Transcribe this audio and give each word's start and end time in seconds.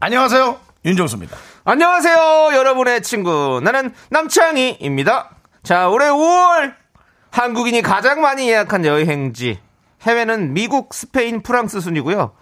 안녕하세요. 0.00 0.58
윤정수입니다. 0.84 1.36
안녕하세요, 1.64 2.50
여러분의 2.54 3.02
친구. 3.02 3.60
나는 3.62 3.92
남창희입니다. 4.10 5.30
자, 5.64 5.88
올해 5.88 6.06
5월 6.06 6.74
한국인이 7.30 7.82
가장 7.82 8.20
많이 8.20 8.48
예약한 8.48 8.84
여행지. 8.84 9.58
해외는 10.02 10.54
미국, 10.54 10.94
스페인, 10.94 11.42
프랑스 11.42 11.80
순이고요. 11.80 12.32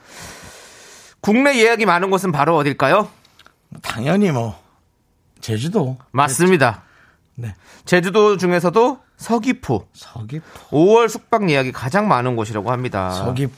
국내 1.20 1.56
예약이 1.58 1.86
많은 1.86 2.10
곳은 2.10 2.30
바로 2.30 2.56
어딜까요? 2.56 3.08
당연히 3.82 4.30
뭐 4.30 4.60
제주도 5.40 5.96
맞습니다. 6.12 6.82
네. 7.36 7.54
제주도 7.86 8.36
중에서도 8.36 9.00
서귀포. 9.16 9.88
서귀포 9.94 10.44
5월 10.70 11.08
숙박 11.08 11.48
예약이 11.48 11.72
가장 11.72 12.06
많은 12.06 12.36
곳이라고 12.36 12.70
합니다. 12.70 13.10
서귀포 13.12 13.52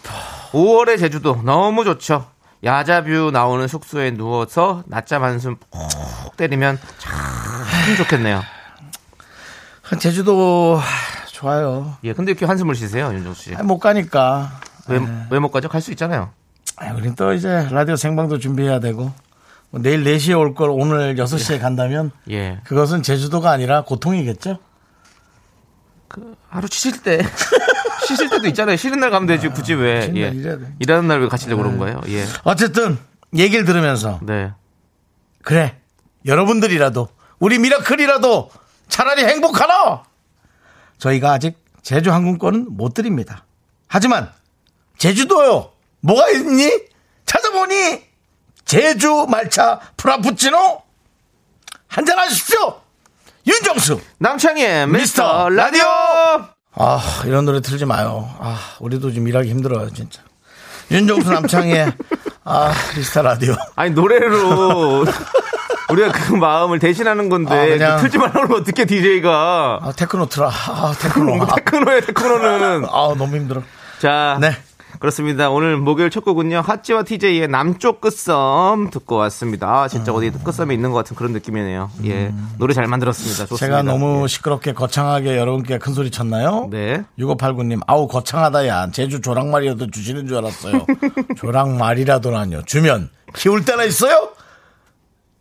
5월의 0.52 0.98
제주도 1.00 1.42
너무 1.42 1.84
좋죠. 1.84 2.30
야자뷰 2.64 3.30
나오는 3.32 3.66
숙소에 3.68 4.10
누워서 4.12 4.82
낮잠 4.86 5.22
한숨 5.22 5.56
푹 5.56 6.36
때리면 6.36 6.78
참 6.98 7.96
좋겠네요. 7.96 8.42
제주도 10.00 10.80
좋아요. 11.32 11.96
예, 12.04 12.12
근데 12.12 12.32
이렇게 12.32 12.44
한숨을 12.46 12.74
쉬세요, 12.74 13.12
윤정수 13.12 13.42
씨. 13.42 13.54
아니, 13.54 13.66
못 13.66 13.78
가니까. 13.78 14.60
왜, 14.88 15.00
왜 15.30 15.38
못 15.38 15.50
가죠? 15.50 15.68
갈 15.68 15.80
수 15.80 15.90
있잖아요. 15.92 16.30
아, 16.76 16.92
우린 16.92 17.14
또 17.14 17.32
이제 17.32 17.68
라디오 17.70 17.96
생방도 17.96 18.38
준비해야 18.38 18.80
되고 18.80 19.12
뭐 19.70 19.80
내일 19.82 20.02
4시에 20.04 20.38
올 20.38 20.54
걸 20.54 20.70
오늘 20.70 21.14
6시에 21.16 21.60
간다면 21.60 22.10
예. 22.30 22.60
그것은 22.64 23.02
제주도가 23.02 23.50
아니라 23.50 23.82
고통이겠죠? 23.84 24.58
하루 26.48 26.66
쉬실 26.70 27.02
때. 27.02 27.18
쉬실 28.08 28.30
때도 28.30 28.46
있잖아요. 28.48 28.76
쉬는 28.76 29.00
날 29.00 29.10
가면 29.10 29.26
되지. 29.26 29.48
굳이 29.48 29.74
왜. 29.74 30.10
예. 30.16 30.32
일하는 30.78 31.06
날왜 31.08 31.28
가시려고 31.28 31.62
그런 31.62 31.78
거예요? 31.78 32.00
예. 32.08 32.24
어쨌든 32.44 32.98
얘기를 33.36 33.64
들으면서 33.64 34.20
네. 34.22 34.52
그래 35.42 35.76
여러분들이라도 36.24 37.08
우리 37.38 37.58
미라클이라도 37.58 38.50
차라리 38.88 39.24
행복하라 39.24 40.04
저희가 40.98 41.32
아직 41.32 41.56
제주 41.82 42.12
항공권은 42.12 42.66
못 42.70 42.94
드립니다 42.94 43.44
하지만 43.86 44.30
제주도요 44.96 45.72
뭐가 46.00 46.30
있니 46.30 46.70
찾아보니 47.26 48.02
제주 48.64 49.26
말차 49.28 49.80
프라푸치노 49.96 50.82
한잔 51.86 52.18
하십시오 52.18 52.80
윤정수 53.46 54.00
남창희의 54.18 54.88
미스터 54.88 55.48
미스터 55.48 55.48
라디오! 55.50 56.57
아 56.78 57.00
이런 57.26 57.44
노래 57.44 57.60
틀지 57.60 57.84
마요 57.86 58.28
아 58.38 58.56
우리도 58.80 59.12
좀 59.12 59.26
일하기 59.26 59.50
힘들어요 59.50 59.90
진짜 59.92 60.20
윤정수 60.90 61.30
남창희 61.32 61.92
아 62.44 62.72
미스터 62.96 63.22
라디오 63.22 63.54
아니, 63.76 63.90
노래로. 63.90 65.04
우리가 65.90 66.12
그 66.12 66.34
마음을 66.34 66.78
대신하는 66.78 67.28
건데. 67.30 67.54
아, 67.54 67.64
그냥- 67.66 67.96
그 67.96 68.02
틀지 68.02 68.18
말라고 68.18 68.38
그러면 68.40 68.60
어떻게 68.60 68.84
DJ가. 68.84 69.80
아 69.82 69.92
테크노 69.96 70.26
틀어 70.28 70.48
아 70.50 70.94
테크노 70.98 71.42
아, 71.44 71.54
테크노에 71.56 72.00
테크노는. 72.02 72.84
아 72.86 73.14
너무 73.16 73.36
힘들어 73.36 73.62
자. 73.98 74.38
네. 74.40 74.56
그렇습니다. 74.98 75.50
오늘 75.50 75.76
목요일 75.76 76.10
첫 76.10 76.24
곡은요. 76.24 76.60
하찌와 76.60 77.04
TJ의 77.04 77.48
남쪽 77.48 78.00
끝섬 78.00 78.90
듣고 78.90 79.16
왔습니다. 79.16 79.86
진짜 79.88 80.12
어디 80.12 80.30
끝섬에 80.30 80.74
있는 80.74 80.90
것 80.90 80.98
같은 80.98 81.14
그런 81.16 81.32
느낌이네요. 81.32 81.90
예. 82.04 82.32
노래 82.58 82.74
잘 82.74 82.86
만들었습니다. 82.86 83.46
좋습니다. 83.46 83.66
제가 83.66 83.82
너무 83.82 84.24
예. 84.24 84.26
시끄럽게 84.26 84.72
거창하게 84.72 85.36
여러분께 85.36 85.78
큰 85.78 85.94
소리 85.94 86.10
쳤나요? 86.10 86.68
네. 86.70 87.04
6589님, 87.18 87.80
아우, 87.86 88.08
거창하다, 88.08 88.66
야. 88.66 88.90
제주 88.90 89.20
조랑말이라도 89.20 89.90
주시는 89.90 90.26
줄 90.26 90.38
알았어요. 90.38 90.84
조랑말이라도라뇨. 91.36 92.62
주면, 92.62 93.10
키울 93.34 93.64
때나 93.64 93.84
있어요? 93.84 94.30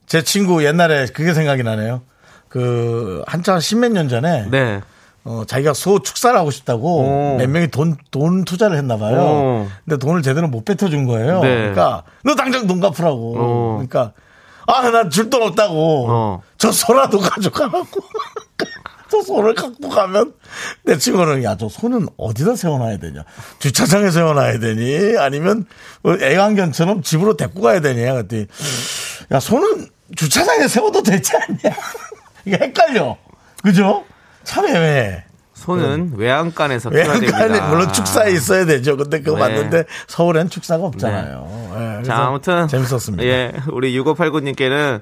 제 0.06 0.22
친구 0.24 0.64
옛날에 0.64 1.08
그게 1.08 1.34
생각이 1.34 1.64
나네요. 1.64 2.04
그, 2.48 3.24
한참 3.28 3.60
십몇 3.60 3.92
년 3.92 4.08
전에, 4.08 4.48
네. 4.52 4.82
어, 5.30 5.44
자기가 5.46 5.74
소 5.74 6.00
축사를 6.02 6.38
하고 6.40 6.52
싶다고 6.52 7.02
오. 7.02 7.38
몇 7.38 7.50
명이 7.50 7.68
돈, 7.68 7.98
돈 8.12 8.46
투자를 8.46 8.78
했나 8.78 8.98
봐요. 8.98 9.18
오. 9.20 9.68
근데 9.84 9.98
돈을 9.98 10.22
제대로 10.22 10.48
못 10.48 10.64
뱉어준 10.64 11.06
거예요. 11.06 11.42
네. 11.42 11.50
그러니까, 11.50 12.04
너 12.24 12.34
당장 12.36 12.66
돈 12.66 12.80
갚으라고. 12.80 13.32
오. 13.34 13.72
그러니까, 13.74 14.14
아, 14.68 14.90
나 14.90 15.10
줄 15.10 15.30
돈 15.30 15.44
없다고. 15.44 16.06
어. 16.10 16.42
저 16.58 16.72
소라도 16.72 17.20
가져가라고. 17.20 17.86
저 19.10 19.22
소를 19.22 19.54
갖고 19.56 19.88
가면 19.90 20.34
내 20.84 20.98
친구는 20.98 21.42
야, 21.44 21.56
저 21.58 21.70
소는 21.70 22.08
어디다 22.18 22.56
세워놔야 22.58 22.98
되냐. 22.98 23.24
주차장에 23.60 24.12
세워놔야 24.12 24.60
되니? 24.60 25.18
아니면 25.18 25.66
뭐 26.04 26.18
애완견처럼 26.22 27.02
집으로 27.04 27.38
데리고 27.38 27.62
가야 27.62 27.80
되냐. 27.80 28.14
그랬더니 28.14 28.48
야, 29.32 29.40
소는 29.40 29.88
주차장에 30.16 30.68
세워도 30.68 31.04
되지 31.04 31.32
않냐. 31.38 31.76
이게 32.46 32.58
헷갈려. 32.62 33.16
그죠? 33.64 34.04
참 34.48 34.66
애매해. 34.66 35.24
소는 35.54 36.14
외양간에서 36.16 36.90
키워야 36.90 37.14
됩니다. 37.14 37.38
외양간에 37.38 37.68
물론 37.70 37.92
축사에 37.92 38.32
있어야 38.32 38.66
되죠. 38.66 38.96
근데 38.96 39.22
그거 39.22 39.38
네. 39.38 39.42
맞는데 39.42 39.84
서울엔 40.08 40.50
축사가 40.50 40.86
없잖아요. 40.86 41.72
예, 41.74 41.78
그래서 41.96 42.04
자, 42.04 42.18
아무튼 42.26 42.68
재밌었습니다. 42.68 43.24
예, 43.24 43.52
우리 43.72 44.00
6589님께는 44.00 45.02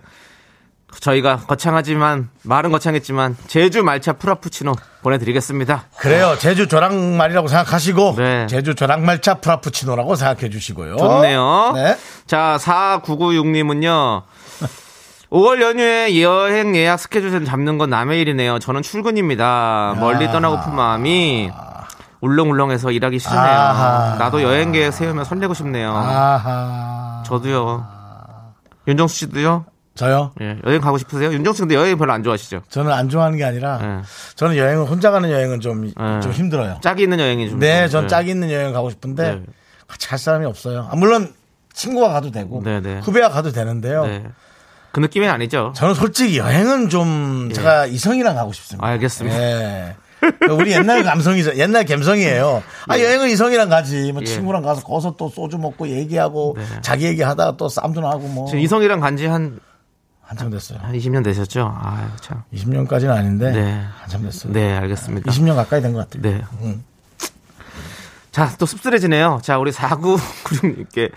저희가 1.00 1.38
거창하지만 1.47 2.29
말은 2.44 2.72
거창했지만 2.72 3.35
제주 3.47 3.84
말차 3.84 4.13
프라푸치노 4.13 4.73
보내드리겠습니다. 5.03 5.84
그래요. 5.97 6.35
제주 6.39 6.67
조랑말이라고 6.67 7.47
생각하시고 7.47 8.16
네. 8.17 8.47
제주 8.47 8.75
조랑말차 8.75 9.35
프라푸치노라고 9.35 10.16
생각해 10.16 10.50
주시고요. 10.50 10.95
좋네요. 10.95 11.73
네. 11.75 11.97
자, 12.25 12.57
4996님은요. 12.61 14.23
5월 15.35 15.62
연휴에 15.62 16.22
여행 16.22 16.78
예약 16.78 16.97
스케줄 16.97 17.44
잡는 17.44 17.78
건 17.78 17.90
남의 17.90 18.22
일이네요. 18.22 18.57
저는 18.59 18.81
출근입니다. 18.81 19.97
멀리 20.00 20.28
떠나고픈 20.28 20.73
마음이 20.73 21.51
울렁울렁해서 22.22 22.91
일하기 22.91 23.19
싫네요. 23.19 23.41
아하. 23.41 24.16
나도 24.18 24.41
여행 24.41 24.72
계획 24.72 24.94
세우면 24.94 25.25
설레고 25.25 25.53
싶네요. 25.53 25.91
아하. 25.91 27.22
저도요. 27.25 27.85
윤정수 28.88 29.16
씨도요? 29.18 29.66
저요? 29.96 30.31
예, 30.40 30.57
여행 30.66 30.79
가고 30.79 30.97
싶으세요? 30.97 31.34
윤정수 31.34 31.63
근데 31.63 31.75
여행 31.75 31.97
별로 31.97 32.13
안 32.13 32.23
좋아하시죠? 32.23 32.62
저는 32.69 32.94
안 32.94 33.09
좋아하는 33.09 33.38
게 33.38 33.44
아니라 33.44 33.79
예. 33.81 34.02
저는 34.35 34.56
여행을 34.56 34.85
혼자 34.85 35.12
가는 35.12 35.29
여행은 35.29 35.59
좀, 35.59 35.91
네. 35.97 36.19
좀 36.22 36.31
힘들어요. 36.31 36.79
짝이 36.81 37.03
있는 37.03 37.19
여행이 37.19 37.50
좀. 37.50 37.59
네, 37.59 37.90
좀, 37.90 37.91
전 37.91 38.03
예. 38.06 38.07
짝이 38.07 38.29
있는 38.29 38.52
여행 38.52 38.72
가고 38.72 38.90
싶은데 38.90 39.35
네. 39.35 39.44
같이 39.88 40.07
갈 40.07 40.17
사람이 40.17 40.46
없어요. 40.46 40.88
아, 40.90 40.96
물론 40.96 41.34
친구와 41.73 42.13
가도 42.13 42.31
되고 42.31 42.62
네, 42.63 42.79
네. 42.79 43.00
후배와 43.00 43.29
가도 43.29 43.52
되는데요. 43.52 44.06
네. 44.06 44.23
그 44.95 45.01
느낌이 45.01 45.28
아니죠. 45.28 45.73
저는 45.75 45.94
솔직히 45.94 46.38
여행은 46.38 46.88
좀 46.88 47.51
제가 47.53 47.85
이성이랑 47.85 48.33
가고 48.35 48.53
싶습니다. 48.53 48.88
예. 48.88 48.91
알겠습니다. 48.94 49.38
예. 49.38 49.95
우리 50.50 50.72
옛날 50.72 51.03
감성이죠. 51.03 51.56
옛날 51.57 51.83
감성이에요. 51.83 52.64
아, 52.87 52.97
여행은 52.97 53.29
이성이랑 53.29 53.67
가지. 53.67 54.14
뭐 54.14 54.22
예. 54.22 54.25
친구랑 54.25 54.61
가서 54.61 54.84
거기서 54.84 55.16
또 55.17 55.28
소주 55.28 55.58
먹고 55.58 55.90
얘기하고 55.90 56.55
자기 56.81 57.08
얘기하다가 57.08 57.58
또 57.58 57.67
쌈도 57.67 57.99
나고 57.99 58.20
뭐. 58.29 58.47
지금 58.47 58.61
이성이랑 58.61 59.02
간 59.02 59.17
지 59.17 59.25
한, 59.25 59.59
한참 60.22 60.49
됐어요. 60.49 60.79
한 60.81 60.93
20년 60.93 61.25
되셨죠? 61.25 61.73
아 61.78 62.16
참. 62.22 62.43
20년까지는 62.53 63.09
아닌데 63.09 63.52
네. 63.52 63.81
한참 64.02 64.23
됐어요. 64.23 64.53
네, 64.53 64.78
알겠습니다. 64.78 65.29
20년 65.29 65.55
가까이 65.55 65.81
된 65.81 65.91
것 65.91 66.09
같아요. 66.09 66.22
네. 66.22 66.41
음. 66.61 66.85
자, 68.31 68.49
또 68.58 68.66
씁쓸해지네요. 68.66 69.41
자, 69.43 69.59
우리 69.59 69.72
4996님께 69.72 70.96
네. 70.96 71.09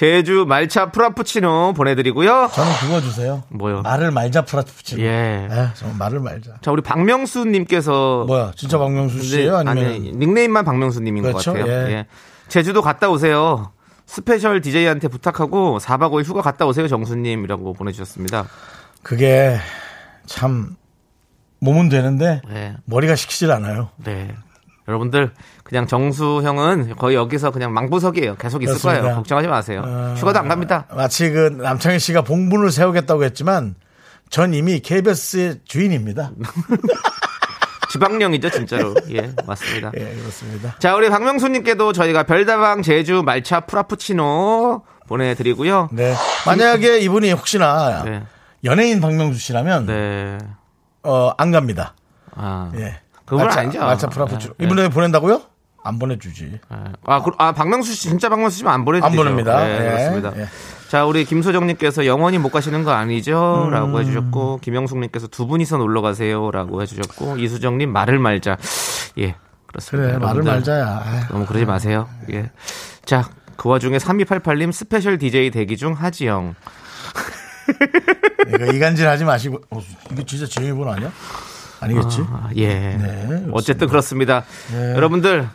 제주 0.00 0.46
말차 0.48 0.90
프라푸치노 0.92 1.74
보내드리고요. 1.76 2.48
저는 2.54 2.72
그거 2.80 3.02
주세요. 3.02 3.42
뭐요? 3.50 3.82
말을 3.82 4.10
말자 4.10 4.46
프라푸치노. 4.46 5.02
예. 5.02 5.46
네, 5.46 5.68
저는 5.74 5.98
말을 5.98 6.20
말자. 6.20 6.52
자, 6.62 6.70
우리 6.70 6.80
박명수님께서. 6.80 8.24
뭐야, 8.26 8.52
진짜 8.56 8.78
박명수 8.78 9.22
씨예요? 9.22 9.62
네, 9.62 9.70
아니면 9.70 9.92
아니, 9.92 10.12
닉네임만 10.12 10.64
박명수님인 10.64 11.22
그렇죠, 11.22 11.52
것 11.52 11.58
같아요. 11.58 11.88
예. 11.88 11.92
예. 11.92 12.06
제주도 12.48 12.80
갔다 12.80 13.10
오세요. 13.10 13.72
스페셜 14.06 14.62
DJ한테 14.62 15.08
부탁하고 15.08 15.76
4박 15.78 16.12
5일 16.12 16.24
휴가 16.24 16.40
갔다 16.40 16.64
오세요, 16.64 16.88
정수님이라고 16.88 17.74
보내주셨습니다. 17.74 18.46
그게 19.02 19.58
참 20.24 20.76
몸은 21.58 21.90
되는데 21.90 22.40
네. 22.48 22.74
머리가 22.86 23.16
시키질 23.16 23.50
않아요. 23.50 23.90
네. 24.02 24.34
여러분들 24.90 25.30
그냥 25.62 25.86
정수 25.86 26.40
형은 26.42 26.96
거의 26.96 27.14
여기서 27.16 27.52
그냥 27.52 27.72
망부석이에요. 27.72 28.34
계속 28.36 28.62
있을 28.62 28.74
그렇습니다. 28.74 29.00
거예요. 29.02 29.16
걱정하지 29.16 29.48
마세요. 29.48 29.82
어, 29.86 30.14
휴가도 30.18 30.40
안 30.40 30.48
갑니다. 30.48 30.86
마치 30.92 31.30
그 31.30 31.48
남창희 31.62 32.00
씨가 32.00 32.22
봉분을 32.22 32.70
세우겠다고 32.72 33.22
했지만 33.24 33.76
전 34.30 34.52
이미 34.52 34.80
KBS의 34.80 35.60
주인입니다. 35.64 36.32
지방령이죠, 37.90 38.50
진짜로. 38.50 38.94
예, 39.10 39.32
맞습니다. 39.46 39.90
예, 39.96 40.14
그렇습니다. 40.14 40.76
자, 40.78 40.94
우리 40.94 41.08
박명수님께도 41.08 41.92
저희가 41.92 42.22
별다방 42.22 42.82
제주 42.82 43.22
말차 43.24 43.60
프라푸치노 43.60 44.82
보내드리고요. 45.08 45.88
네. 45.92 46.14
만약에 46.46 46.98
이분이 47.00 47.32
혹시나 47.32 48.04
네. 48.04 48.22
연예인 48.64 49.00
박명수 49.00 49.40
씨라면 49.40 49.86
네. 49.86 50.38
어, 51.02 51.32
안 51.36 51.50
갑니다. 51.50 51.94
아. 52.32 52.70
예. 52.76 53.00
그건 53.30 53.46
말차- 53.46 53.60
아니죠. 53.60 53.78
말차 53.80 54.08
프라푸치노. 54.08 54.54
네. 54.58 54.66
이분에게 54.66 54.88
보낸다고요? 54.90 55.40
안 55.82 55.98
보내주지. 55.98 56.60
아, 56.68 57.22
그, 57.22 57.30
아, 57.38 57.52
박명수 57.52 57.94
씨, 57.94 58.02
진짜 58.10 58.28
박명수 58.28 58.58
씨면 58.58 58.72
안 58.72 58.84
보내주죠. 58.84 59.06
안 59.06 59.16
보냅니다. 59.16 59.64
네, 59.64 59.74
예, 59.76 59.78
그렇습니다. 59.90 60.32
예. 60.36 60.46
자, 60.90 61.06
우리 61.06 61.24
김소정님께서 61.24 62.04
영원히 62.04 62.36
못 62.36 62.50
가시는 62.50 62.84
거 62.84 62.90
아니죠? 62.90 63.64
음. 63.66 63.70
라고 63.70 63.98
해주셨고, 64.00 64.58
김영숙님께서 64.60 65.28
두 65.28 65.46
분이서 65.46 65.78
놀러 65.78 66.02
가세요. 66.02 66.50
라고 66.50 66.82
해주셨고, 66.82 67.38
이수정님 67.38 67.92
말을 67.92 68.18
말자. 68.18 68.58
예, 69.18 69.36
그렇습니다. 69.68 70.18
그래, 70.18 70.18
말을 70.18 70.42
말자야. 70.42 71.02
아유. 71.06 71.20
너무 71.30 71.46
그러지 71.46 71.64
마세요. 71.64 72.08
예. 72.30 72.50
자, 73.06 73.30
그 73.56 73.68
와중에 73.70 73.96
3288님 73.96 74.72
스페셜 74.72 75.16
DJ 75.16 75.50
대기 75.50 75.78
중 75.78 75.94
하지영. 75.94 76.56
이간질 78.74 79.06
하지 79.08 79.24
마시고. 79.24 79.60
어, 79.70 79.80
이게 80.10 80.24
진짜 80.24 80.74
본인 80.74 80.88
아니야? 80.88 81.10
아니겠지? 81.80 82.24
아, 82.30 82.50
예. 82.56 82.68
네, 82.68 83.44
어쨌든 83.52 83.88
그렇습니다. 83.88 84.44
여러분들, 84.72 85.48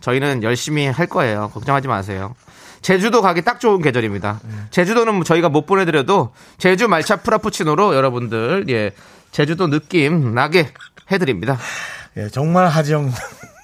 저희는 0.00 0.42
열심히 0.42 0.86
할 0.86 1.06
거예요. 1.06 1.50
걱정하지 1.52 1.88
마세요. 1.88 2.34
제주도 2.80 3.22
가기 3.22 3.42
딱 3.42 3.60
좋은 3.60 3.80
계절입니다. 3.82 4.40
제주도는 4.70 5.14
뭐 5.14 5.24
저희가 5.24 5.48
못 5.48 5.66
보내드려도 5.66 6.32
제주 6.58 6.88
말차 6.88 7.16
프라푸치노로 7.16 7.94
여러분들, 7.94 8.66
예, 8.68 8.90
제주도 9.30 9.68
느낌 9.68 10.34
나게 10.34 10.68
해드립니다. 11.10 11.58
예, 12.16 12.28
정말 12.28 12.66
하지영. 12.68 13.10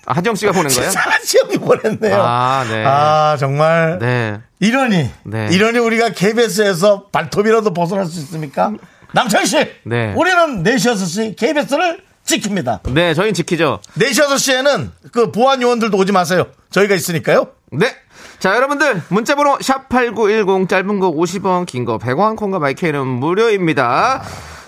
아, 0.06 0.14
하정 0.14 0.34
씨가 0.36 0.52
보낸 0.52 0.72
거예요? 0.72 0.90
하지영이 0.96 1.58
보냈네요. 1.58 2.16
아, 2.18 2.64
네. 2.66 2.84
아, 2.86 3.36
정말. 3.38 3.98
네. 3.98 4.40
이러니. 4.58 5.10
네. 5.24 5.48
이러니 5.52 5.78
우리가 5.78 6.10
KBS에서 6.10 7.08
발톱이라도 7.12 7.74
벗어날 7.74 8.06
수 8.06 8.18
있습니까? 8.20 8.72
남창희 9.12 9.46
씨. 9.46 9.56
네. 9.84 10.14
우리는 10.16 10.62
4시 10.62 10.92
6시 10.94 11.36
KBS를 11.36 12.00
지킵니다. 12.28 12.80
네, 12.92 13.14
저희는 13.14 13.34
지키죠. 13.34 13.80
4시 13.98 14.24
6시에는 14.26 14.90
그 15.12 15.32
보안 15.32 15.60
요원들도 15.62 15.96
오지 15.96 16.12
마세요. 16.12 16.46
저희가 16.70 16.94
있으니까요. 16.94 17.48
네. 17.72 17.94
자, 18.38 18.54
여러분들, 18.54 19.02
문자번호 19.08 19.58
샵8910, 19.58 20.68
짧은 20.68 21.00
거 21.00 21.10
50원, 21.10 21.66
긴 21.66 21.84
거 21.84 21.98
100원, 21.98 22.36
콩과 22.36 22.58
마이크는 22.60 23.04
무료입니다. 23.06 24.22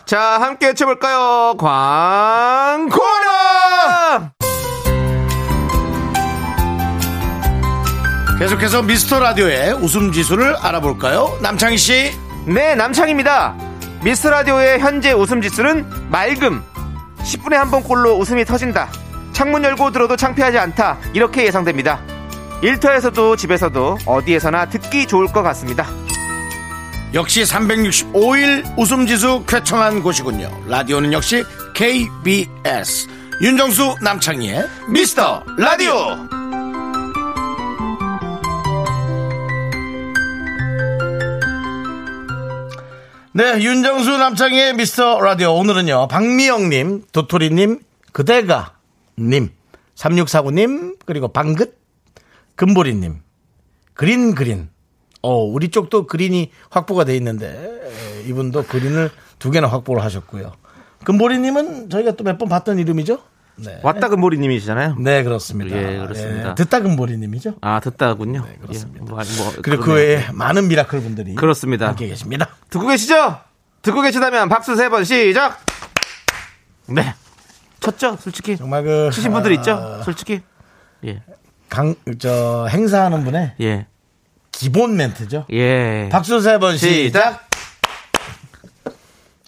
자, 0.07 0.21
함께 0.41 0.67
외쳐볼까요? 0.69 1.55
광고라! 1.59 3.01
계속해서 8.39 8.83
미스터 8.83 9.21
라디오의 9.21 9.75
웃음 9.75 10.13
지수를 10.13 10.57
알아볼까요? 10.57 11.39
남창희 11.43 11.77
씨. 11.77 12.11
네, 12.47 12.75
남창입니다. 12.75 13.55
미스 14.03 14.27
라디오의 14.27 14.81
현재 14.81 15.13
웃음 15.13 15.43
지수는 15.43 15.87
맑음. 16.11 16.63
10분에 17.25 17.55
한 17.55 17.71
번 17.71 17.83
꼴로 17.83 18.17
웃음이 18.19 18.45
터진다. 18.45 18.89
창문 19.33 19.63
열고 19.65 19.91
들어도 19.93 20.17
창피하지 20.17 20.59
않다. 20.59 20.99
이렇게 21.15 21.45
예상됩니다. 21.47 22.01
일터에서도 22.63 23.37
집에서도 23.37 23.99
어디에서나 24.07 24.67
듣기 24.67 25.07
좋을 25.07 25.29
것 25.29 25.43
같습니다. 25.43 25.87
역시 27.15 27.43
365일 27.43 28.79
웃음 28.79 29.07
지수 29.07 29.45
쾌청한 29.47 30.03
곳이군요. 30.03 30.49
라디오는 30.67 31.13
역시 31.13 31.45
KBS. 31.75 33.09
윤정수 33.43 33.97
남창희의 34.03 34.69
미스터 34.89 35.43
라디오. 35.57 36.40
네, 43.41 43.59
윤정수 43.63 44.19
남창희의 44.19 44.75
미스터 44.75 45.19
라디오. 45.19 45.55
오늘은요, 45.55 46.09
박미영님, 46.09 47.05
도토리님, 47.11 47.81
그대가님, 48.13 49.49
3649님, 49.95 50.99
그리고 51.07 51.29
방긋, 51.29 51.75
금보리님, 52.57 53.23
그린 53.95 54.35
그린. 54.35 54.69
어, 55.23 55.43
우리 55.43 55.71
쪽도 55.71 56.07
그린이 56.07 56.51
확보가 56.69 57.05
돼 57.05 57.17
있는데, 57.17 57.81
이분도 58.29 58.65
그린을 58.65 59.11
두 59.39 59.51
개나 59.51 59.69
확보를 59.69 60.03
하셨고요. 60.05 60.53
금보리님은 61.05 61.89
저희가 61.89 62.17
또 62.17 62.25
몇 62.25 62.37
번 62.37 62.51
봤던 62.51 62.79
이름이죠? 62.79 63.23
네. 63.57 63.79
왔다 63.83 64.09
금 64.09 64.21
보리님이시잖아요. 64.21 64.97
네, 64.99 65.23
그렇습니다. 65.23 65.77
예, 65.77 65.99
그렇습니다. 65.99 66.51
예, 66.51 66.55
듣다 66.55 66.81
금 66.81 66.97
보리님이죠? 66.97 67.55
아, 67.61 67.81
듣다군요. 67.81 68.45
네, 68.47 68.57
그렇습니다. 68.63 69.05
예, 69.05 69.09
뭐, 69.11 69.17
뭐, 69.23 69.53
그리고 69.63 69.83
그. 69.85 69.95
외에 69.95 70.27
많은 70.33 70.69
미라클 70.69 71.01
분들이 71.03 71.35
그렇습니다. 71.35 71.89
함께 71.89 72.07
계십니다. 72.09 72.49
듣고 72.71 72.87
계시죠? 72.87 73.39
듣고 73.83 74.01
계시다면 74.03 74.49
박수 74.49 74.77
세 74.77 74.89
번 74.89 75.05
시작! 75.05 75.59
네. 76.87 77.15
쳤죠? 77.81 78.17
솔직히. 78.21 78.57
정말 78.57 78.83
그 78.85 79.11
치신 79.13 79.33
분들 79.33 79.51
아, 79.53 79.55
있죠? 79.55 80.01
솔직히. 80.05 80.43
예. 81.07 81.23
강, 81.69 81.95
저 82.19 82.67
행사하는 82.71 83.25
분의 83.25 83.53
예. 83.61 83.87
기본 84.53 84.97
멘트죠. 84.97 85.47
예. 85.53 86.09
박수 86.13 86.41
세 86.41 86.59
번 86.59 86.77
시작. 86.77 86.91
시작. 86.93 87.50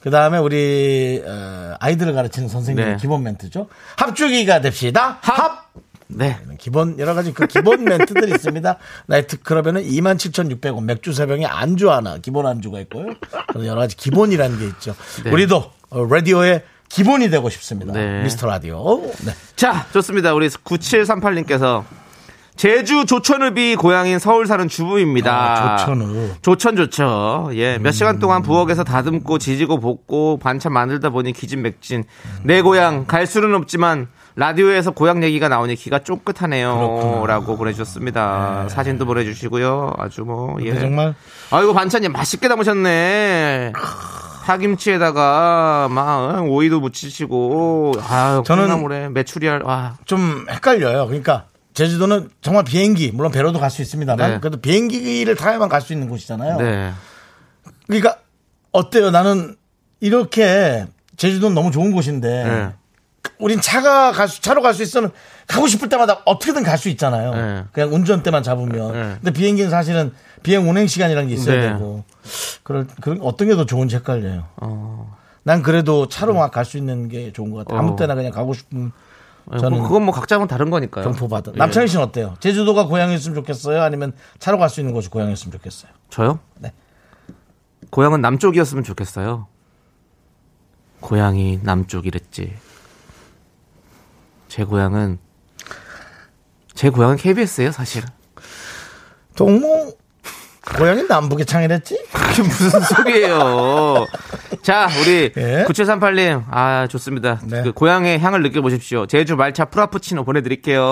그 0.03 0.11
다음에 0.11 0.39
우리 0.39 1.23
어, 1.25 1.75
아이들을 1.79 2.13
가르치는 2.13 2.49
선생님 2.49 2.85
네. 2.85 2.97
기본 3.01 3.23
멘트죠. 3.23 3.69
합주기가 3.97 4.61
됩시다. 4.61 5.19
합. 5.21 5.71
네. 6.09 6.39
기본 6.59 6.99
여러 6.99 7.15
가지 7.15 7.33
그 7.33 7.47
기본 7.47 7.85
멘트들이 7.87 8.33
있습니다. 8.33 8.77
나이트클럽에는 9.07 9.83
27,600원 9.83 10.85
맥주 10.85 11.13
세 11.13 11.27
병에 11.27 11.47
안주 11.47 11.91
하나 11.91 12.19
기본 12.19 12.47
안주가 12.47 12.81
있고요. 12.81 13.15
여러 13.65 13.77
가지 13.81 13.97
기본이라는 13.97 14.59
게 14.59 14.67
있죠. 14.67 14.95
네. 15.25 15.31
우리도 15.31 15.71
어, 15.91 16.05
라디오의 16.05 16.63
기본이 16.89 17.31
되고 17.31 17.49
싶습니다. 17.49 17.93
네. 17.93 18.23
미스터 18.23 18.47
라디오. 18.47 19.01
네. 19.25 19.33
자, 19.57 19.87
좋습니다. 19.93 20.35
우리 20.35 20.49
9738님께서 20.49 21.85
제주 22.57 23.07
조천읍이 23.07 23.77
고향인 23.77 24.19
서울 24.19 24.47
사는 24.47 24.69
주부입니다. 24.69 25.33
아, 25.33 25.77
조천읍. 25.79 26.43
조천 26.43 26.77
좋죠. 26.77 27.51
예. 27.55 27.79
몇 27.79 27.93
시간 27.93 28.19
동안 28.19 28.43
부엌에서 28.43 28.85
다듬고 28.85 29.39
지지고 29.39 29.81
볶고 29.81 30.39
반찬 30.39 30.73
만들다 30.73 31.11
보니 31.11 31.33
기진맥진. 31.33 32.05
내 32.45 32.61
고향 32.63 33.07
갈 33.07 33.27
수는 33.27 33.55
없지만 33.55 34.09
라디오에서 34.37 34.93
고향 34.93 35.23
얘기가 35.25 35.49
나오니 35.49 35.75
기가 35.77 35.99
쫑긋하네요. 36.01 37.25
라고 37.27 37.57
보내주셨습니다. 37.57 38.69
사진도 38.69 39.07
보내주시고요. 39.07 39.95
아주 39.99 40.23
뭐, 40.23 40.57
예. 40.63 40.79
정말 40.79 41.15
아이고, 41.51 41.73
반찬이 41.75 42.09
맛있게 42.09 42.49
담으셨네. 42.49 43.73
파김치에다가 44.45 45.89
막 45.91 46.39
어, 46.39 46.43
오이도 46.43 46.81
묻히시고 46.81 47.93
아 48.09 48.43
저는- 48.45 48.63
콩나물에 48.63 49.09
메추리알 49.11 49.63
와 49.63 49.95
좀 50.05 50.47
헷갈려요. 50.51 51.07
그러니까 51.07 51.45
제주도는 51.75 52.31
정말 52.43 52.65
비행기 52.65 53.13
물론 53.13 53.33
배로도 53.33 53.59
갈 53.59 53.71
수 53.71 53.81
있습니다만 53.83 54.31
네. 54.33 54.39
그래도 54.41 54.61
비행기를 54.61 55.35
타야만 55.37 55.69
갈 55.69 55.81
수 55.81 55.93
있는 55.93 56.09
곳이잖아요. 56.09 56.59
네. 56.59 56.93
그러니까 57.87 58.19
어때요? 58.73 59.11
나는 59.11 59.57
이렇게 60.01 60.87
제주도는 61.17 61.55
너무 61.55 61.71
좋은 61.71 61.93
곳인데 61.93 62.45
네. 62.45 62.69
우린 63.39 63.61
차가 63.61 64.13
갈 64.13 64.29
수, 64.29 64.41
차로 64.43 64.63
갈 64.63 64.75
수 64.75 64.83
있어는 64.83 65.11
가고 65.47 65.67
싶을 65.67 65.89
때마다 65.89 66.21
어떻게든 66.25 66.63
갈 66.63 66.77
수 66.79 66.89
있잖아요. 66.91 67.35
네. 67.35 67.65
그냥 67.73 67.93
운전대만 67.95 68.43
잡으면. 68.43 68.93
네. 68.93 69.03
근데 69.17 69.33
비행기는 69.33 69.71
사실은 69.71 70.13
비행 70.43 70.69
운행 70.69 70.87
시간이라는 70.87 71.29
게 71.29 71.35
있어야 71.35 71.57
네. 71.61 71.69
되고. 71.73 72.05
그럴, 72.63 72.87
그런 73.01 73.21
어떤 73.23 73.49
게 73.49 73.55
더 73.57 73.65
좋은지 73.67 73.97
헷갈려요. 73.97 74.47
어. 74.57 75.17
난 75.45 75.63
그래도 75.63 76.09
차로 76.09 76.35
막 76.35 76.51
갈 76.53 76.65
수 76.65 76.77
있는 76.79 77.09
게 77.09 77.33
좋은 77.33 77.51
것 77.51 77.59
같아 77.59 77.75
요. 77.75 77.79
아무 77.81 77.93
어. 77.93 77.97
때나 77.97 78.15
그냥 78.15 78.33
가고 78.33 78.55
싶은 78.55 78.93
저는 79.51 79.61
저는 79.61 79.83
그건 79.83 80.05
뭐 80.05 80.15
각자는 80.15 80.47
다른 80.47 80.71
거니까요. 80.71 81.05
경포 81.05 81.29
받아. 81.29 81.53
예. 81.53 81.59
남창희 81.59 81.89
씨는 81.89 82.05
어때요? 82.05 82.37
제주도가 82.41 82.87
고향이었으면 82.87 83.35
좋겠어요? 83.37 83.83
아니면 83.83 84.13
차로 84.39 84.59
갈 84.59 84.69
수 84.71 84.81
있는 84.81 84.95
곳이 84.95 85.09
고향이었으면 85.11 85.53
좋겠어요? 85.53 85.91
저요? 86.11 86.39
네. 86.59 86.73
고향은 87.91 88.21
남쪽이었으면 88.21 88.85
좋겠어요. 88.85 89.47
고향이 91.01 91.61
남쪽이랬지. 91.63 92.57
제 94.49 94.65
고향은 94.65 95.19
제 96.75 96.91
고향은 96.91 97.17
KBS예요, 97.17 97.73
사실. 97.73 98.03
동무 99.35 99.95
고향이 100.77 101.05
남북의 101.05 101.47
창이랬지? 101.47 102.05
그게 102.13 102.43
무슨 102.43 102.81
소리예요? 102.97 104.07
자, 104.63 104.89
우리 105.01 105.33
예. 105.37 105.65
9738님, 105.69 106.45
아, 106.51 106.87
좋습니다. 106.89 107.41
네. 107.45 107.63
그 107.63 107.73
고향의 107.73 108.19
향을 108.21 108.43
느껴보십시오. 108.43 109.07
제주 109.07 109.37
말차 109.37 109.67
프라푸치노 109.67 110.25
보내드릴게요. 110.25 110.83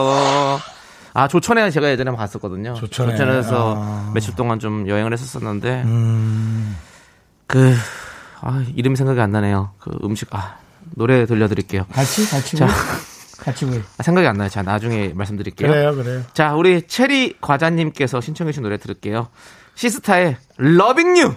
아, 1.13 1.29
조천에 1.29 1.71
제가 1.71 1.91
예전에 1.91 2.11
갔었거든요. 2.15 2.75
조천에. 2.75 3.13
조천에서 3.17 3.75
아. 3.77 4.07
음. 4.09 4.13
며칠 4.15 4.35
동안 4.37 4.59
좀 4.59 4.87
여행을 4.89 5.13
했었었는데, 5.13 5.85
그, 7.47 7.75
아, 8.43 8.65
이름이 8.77 8.97
생각이 8.97 9.21
안 9.21 9.33
나네요. 9.33 9.73
그 9.79 9.91
음식, 10.05 10.29
아, 10.35 10.57
노래 10.95 11.27
들려드릴게요. 11.27 11.87
같이 11.93 12.29
같이 12.31 12.57
자. 12.57 12.69
같이 13.41 13.65
구 13.65 13.81
아, 13.97 14.03
생각이 14.03 14.27
안 14.27 14.37
나요. 14.37 14.49
자, 14.51 14.63
나중에 14.63 15.13
말씀드릴게요. 15.15 15.69
그래요 15.71 15.95
그래요. 15.97 16.23
자, 16.35 16.55
우리 16.55 16.83
체리 16.87 17.37
과자님께서 17.41 18.21
신청해주신 18.21 18.63
노래 18.63 18.77
들을게요. 18.77 19.29
시스타의 19.81 20.37
러빙 20.59 21.17
유! 21.17 21.35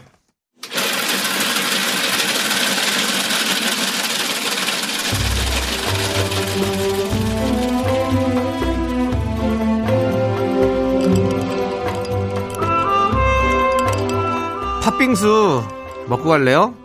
팥빙수 14.81 15.63
먹고 16.09 16.25
갈래요? 16.25 16.75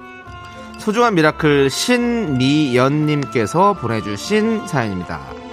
소중한 0.79 1.17
미라클 1.17 1.71
신미연님께서 1.71 3.73
보내주신 3.73 4.65
사연입니다. 4.69 5.48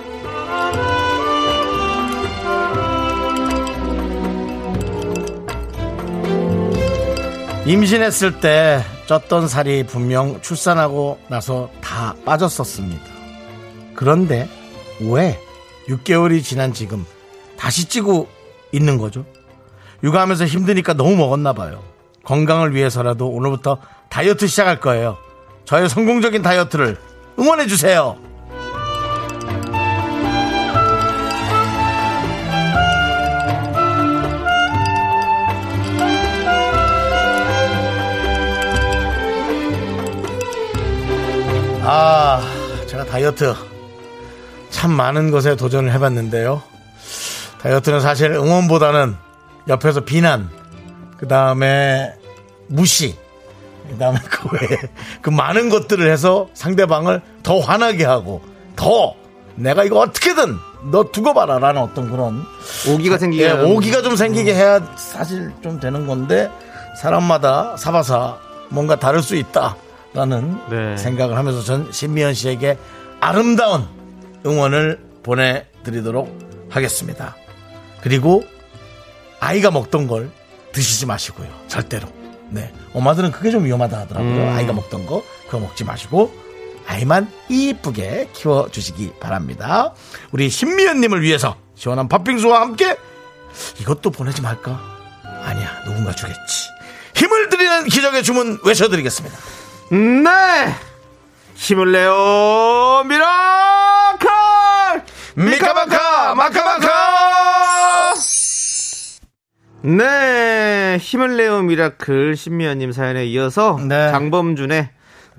임신했을 7.65 8.39
때 8.41 8.83
쪘던 9.07 9.47
살이 9.47 9.83
분명 9.83 10.39
출산하고 10.41 11.19
나서 11.29 11.71
다 11.81 12.13
빠졌었습니다. 12.23 13.03
그런데 13.95 14.47
왜 15.01 15.39
6개월이 15.87 16.43
지난 16.43 16.73
지금 16.73 17.05
다시 17.57 17.89
찌고 17.89 18.27
있는 18.71 18.99
거죠? 18.99 19.25
육아하면서 20.03 20.45
힘드니까 20.45 20.93
너무 20.93 21.15
먹었나 21.15 21.53
봐요. 21.53 21.83
건강을 22.23 22.75
위해서라도 22.75 23.29
오늘부터 23.29 23.79
다이어트 24.09 24.45
시작할 24.45 24.79
거예요. 24.79 25.17
저의 25.65 25.89
성공적인 25.89 26.43
다이어트를 26.43 26.97
응원해 27.39 27.65
주세요. 27.65 28.15
아, 41.87 42.41
제가 42.87 43.05
다이어트 43.05 43.53
참 44.71 44.91
많은 44.91 45.29
것에 45.29 45.55
도전을 45.55 45.93
해봤는데요. 45.93 46.63
다이어트는 47.61 47.99
사실 47.99 48.31
응원보다는 48.31 49.15
옆에서 49.67 50.01
비난, 50.01 50.49
그 51.17 51.27
다음에 51.27 52.15
무시, 52.67 53.15
그 53.87 53.97
다음에 53.99 54.17
그 54.29 54.49
외에 54.51 54.79
그 55.21 55.29
많은 55.29 55.69
것들을 55.69 56.09
해서 56.11 56.47
상대방을 56.55 57.21
더 57.43 57.59
화나게 57.59 58.03
하고 58.03 58.41
더 58.75 59.13
내가 59.53 59.83
이거 59.83 59.99
어떻게든 59.99 60.57
너 60.91 61.11
두고 61.11 61.35
봐라 61.35 61.59
라는 61.59 61.81
어떤 61.81 62.09
그런 62.09 62.43
오기가 62.89 63.19
생기게 63.19 63.45
예, 63.45 63.51
오기가 63.51 64.01
좀 64.01 64.15
생기게 64.15 64.55
해야 64.55 64.79
사실 64.97 65.53
좀 65.61 65.79
되는 65.79 66.07
건데 66.07 66.49
사람마다 66.99 67.77
사바사 67.77 68.37
뭔가 68.69 68.95
다를 68.95 69.21
수 69.21 69.35
있다 69.35 69.75
라는 70.15 70.57
네. 70.69 70.97
생각을 70.97 71.37
하면서 71.37 71.61
전 71.61 71.91
신미연 71.91 72.33
씨에게 72.33 72.77
아름다운 73.19 73.85
응원을 74.45 74.99
보내드리도록 75.23 76.67
하겠습니다. 76.69 77.35
그리고 78.01 78.43
아이가 79.39 79.71
먹던 79.71 80.07
걸 80.07 80.31
드시지 80.71 81.05
마시고요. 81.05 81.47
절대로. 81.67 82.07
네. 82.49 82.71
엄마들은 82.93 83.31
그게 83.31 83.51
좀 83.51 83.65
위험하다 83.65 83.99
하더라고요. 83.99 84.33
음. 84.33 84.53
아이가 84.55 84.71
먹던 84.73 85.05
거 85.05 85.23
그거 85.45 85.59
먹지 85.59 85.83
마시고 85.83 86.33
아이만 86.87 87.29
이쁘게 87.49 88.29
키워주시기 88.33 89.13
바랍니다. 89.19 89.93
우리 90.31 90.49
신미연님을 90.49 91.23
위해서 91.23 91.57
시원한 91.75 92.07
팥빙수와 92.07 92.61
함께 92.61 92.95
이것도 93.79 94.11
보내지 94.11 94.41
말까? 94.41 94.79
아니야, 95.43 95.83
누군가 95.85 96.13
주겠지. 96.13 96.69
힘을 97.15 97.49
드리는 97.49 97.85
기적의 97.85 98.23
주문 98.23 98.59
외쳐드리겠습니다. 98.63 99.37
네! 99.91 100.73
힘을 101.53 101.91
내요, 101.91 103.03
미라클! 103.07 104.29
미카마카, 105.35 106.35
마카마카! 106.35 108.13
네, 109.83 110.97
힘을 110.99 111.37
내요, 111.37 111.61
미라클 111.61 112.35
신미연님 112.35 112.91
사연에 112.91 113.25
이어서 113.25 113.77
네. 113.87 114.09
장범준의 114.09 114.89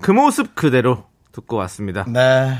그 0.00 0.12
모습 0.12 0.54
그대로 0.54 1.04
듣고 1.32 1.56
왔습니다. 1.56 2.04
네. 2.06 2.54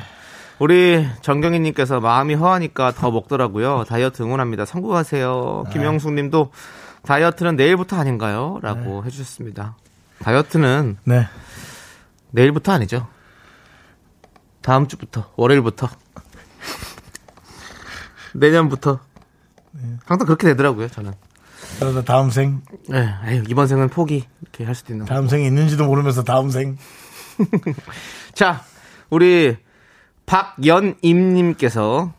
우리 0.59 1.07
정경희님께서 1.21 2.01
마음이 2.01 2.35
허하니까 2.35 2.93
더 2.93 3.13
먹더라고요. 3.13 3.85
다이어트 3.87 4.23
응원합니다. 4.23 4.65
성공하세요. 4.65 5.65
네. 5.67 5.73
김영숙님도 5.73 6.51
다이어트는 7.03 7.55
내일부터 7.55 7.97
아닌가요? 7.97 8.59
라고 8.63 9.05
해주셨습니다. 9.05 9.77
다이어트는 10.21 10.97
네. 11.05 11.29
내일부터 12.37 12.73
아니죠. 12.73 13.09
다음 14.61 14.87
주부터, 14.89 15.33
월요일부터. 15.37 15.89
내년부터. 18.35 19.01
항상 20.05 20.27
그렇게 20.27 20.47
되더라고요, 20.49 20.89
저는. 20.89 21.15
그러다 21.79 22.03
다음 22.03 22.31
생, 22.31 22.61
네, 22.89 23.09
에휴, 23.27 23.45
이번 23.49 23.67
생은 23.67 23.89
포기. 23.89 24.27
이렇게 24.43 24.65
할 24.65 24.75
수도 24.75 24.93
있는 24.93 25.07
거. 25.07 25.15
다음 25.15 25.29
생이 25.29 25.47
있는지도 25.47 25.87
모르면서 25.87 26.25
다음 26.25 26.51
생. 26.51 26.77
자, 28.35 28.63
우리 29.09 29.57
박연임님께서 30.27 32.13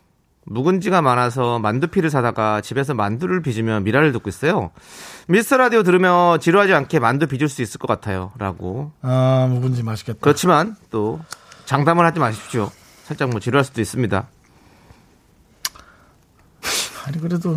묵은지가 0.50 1.02
많아서 1.02 1.58
만두피를 1.58 2.10
사다가 2.10 2.60
집에서 2.60 2.94
만두를 2.94 3.42
빚으며 3.42 3.80
미라를 3.80 4.12
듣고 4.12 4.28
있어요. 4.28 4.70
미스터 5.28 5.58
라디오 5.58 5.82
들으며 5.82 6.38
지루하지 6.40 6.72
않게 6.74 6.98
만두 7.00 7.26
빚을 7.26 7.48
수 7.48 7.62
있을 7.62 7.78
것 7.78 7.86
같아요. 7.86 8.32
라고. 8.38 8.92
아, 9.02 9.46
묵은지 9.50 9.82
맛있겠다. 9.82 10.18
그렇지만 10.20 10.76
또 10.90 11.20
장담을 11.66 12.04
하지 12.04 12.18
마십시오. 12.18 12.70
살짝 13.04 13.30
뭐 13.30 13.40
지루할 13.40 13.64
수도 13.64 13.80
있습니다. 13.80 14.26
아니, 17.06 17.20
그래도. 17.20 17.56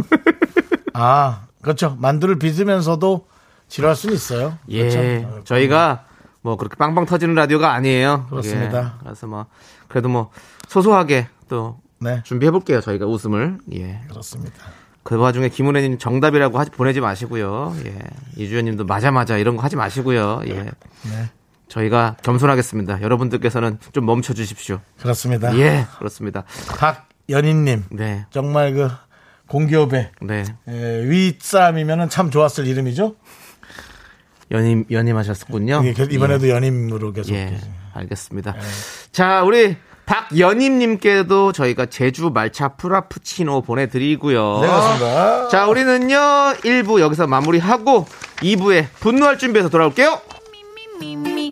아, 0.94 1.46
그렇죠. 1.62 1.96
만두를 2.00 2.40
빚으면서도 2.40 3.28
지루할 3.68 3.96
수는 3.96 4.16
있어요. 4.16 4.58
예. 4.70 4.90
그렇죠? 4.90 5.44
저희가 5.46 6.06
뭐 6.42 6.58
그렇게 6.58 6.76
빵빵 6.76 7.06
터지는 7.06 7.36
라디오가 7.36 7.72
아니에요. 7.72 8.28
그렇습니다. 8.30 8.96
예. 8.98 9.04
그래서 9.04 9.28
뭐 9.28 9.46
그래도 9.88 10.10
뭐 10.10 10.30
소소하게 10.68 11.28
또 11.48 11.80
네. 12.02 12.22
준비해 12.24 12.52
볼게요. 12.52 12.82
저희가 12.82 13.06
웃음을. 13.06 13.58
예. 13.74 14.02
그렇습니다. 14.10 14.56
그 15.04 15.16
와중에 15.18 15.50
김은혜님 15.50 15.98
정답이라고 15.98 16.60
하지 16.60 16.72
보내지 16.72 17.00
마시고요. 17.02 17.76
예. 17.86 17.98
이주연님도 18.36 18.86
맞아 18.86 19.12
맞아 19.12 19.38
이런 19.38 19.56
거 19.56 19.64
하지 19.64 19.76
마시고요. 19.76 20.42
예. 20.48 20.54
네. 20.54 20.72
저희가 21.68 22.18
겸손하겠습니다. 22.22 23.02
여러분들께서는 23.02 23.80
좀 23.94 24.06
멈춰 24.06 24.34
주십시오. 24.34 24.82
그렇습니다. 25.00 25.58
예, 25.58 25.86
그렇습니다. 26.00 26.44
박연인님. 26.78 27.86
네, 27.92 28.26
정말 28.30 28.74
그 28.74 28.90
공기업의 29.48 30.12
네. 30.22 30.44
에, 30.68 31.04
윗사람이면 31.10 32.10
참 32.10 32.30
좋았을 32.30 32.68
이름이죠. 32.68 33.16
연임 34.52 34.84
연임하셨군요. 34.92 35.82
계- 35.94 36.08
이번에도 36.12 36.50
연임으로 36.50 37.14
계속. 37.14 37.32
예, 37.34 37.58
알겠습니다. 37.94 38.54
자, 39.14 39.44
우리 39.44 39.78
박연임님께도 40.12 41.54
저희가 41.54 41.86
제주 41.86 42.32
말차 42.32 42.76
프라푸치노 42.76 43.62
보내드리고요. 43.62 44.60
네, 44.62 44.68
그렇습니다. 44.68 45.48
자, 45.48 45.68
우리는요 45.68 46.18
1부 46.64 47.00
여기서 47.00 47.28
마무리하고 47.28 48.06
2부에 48.42 48.88
분노할 49.00 49.38
준비해서 49.38 49.70
돌아올게요. 49.70 50.20
me, 51.02 51.14
me, 51.14 51.52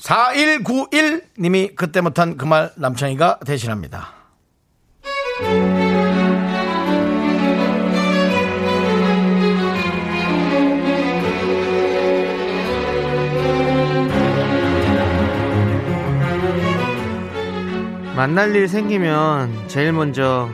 4191 0.00 1.22
님이 1.38 1.74
그때 1.76 2.00
못한 2.00 2.36
그 2.38 2.46
말 2.46 2.72
남창희가 2.76 3.40
대신합니다. 3.44 4.14
만날 18.16 18.54
일 18.54 18.68
생기면 18.68 19.68
제일 19.68 19.92
먼저 19.92 20.48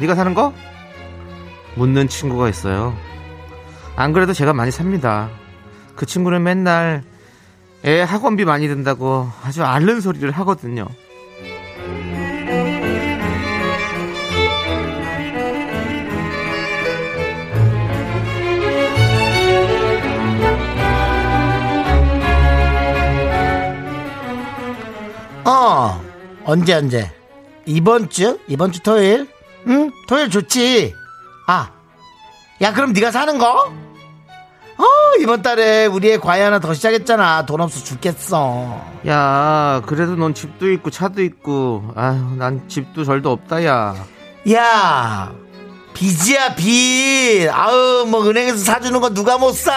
네가 0.00 0.14
사는 0.14 0.34
거? 0.34 0.52
묻는 1.76 2.08
친구가 2.08 2.48
있어요. 2.48 2.94
안 3.96 4.12
그래도 4.12 4.32
제가 4.32 4.52
많이 4.52 4.70
삽니다. 4.70 5.30
그 5.96 6.06
친구는 6.06 6.42
맨날 6.42 7.02
애 7.84 8.00
학원비 8.02 8.44
많이 8.44 8.66
든다고 8.68 9.30
아주 9.44 9.64
앓는 9.64 10.00
소리를 10.00 10.30
하거든요. 10.30 10.86
어, 25.44 26.02
언제, 26.44 26.74
언제? 26.74 27.10
이번 27.64 28.10
주? 28.10 28.38
이번 28.48 28.70
주 28.72 28.82
토요일? 28.82 29.28
응, 29.66 29.90
토요일 30.06 30.30
좋지. 30.30 30.94
아, 31.46 31.70
야, 32.60 32.72
그럼 32.74 32.92
네가 32.92 33.10
사는 33.10 33.38
거? 33.38 33.72
어, 34.78 34.84
이번 35.20 35.42
달에 35.42 35.86
우리 35.86 36.12
애 36.12 36.18
과외 36.18 36.42
하나 36.42 36.60
더 36.60 36.72
시작했잖아. 36.72 37.46
돈 37.46 37.60
없어 37.60 37.82
죽겠어. 37.82 38.80
야, 39.08 39.82
그래도 39.86 40.14
넌 40.14 40.34
집도 40.34 40.70
있고 40.72 40.90
차도 40.90 41.22
있고, 41.22 41.82
아유, 41.96 42.34
난 42.36 42.68
집도 42.68 43.04
절도 43.04 43.30
없다, 43.32 43.64
야. 43.64 43.96
야, 44.52 45.32
빚이야, 45.94 46.54
빚. 46.54 47.48
아유, 47.50 48.06
뭐, 48.08 48.24
은행에서 48.28 48.58
사주는 48.58 49.00
거 49.00 49.10
누가 49.10 49.36
못 49.36 49.52
사. 49.52 49.72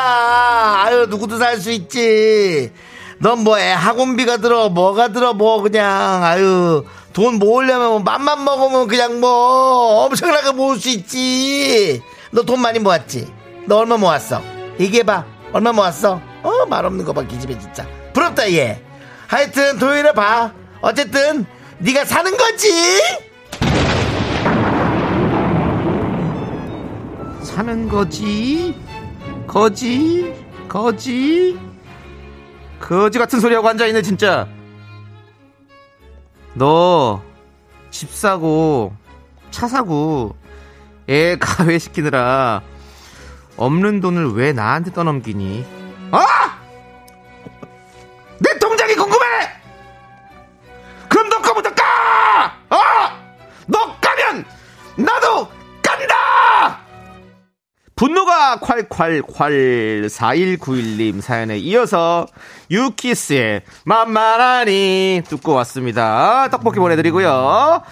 아유, 0.86 1.08
누구도 1.10 1.38
살 1.40 1.58
수 1.60 1.72
있지. 1.72 2.72
넌 3.18 3.44
뭐, 3.44 3.58
애 3.60 3.72
학원비가 3.72 4.38
들어, 4.38 4.70
뭐가 4.70 5.08
들어, 5.08 5.34
뭐, 5.34 5.62
그냥, 5.64 6.24
아유, 6.24 6.86
돈 7.14 7.40
모으려면 7.40 7.90
뭐 7.90 8.00
맘만 8.00 8.44
먹으면 8.44 8.88
그냥 8.88 9.20
뭐, 9.20 10.06
엄청나게 10.06 10.52
모을 10.52 10.78
수 10.80 10.90
있지. 10.90 12.02
너 12.30 12.44
돈 12.44 12.62
많이 12.62 12.78
모았지? 12.80 13.28
너 13.66 13.78
얼마 13.80 13.98
모았어? 13.98 14.42
얘기해봐. 14.82 15.26
얼마 15.54 15.72
모았어? 15.72 16.22
어, 16.44 16.66
말 16.68 16.86
없는 16.86 17.06
거 17.06 17.14
봐, 17.14 17.24
기집애 17.24 17.58
진짜. 17.60 17.86
부럽다, 18.14 18.52
얘. 18.52 18.82
하여튼, 19.28 19.78
토요일에 19.78 20.14
봐. 20.14 20.54
어쨌든, 20.82 21.46
네가 21.80 22.06
사는 22.06 22.36
거지? 22.36 23.02
사는 27.44 27.90
거지? 27.90 28.76
거지? 29.46 30.34
거지? 30.68 31.60
거지 32.80 33.20
같은 33.20 33.40
소리하고 33.40 33.68
앉아있네, 33.68 34.02
진짜. 34.02 34.48
너, 36.54 37.22
집 37.92 38.10
사고, 38.10 38.94
차 39.52 39.68
사고, 39.68 40.36
애 41.10 41.38
가외시키느라, 41.38 42.62
없는 43.62 44.02
돈을 44.02 44.34
왜 44.34 44.54
나한테 44.54 44.92
떠넘기니? 44.92 45.64
아! 46.12 46.58
내 48.40 48.58
통장이 48.58 48.96
궁금해! 48.96 49.26
그럼 51.08 51.30
너 51.30 51.42
거부터 51.42 51.70
까! 51.76 52.56
어! 52.72 52.78
너 53.68 53.96
까면, 54.02 54.46
나도 54.98 55.48
깐다! 55.84 56.80
분노가 57.96 58.58
콸콸콸 58.62 60.08
4191님 60.08 61.22
사연에 61.22 61.60
이어서 61.60 62.26
유키스의 62.72 63.62
만만하니 63.86 65.22
듣고 65.28 65.54
왔습니다. 65.54 66.50
떡볶이 66.50 66.80
보내드리고요. 66.80 67.84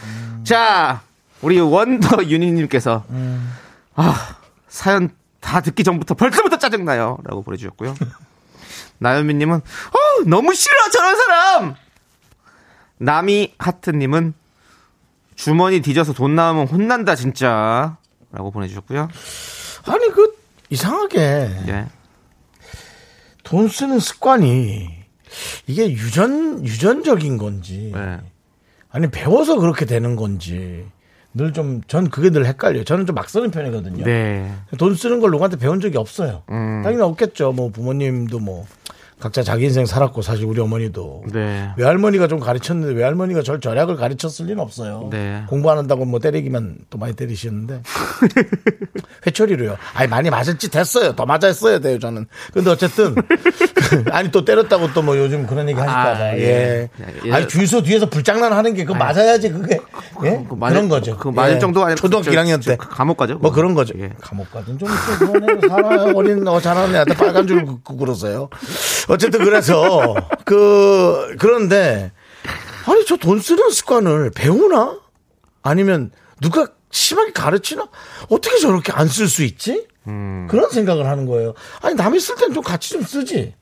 자, 0.44 1.02
우리 1.44 1.60
원더 1.60 2.24
유니님께서 2.26 3.04
아, 3.96 4.36
사연 4.68 5.10
다 5.40 5.62
듣기 5.62 5.84
전부터 5.84 6.16
벌써부터 6.16 6.58
짜증나요. 6.58 7.18
라고 7.24 7.42
보내주셨고요. 7.44 7.96
나연미님은 9.00 9.56
어, 9.58 10.24
너무 10.28 10.54
싫어 10.54 10.76
저런 10.92 11.16
사람! 11.16 11.76
나미 12.98 13.54
하트님은 13.58 14.34
주머니 15.36 15.82
뒤져서 15.82 16.14
돈 16.14 16.36
나오면 16.36 16.68
혼난다 16.68 17.16
진짜 17.16 17.98
라고 18.32 18.52
보내주셨고요. 18.52 19.08
아니, 19.86 20.12
그, 20.12 20.38
이상하게. 20.70 21.18
예. 21.68 21.88
돈 23.44 23.68
쓰는 23.68 24.00
습관이 24.00 25.00
이게 25.66 25.92
유전 25.92 26.64
유전적인 26.66 27.38
건지 27.38 27.92
네. 27.94 28.20
아니 28.92 29.10
배워서 29.10 29.58
그렇게 29.58 29.86
되는 29.86 30.16
건지 30.16 30.86
늘 31.36 31.54
좀 31.54 31.82
전 31.88 32.10
그게 32.10 32.30
늘 32.32 32.46
헷갈려요. 32.46 32.84
저는 32.84 33.06
좀 33.06 33.16
막 33.16 33.30
쓰는 33.30 33.52
편이거든요. 33.52 34.04
네. 34.04 34.52
돈 34.78 34.96
쓰는 34.96 35.20
걸 35.20 35.32
누구한테 35.32 35.58
배운 35.58 35.80
적이 35.80 35.98
없어요. 35.98 36.42
음. 36.50 36.82
당연히 36.84 37.02
없겠죠. 37.04 37.52
뭐 37.52 37.70
부모님도 37.70 38.40
뭐 38.40 38.66
각자 39.20 39.44
자기 39.44 39.66
인생 39.66 39.86
살았고 39.86 40.22
사실 40.22 40.46
우리 40.46 40.62
어머니도 40.62 41.24
네. 41.34 41.70
외할머니가 41.78 42.28
좀 42.30 42.40
가르쳤는데 42.40 42.94
외할머니가 42.98 43.42
절 43.44 43.60
절약을 43.60 43.98
가르쳤을 43.98 44.46
리는 44.46 44.60
없어요. 44.62 45.10
네. 45.12 45.44
공부 45.50 45.70
안 45.70 45.78
한다고 45.78 46.06
뭐 46.06 46.20
때리기만 46.20 46.78
또 46.90 46.98
많이 46.98 47.14
때리시는데 47.14 47.82
회초리로요. 49.28 49.78
아니 49.94 50.08
많이 50.08 50.30
맞을지 50.30 50.70
됐어요. 50.70 51.14
더 51.16 51.26
맞았어야 51.26 51.80
돼요 51.80 52.00
저는. 52.00 52.28
근데 52.54 52.70
어쨌든 52.70 53.16
아니 54.12 54.32
또 54.32 54.46
때렸다고 54.46 54.94
또 54.94 55.00
뭐 55.00 55.18
요즘 55.18 55.48
그런 55.48 55.68
얘기 55.70 55.80
하실까봐. 55.80 56.10
아, 56.20 56.38
예. 56.38 56.42
예. 56.42 56.90
예. 57.26 57.32
아니 57.32 57.48
주유소 57.48 57.82
뒤에서 57.82 58.10
불장난 58.10 58.52
하는 58.54 58.74
게 58.74 58.84
그거 58.84 58.98
맞아야지 59.00 59.50
그게 59.50 59.80
예? 60.26 60.32
그거 60.44 60.56
맞을- 60.58 60.70
그런 60.74 60.90
거죠. 60.90 61.18
그거 61.18 61.32
맞을 61.32 61.56
예. 61.56 61.60
정도가 61.60 61.86
아니라 61.88 61.96
초등학교 61.96 62.26
저- 62.26 62.32
1학년 62.32 62.62
저때 62.62 62.76
감옥 62.78 63.16
가죠, 63.18 63.34
뭐 63.40 63.50
그거. 63.50 63.56
그런 63.56 63.74
거죠. 63.74 63.94
예. 63.98 64.12
감옥 64.20 64.52
가든 64.52 64.78
좀 64.78 64.90
있어 64.90 65.20
그거는 65.20 65.62
살아요. 65.70 66.14
어린 66.16 66.46
어 66.48 66.60
잘하는 66.60 66.94
애한테 66.96 67.14
빨간 67.16 67.48
줄 67.48 67.66
긋고 67.66 67.96
그러세요. 67.98 68.50
어쨌든 69.10 69.44
그래서 69.44 70.16
그 70.46 71.36
그런데 71.40 72.12
아니 72.86 73.06
저 73.06 73.18
돈 73.18 73.40
쓰는 73.40 73.70
습관을 73.70 74.32
배우나 74.32 75.00
아니면 75.62 76.12
누가 76.42 76.68
심하게 76.92 77.34
가르치나 77.34 77.88
어떻게 78.30 78.58
저렇게 78.60 78.92
안 78.94 79.08
쓸 79.08 79.28
수 79.28 79.44
있지? 79.44 79.88
그런 80.50 80.70
생각을 80.72 81.06
하는 81.06 81.26
거예요. 81.26 81.54
아니 81.82 81.94
남이 81.96 82.20
쓸 82.20 82.36
땐 82.36 82.54
좀 82.54 82.64
같이 82.64 82.90
좀 82.92 83.04
쓰지. 83.04 83.54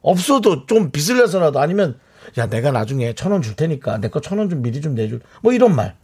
없어도 0.00 0.64
좀 0.66 0.90
빚을 0.90 1.18
내서라도 1.18 1.58
아니면 1.60 1.98
야 2.38 2.46
내가 2.46 2.70
나중에 2.70 3.14
천 3.14 3.32
원 3.32 3.42
줄 3.42 3.54
테니까 3.56 3.98
내 3.98 4.08
거 4.08 4.20
천 4.20 4.38
원 4.38 4.48
좀 4.48 4.62
미리 4.62 4.80
좀 4.80 4.94
내줄 4.94 5.20
뭐 5.42 5.52
이런 5.52 5.74
말 5.74 5.96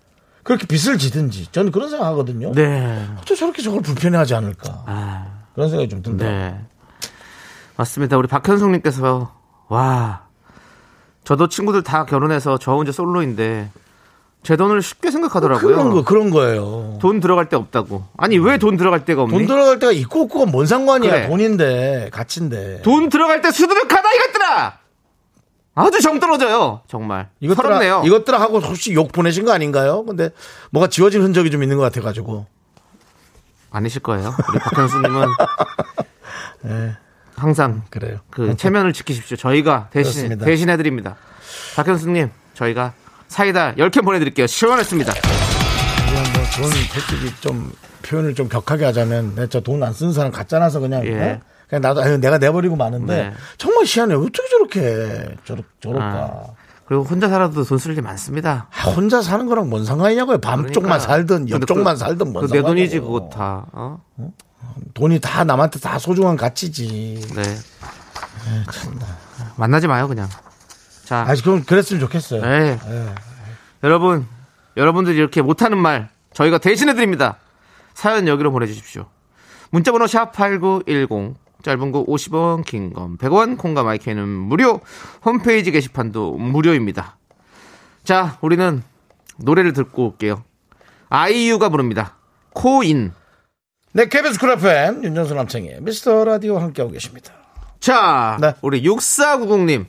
그렇게 0.42 0.66
빚을 0.66 0.98
지든지 0.98 1.48
저는 1.52 1.70
그런 1.72 1.88
생각하거든요. 1.88 2.52
네. 2.52 3.06
어떻게 3.16 3.34
저렇게 3.36 3.62
저걸 3.62 3.80
불편해하지 3.82 4.34
않을까 4.34 4.82
아, 4.86 5.44
그런 5.54 5.70
생각이 5.70 5.88
좀 5.88 6.02
든다. 6.02 6.24
네. 6.28 6.60
맞습니다. 7.76 8.16
우리 8.16 8.28
박현숙님께서, 8.28 9.32
와, 9.68 10.22
저도 11.24 11.48
친구들 11.48 11.82
다 11.82 12.04
결혼해서 12.04 12.58
저 12.58 12.72
혼자 12.72 12.92
솔로인데, 12.92 13.70
제 14.42 14.56
돈을 14.56 14.82
쉽게 14.82 15.10
생각하더라고요. 15.10 15.66
그런 15.74 15.90
거 15.90 16.04
그런 16.04 16.30
거예요. 16.30 16.98
돈 17.00 17.18
들어갈 17.18 17.48
데 17.48 17.56
없다고. 17.56 18.04
아니, 18.18 18.36
왜 18.38 18.58
돈 18.58 18.76
들어갈 18.76 19.04
데가 19.06 19.22
없니? 19.22 19.38
돈 19.38 19.46
들어갈 19.46 19.78
때가 19.78 19.90
있고 19.92 20.22
없고가 20.24 20.50
뭔 20.50 20.66
상관이야 20.66 21.10
그래. 21.10 21.28
돈인데 21.28 22.10
가치인데 22.12 22.82
돈 22.82 23.08
들어갈 23.08 23.40
때 23.40 23.50
수두룩하다 23.50 24.12
이것들아! 24.12 24.78
아주 25.76 26.00
정 26.02 26.20
떨어져요. 26.20 26.82
정말. 26.86 27.30
이것들아 27.40 27.62
서럽네요. 27.68 28.02
이것들아 28.04 28.38
하고 28.38 28.58
혹시 28.60 28.92
욕 28.92 29.10
보내신 29.12 29.46
거 29.46 29.52
아닌가요? 29.52 30.04
근데 30.04 30.28
뭐가 30.70 30.88
지워진 30.88 31.22
흔적이 31.22 31.50
좀 31.50 31.62
있는 31.62 31.78
것 31.78 31.82
같아가지고 31.84 32.46
아니실 33.70 34.02
거예요. 34.02 34.34
우리 34.50 34.58
박현수님은 34.58 35.26
항상 37.36 37.82
그래요. 37.90 38.18
그 38.30 38.56
체면을 38.56 38.92
지키십시오. 38.92 39.36
저희가 39.36 39.88
대신 39.90 40.12
그렇습니다. 40.12 40.44
대신해 40.44 40.76
드립니다. 40.76 41.16
박현수 41.76 42.10
님, 42.10 42.30
저희가 42.54 42.92
사이다 43.28 43.74
10캔 43.74 44.04
보내 44.04 44.18
드릴게요. 44.18 44.46
시원했습니다. 44.46 45.12
그냥 45.12 46.24
뭐돈 46.34 46.70
솔직히 46.92 47.34
좀 47.40 47.72
표현을 48.02 48.34
좀 48.34 48.48
격하게 48.48 48.84
하자면 48.86 49.34
내가 49.34 49.60
돈 49.60 49.82
안 49.82 49.92
쓰는 49.92 50.12
사람 50.12 50.30
갖잖아서 50.30 50.78
그냥 50.80 51.04
예. 51.06 51.12
어? 51.20 51.40
그냥 51.68 51.82
나도 51.82 52.02
아유, 52.02 52.18
내가 52.18 52.38
내버리고 52.38 52.76
마는데 52.76 53.16
네. 53.16 53.32
정말 53.58 53.84
희한해 53.86 54.14
어떻게 54.14 54.48
저렇게 54.50 55.34
저렇, 55.44 55.62
저럴까 55.82 56.04
아, 56.06 56.42
그리고 56.84 57.02
혼자 57.02 57.28
살아도 57.28 57.64
돈 57.64 57.78
쓸 57.78 57.96
일 57.96 58.02
많습니다. 58.02 58.68
아, 58.70 58.90
혼자 58.90 59.22
사는 59.22 59.46
거랑 59.46 59.70
뭔 59.70 59.84
상관이냐고요 59.84 60.38
밤 60.38 60.70
쪽만 60.70 61.00
살든 61.00 61.46
근데 61.46 61.52
옆쪽만 61.54 61.94
그- 61.94 61.98
살든 62.00 62.32
뭔 62.32 62.46
그내 62.46 62.60
돈이지 62.62 62.96
상관이냐고요. 62.96 63.28
그거 63.30 63.36
다. 63.36 63.66
어? 63.72 63.98
돈이 64.94 65.20
다 65.20 65.44
남한테 65.44 65.80
다 65.80 65.98
소중한 65.98 66.36
가치지. 66.36 67.20
네. 67.34 67.42
만나지 69.56 69.86
마요, 69.86 70.08
그냥. 70.08 70.28
자, 71.04 71.22
아, 71.28 71.34
그럼 71.42 71.64
그랬으면 71.64 72.00
좋겠어요. 72.00 72.42
네. 72.42 72.78
여러분, 73.82 74.26
여러분들이 74.76 75.16
이렇게 75.16 75.42
못하는 75.42 75.78
말 75.78 76.08
저희가 76.32 76.58
대신해 76.58 76.94
드립니다. 76.94 77.36
사연 77.94 78.26
여기로 78.26 78.50
보내주십시오. 78.52 79.06
문자번호 79.70 80.06
샵 80.06 80.32
#8910 80.32 81.34
짧은 81.62 81.92
거 81.92 82.04
50원, 82.04 82.64
긴 82.64 82.92
건 82.92 83.16
100원, 83.16 83.56
콩과 83.56 83.82
마이크는 83.82 84.28
무료. 84.28 84.80
홈페이지 85.24 85.70
게시판도 85.70 86.36
무료입니다. 86.36 87.16
자, 88.02 88.38
우리는 88.42 88.82
노래를 89.38 89.72
듣고 89.72 90.06
올게요. 90.08 90.44
아이유가 91.08 91.68
부릅니다. 91.70 92.16
코인. 92.52 93.12
네, 93.96 94.06
KBS 94.08 94.40
쿨 94.40 94.50
FM 94.50 95.04
윤정수 95.04 95.34
남창희 95.34 95.78
미스터 95.80 96.24
라디오 96.24 96.58
함께하고 96.58 96.92
계십니다. 96.92 97.32
자, 97.78 98.36
네. 98.40 98.52
우리 98.60 98.82
6490님. 98.82 99.86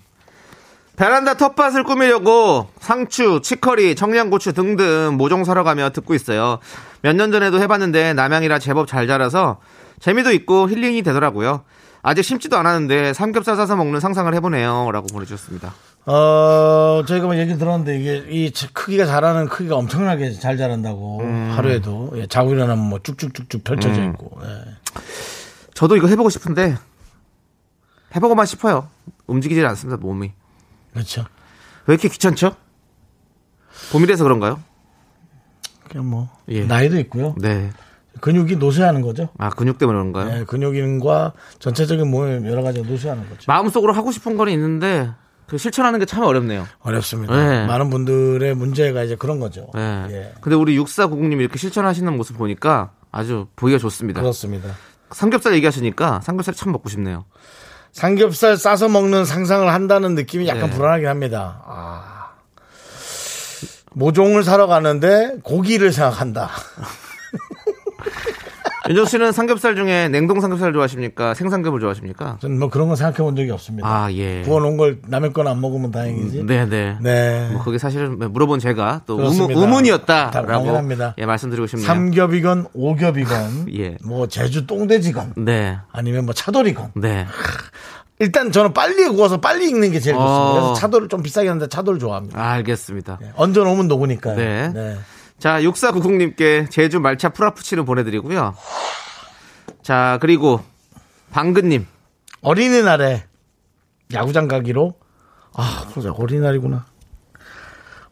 베란다 0.95 1.33
텃밭을 1.33 1.83
꾸미려고 1.83 2.69
상추, 2.79 3.41
치커리, 3.43 3.95
청양고추 3.95 4.53
등등 4.53 5.15
모종 5.17 5.43
사러 5.43 5.63
가며 5.63 5.89
듣고 5.89 6.13
있어요. 6.13 6.59
몇 7.01 7.15
년 7.15 7.31
전에도 7.31 7.59
해봤는데 7.59 8.13
남향이라 8.13 8.59
제법 8.59 8.87
잘 8.87 9.07
자라서 9.07 9.59
재미도 9.99 10.31
있고 10.33 10.69
힐링이 10.69 11.01
되더라고요. 11.01 11.63
아직 12.03 12.23
심지도 12.23 12.57
않았는데 12.57 13.13
삼겹살 13.13 13.55
싸서 13.55 13.75
먹는 13.75 13.99
상상을 13.99 14.31
해보네요. 14.35 14.91
라고 14.93 15.07
보내주셨습니다. 15.07 15.73
어, 16.05 17.03
저희가 17.07 17.25
뭐 17.25 17.37
얘기 17.37 17.57
들었는데 17.57 17.99
이게 17.99 18.25
이 18.29 18.51
크기가 18.73 19.05
자라는 19.05 19.47
크기가 19.49 19.75
엄청나게 19.75 20.33
잘 20.33 20.55
자란다고 20.55 21.21
하루에도 21.21 22.11
예, 22.15 22.27
자고 22.27 22.53
일어나면 22.53 22.85
뭐 22.85 22.99
쭉쭉쭉쭉 23.01 23.63
펼쳐져 23.63 24.01
음. 24.01 24.11
있고. 24.11 24.39
예. 24.43 24.75
저도 25.73 25.97
이거 25.97 26.07
해보고 26.07 26.29
싶은데 26.29 26.77
해보고만 28.15 28.45
싶어요. 28.45 28.87
움직이질 29.27 29.65
않습니다, 29.65 29.99
몸이. 29.99 30.31
그렇죠. 30.93 31.25
왜 31.87 31.95
이렇게 31.95 32.07
귀찮죠? 32.07 32.55
봄이라서 33.91 34.23
그런가요? 34.23 34.61
그냥 35.89 36.09
뭐 36.09 36.29
예. 36.49 36.63
나이도 36.65 36.99
있고요. 36.99 37.35
네. 37.39 37.71
근육이 38.21 38.55
노쇠하는 38.55 39.01
거죠. 39.01 39.29
아, 39.37 39.49
근육 39.49 39.77
때문에 39.77 39.97
그런가요? 39.97 40.39
예, 40.39 40.43
근육인과 40.45 41.33
전체적인 41.59 42.09
몸의 42.09 42.45
여러 42.49 42.63
가지가 42.63 42.87
노쇠하는 42.87 43.27
거죠. 43.27 43.43
마음속으로 43.47 43.91
하고 43.91 44.11
싶은 44.11 44.37
거는 44.37 44.53
있는데 44.53 45.11
그 45.47 45.57
실천하는 45.57 45.99
게 45.99 46.05
참 46.05 46.23
어렵네요. 46.23 46.67
어렵습니다. 46.79 47.35
네. 47.35 47.65
많은 47.67 47.89
분들의 47.89 48.55
문제가 48.55 49.03
이제 49.03 49.15
그런 49.15 49.39
거죠. 49.39 49.67
네. 49.75 50.05
예. 50.09 50.33
근데 50.41 50.55
우리 50.55 50.77
6490님 50.77 51.39
이렇게 51.39 51.57
실천하시는 51.57 52.15
모습 52.17 52.37
보니까 52.37 52.91
아주 53.11 53.47
보기가 53.55 53.77
좋습니다. 53.79 54.21
그렇습니다. 54.21 54.69
삼겹살 55.11 55.53
얘기하시니까 55.55 56.21
삼겹살 56.21 56.53
참 56.55 56.71
먹고 56.71 56.89
싶네요. 56.89 57.25
삼겹살 57.91 58.57
싸서 58.57 58.89
먹는 58.89 59.23
상상을 59.23 59.71
한다는 59.71 60.15
느낌이 60.15 60.47
약간 60.47 60.69
네. 60.69 60.75
불안하긴 60.75 61.07
합니다. 61.07 61.61
아. 61.65 62.31
모종을 63.93 64.43
사러 64.43 64.67
가는데 64.67 65.35
고기를 65.43 65.93
생각한다. 65.93 66.49
윤정 68.87 69.05
씨는 69.05 69.31
삼겹살 69.31 69.75
중에 69.75 70.09
냉동 70.09 70.39
삼겹살 70.41 70.71
좋아하십니까? 70.73 71.33
생삼겹을 71.33 71.79
좋아하십니까? 71.79 72.37
저는 72.39 72.59
뭐 72.59 72.69
그런 72.69 72.87
거 72.87 72.95
생각해 72.95 73.17
본 73.17 73.35
적이 73.35 73.51
없습니다. 73.51 73.87
아, 73.87 74.11
예. 74.13 74.41
구워놓은 74.43 74.77
걸 74.77 74.99
남의 75.07 75.33
건 75.33 75.47
안 75.47 75.59
먹으면 75.61 75.91
다행이지. 75.91 76.43
네, 76.45 76.65
네. 76.67 76.97
네. 77.01 77.49
뭐 77.51 77.63
그게 77.63 77.77
사실은 77.77 78.17
물어본 78.19 78.59
제가 78.59 79.01
또 79.05 79.13
의문, 79.13 79.31
그렇습니다. 79.31 79.59
의문 79.61 79.85
이었다라고 79.85 80.47
당연합니다. 80.47 81.15
예, 81.17 81.25
말씀드리고 81.25 81.67
싶네요. 81.67 81.85
삼겹이건 81.87 82.67
오겹이건 82.73 83.67
예. 83.77 83.97
뭐 84.03 84.27
제주 84.27 84.65
똥돼지건 84.67 85.33
네. 85.37 85.77
아니면 85.91 86.25
뭐 86.25 86.33
차돌이건 86.33 86.91
네. 86.95 87.25
일단 88.19 88.51
저는 88.51 88.73
빨리 88.73 89.07
구워서 89.09 89.41
빨리 89.41 89.67
익는 89.69 89.91
게 89.91 89.99
제일 89.99 90.15
좋습니다. 90.15 90.25
어. 90.25 90.53
그래서 90.53 90.73
차돌을 90.75 91.09
좀 91.09 91.21
비싸게 91.21 91.47
하는데 91.47 91.67
차돌 91.67 91.99
좋아합니다. 91.99 92.41
알겠습니다. 92.51 93.19
얹어 93.35 93.63
놓으면 93.63 93.87
녹으니까요. 93.87 94.35
네. 94.35 94.71
네. 94.73 94.95
자, 95.39 95.59
6490님께 95.61 96.69
제주 96.71 96.99
말차 96.99 97.29
프라푸치노 97.29 97.85
보내드리고요. 97.85 98.55
자, 99.81 100.17
그리고 100.21 100.63
방근님. 101.31 101.85
어린이날에 102.41 103.25
야구장 104.13 104.47
가기로 104.47 104.93
아 105.53 105.87
그러자 105.89 106.11
어린이날이구나. 106.11 106.85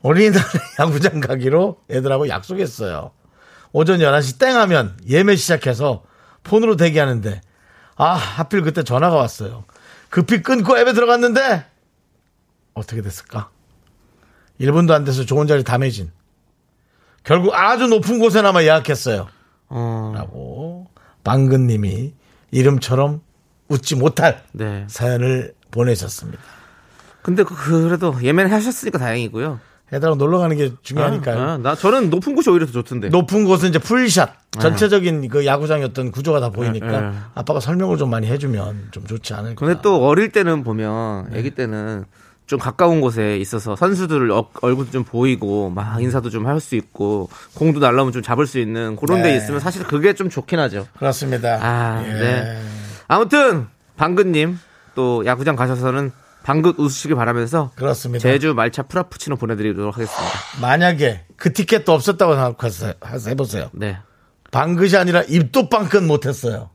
어린이날에 0.02 0.44
야구장 0.80 1.20
가기로 1.20 1.78
애들하고 1.90 2.28
약속했어요. 2.28 3.12
오전 3.72 4.00
11시 4.00 4.40
땡 4.40 4.56
하면 4.58 4.98
예매 5.08 5.36
시작해서 5.36 6.04
폰으로 6.44 6.76
대기하는데 6.76 7.42
아 7.96 8.14
하필 8.14 8.64
그때 8.64 8.84
전화가 8.84 9.16
왔어요. 9.16 9.66
급히 10.10 10.42
끊고 10.42 10.78
앱에 10.78 10.94
들어갔는데 10.94 11.66
어떻게 12.74 13.02
됐을까? 13.02 13.50
1분도 14.60 14.92
안 14.92 15.04
돼서 15.04 15.26
좋은 15.26 15.48
자리 15.48 15.64
다 15.64 15.78
매진. 15.78 16.12
결국 17.24 17.54
아주 17.54 17.88
높은 17.88 18.20
곳에나마 18.20 18.64
예약했어요. 18.64 19.28
어, 19.70 20.12
라고 20.16 20.88
방근님이 21.24 22.14
이름처럼 22.52 23.22
웃지 23.70 23.96
못할 23.96 24.44
네. 24.52 24.86
사연을 24.88 25.54
보내셨습니다. 25.72 26.40
근데 27.22 27.44
그- 27.44 27.56
그래도 27.56 28.16
예매를 28.22 28.52
하셨으니까 28.52 28.98
다행이고요. 29.00 29.60
애들하고 29.94 30.18
놀러 30.18 30.40
가는 30.40 30.56
게 30.58 30.72
중요하니까요. 30.82 31.40
아, 31.42 31.58
나 31.58 31.76
저는 31.76 32.10
높은 32.10 32.36
곳이 32.36 32.50
오히려 32.50 32.66
더 32.66 32.72
좋던데. 32.72 33.10
높은 33.10 33.46
곳은 33.46 33.70
이제 33.70 33.80
풀샷 33.80 34.52
전체적인 34.60 35.28
그 35.30 35.46
야구장의 35.46 35.86
어떤 35.86 36.12
구조가 36.12 36.40
다 36.40 36.50
보이니까 36.50 36.88
네, 36.88 37.10
네. 37.12 37.16
아빠가 37.36 37.60
설명을 37.60 37.98
좀 37.98 38.10
많이 38.10 38.28
해주면 38.28 38.88
좀 38.92 39.06
좋지 39.06 39.34
않을까. 39.34 39.66
근데 39.66 39.82
또 39.82 40.04
어릴 40.06 40.32
때는 40.32 40.64
보면 40.64 41.28
아기 41.34 41.52
때는 41.52 42.06
좀 42.46 42.60
가까운 42.60 43.00
곳에 43.02 43.38
있어서 43.38 43.76
선수들 43.76 44.30
어- 44.32 44.50
얼굴도 44.62 44.92
좀 44.92 45.04
보이고 45.04 45.70
막 45.70 46.02
인사도 46.02 46.30
좀 46.30 46.46
할 46.46 46.60
수 46.60 46.76
있고 46.76 47.30
공도 47.56 47.80
날라오면 47.80 48.12
좀 48.14 48.22
잡을 48.22 48.46
수 48.48 48.60
있는 48.60 48.96
그런 48.98 49.22
데 49.22 49.32
네. 49.32 49.38
있으면 49.38 49.60
사실 49.60 49.84
그게 49.84 50.14
좀 50.14 50.30
좋긴 50.30 50.60
하죠. 50.60 50.86
그렇습니다. 50.98 51.58
아, 51.62 52.04
예. 52.06 52.12
네. 52.14 52.62
아무튼 53.08 53.68
방근님 53.96 54.60
또 54.96 55.26
야구장 55.26 55.56
가셔서는 55.56 56.12
방긋 56.44 56.78
웃으시길 56.78 57.16
바라면서 57.16 57.72
그렇습니다. 57.76 58.22
제주 58.22 58.54
말차 58.54 58.84
프라푸치노 58.84 59.38
보내드리도록 59.38 59.96
하겠습니다. 59.96 60.34
만약에 60.62 61.24
그 61.38 61.54
티켓도 61.54 61.94
없었다고 61.94 62.36
생각해서 62.36 62.94
해보세요. 63.30 63.70
네, 63.72 63.98
방긋이 64.52 64.98
아니라 64.98 65.22
입도 65.24 65.70
빵긋 65.70 66.04
못했어요. 66.04 66.70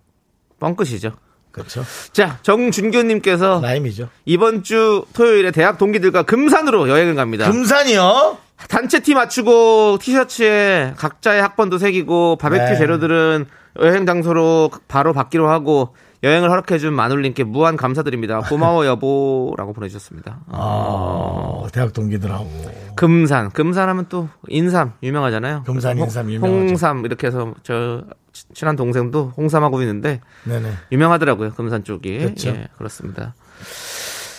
뻥끝이죠. 0.58 1.12
그렇죠. 1.58 1.84
자, 2.12 2.38
정준교님께서 2.42 3.60
라임이죠. 3.62 4.08
이번 4.24 4.62
주 4.62 5.04
토요일에 5.12 5.50
대학 5.50 5.78
동기들과 5.78 6.22
금산으로 6.22 6.88
여행을 6.88 7.14
갑니다. 7.14 7.50
금산이요. 7.50 8.38
단체 8.68 9.00
티 9.00 9.14
맞추고 9.14 9.98
티셔츠에 10.00 10.94
각자의 10.96 11.40
학번도 11.42 11.78
새기고 11.78 12.36
바베큐 12.36 12.64
네. 12.72 12.76
재료들은 12.76 13.46
여행 13.80 14.06
장소로 14.06 14.70
바로 14.88 15.12
받기로 15.12 15.48
하고 15.48 15.94
여행을 16.24 16.50
허락해준 16.50 16.92
마눌님께 16.94 17.44
무한 17.44 17.76
감사드립니다. 17.76 18.40
고마워 18.40 18.84
여보라고 18.86 19.72
보내주셨습니다. 19.72 20.40
어, 20.48 21.66
대학 21.72 21.92
동기들하고. 21.92 22.50
금산, 22.96 23.50
금산하면 23.50 24.06
또 24.08 24.28
인삼 24.48 24.94
유명하잖아요. 25.02 25.62
금산, 25.64 25.96
홍- 25.98 26.06
인삼 26.06 26.30
유명하죠. 26.30 26.68
홍삼 26.68 27.04
이렇게 27.04 27.28
해서 27.28 27.54
저 27.62 28.02
치- 28.32 28.46
친한 28.52 28.74
동생도 28.74 29.32
홍삼하고 29.36 29.80
있는데 29.82 30.20
네네. 30.44 30.72
유명하더라고요. 30.90 31.52
금산 31.52 31.84
쪽이. 31.84 32.18
그렇죠. 32.18 32.48
예, 32.48 32.66
그렇습니다. 32.76 33.34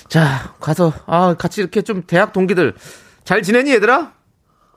자, 0.10 0.54
가서 0.60 0.92
아, 1.06 1.36
같이 1.36 1.62
이렇게 1.62 1.82
좀 1.82 2.04
대학 2.06 2.34
동기들 2.34 2.74
잘 3.24 3.42
지내니 3.42 3.72
얘들아? 3.76 4.12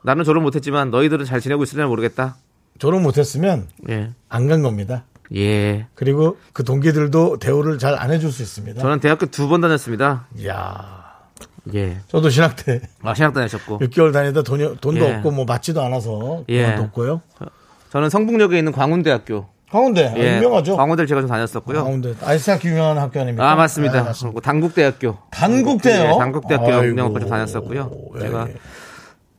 나는 0.03 0.23
졸업 0.23 0.43
못했지만 0.43 0.91
너희들은 0.91 1.25
잘 1.25 1.41
지내고 1.41 1.63
있으려나 1.63 1.87
모르겠다. 1.89 2.35
졸업 2.79 3.01
못했으면 3.01 3.67
예, 3.89 4.11
안 4.29 4.47
간 4.47 4.61
겁니다. 4.61 5.03
예. 5.35 5.87
그리고 5.95 6.37
그 6.53 6.63
동기들도 6.63 7.39
대우를 7.39 7.77
잘 7.79 7.93
안 7.97 8.11
해줄 8.11 8.31
수 8.31 8.41
있습니다. 8.41 8.81
저는 8.81 8.99
대학교 8.99 9.25
두 9.27 9.47
번 9.47 9.61
다녔습니다. 9.61 10.27
이야. 10.37 11.03
예. 11.73 11.97
저도 12.07 12.29
신학 12.29 12.55
때 12.57 12.81
아, 13.01 13.13
신학 13.13 13.33
다니셨고. 13.33 13.79
6개월 13.79 14.11
다니다 14.11 14.41
돈이, 14.43 14.77
돈도 14.81 15.05
예. 15.05 15.13
없고 15.15 15.31
뭐 15.31 15.45
맞지도 15.45 15.81
않아서 15.81 16.43
예. 16.49 16.63
그만뒀고요. 16.63 17.21
저는 17.91 18.09
성북역에 18.09 18.57
있는 18.57 18.71
광운대학교. 18.71 19.47
아, 20.07 20.13
예, 20.17 20.37
유명하죠. 20.37 20.75
광운대를 20.75 21.07
제가 21.07 21.21
좀 21.21 21.29
다녔었고요. 21.29 21.83
강원대 21.83 22.13
아이스하키 22.21 22.67
유명한 22.67 22.97
학교 22.99 23.19
아닙니까? 23.21 23.49
아, 23.51 23.55
맞습니다. 23.55 23.93
네, 23.93 24.01
맞습니다. 24.03 24.33
그리고 24.33 24.41
단국대학교. 24.41 25.17
단국대요? 25.31 26.03
예, 26.03 26.11
좀 27.19 27.29
다녔었고요. 27.29 27.91
예, 28.15 28.19
제가 28.19 28.47
예. 28.49 28.55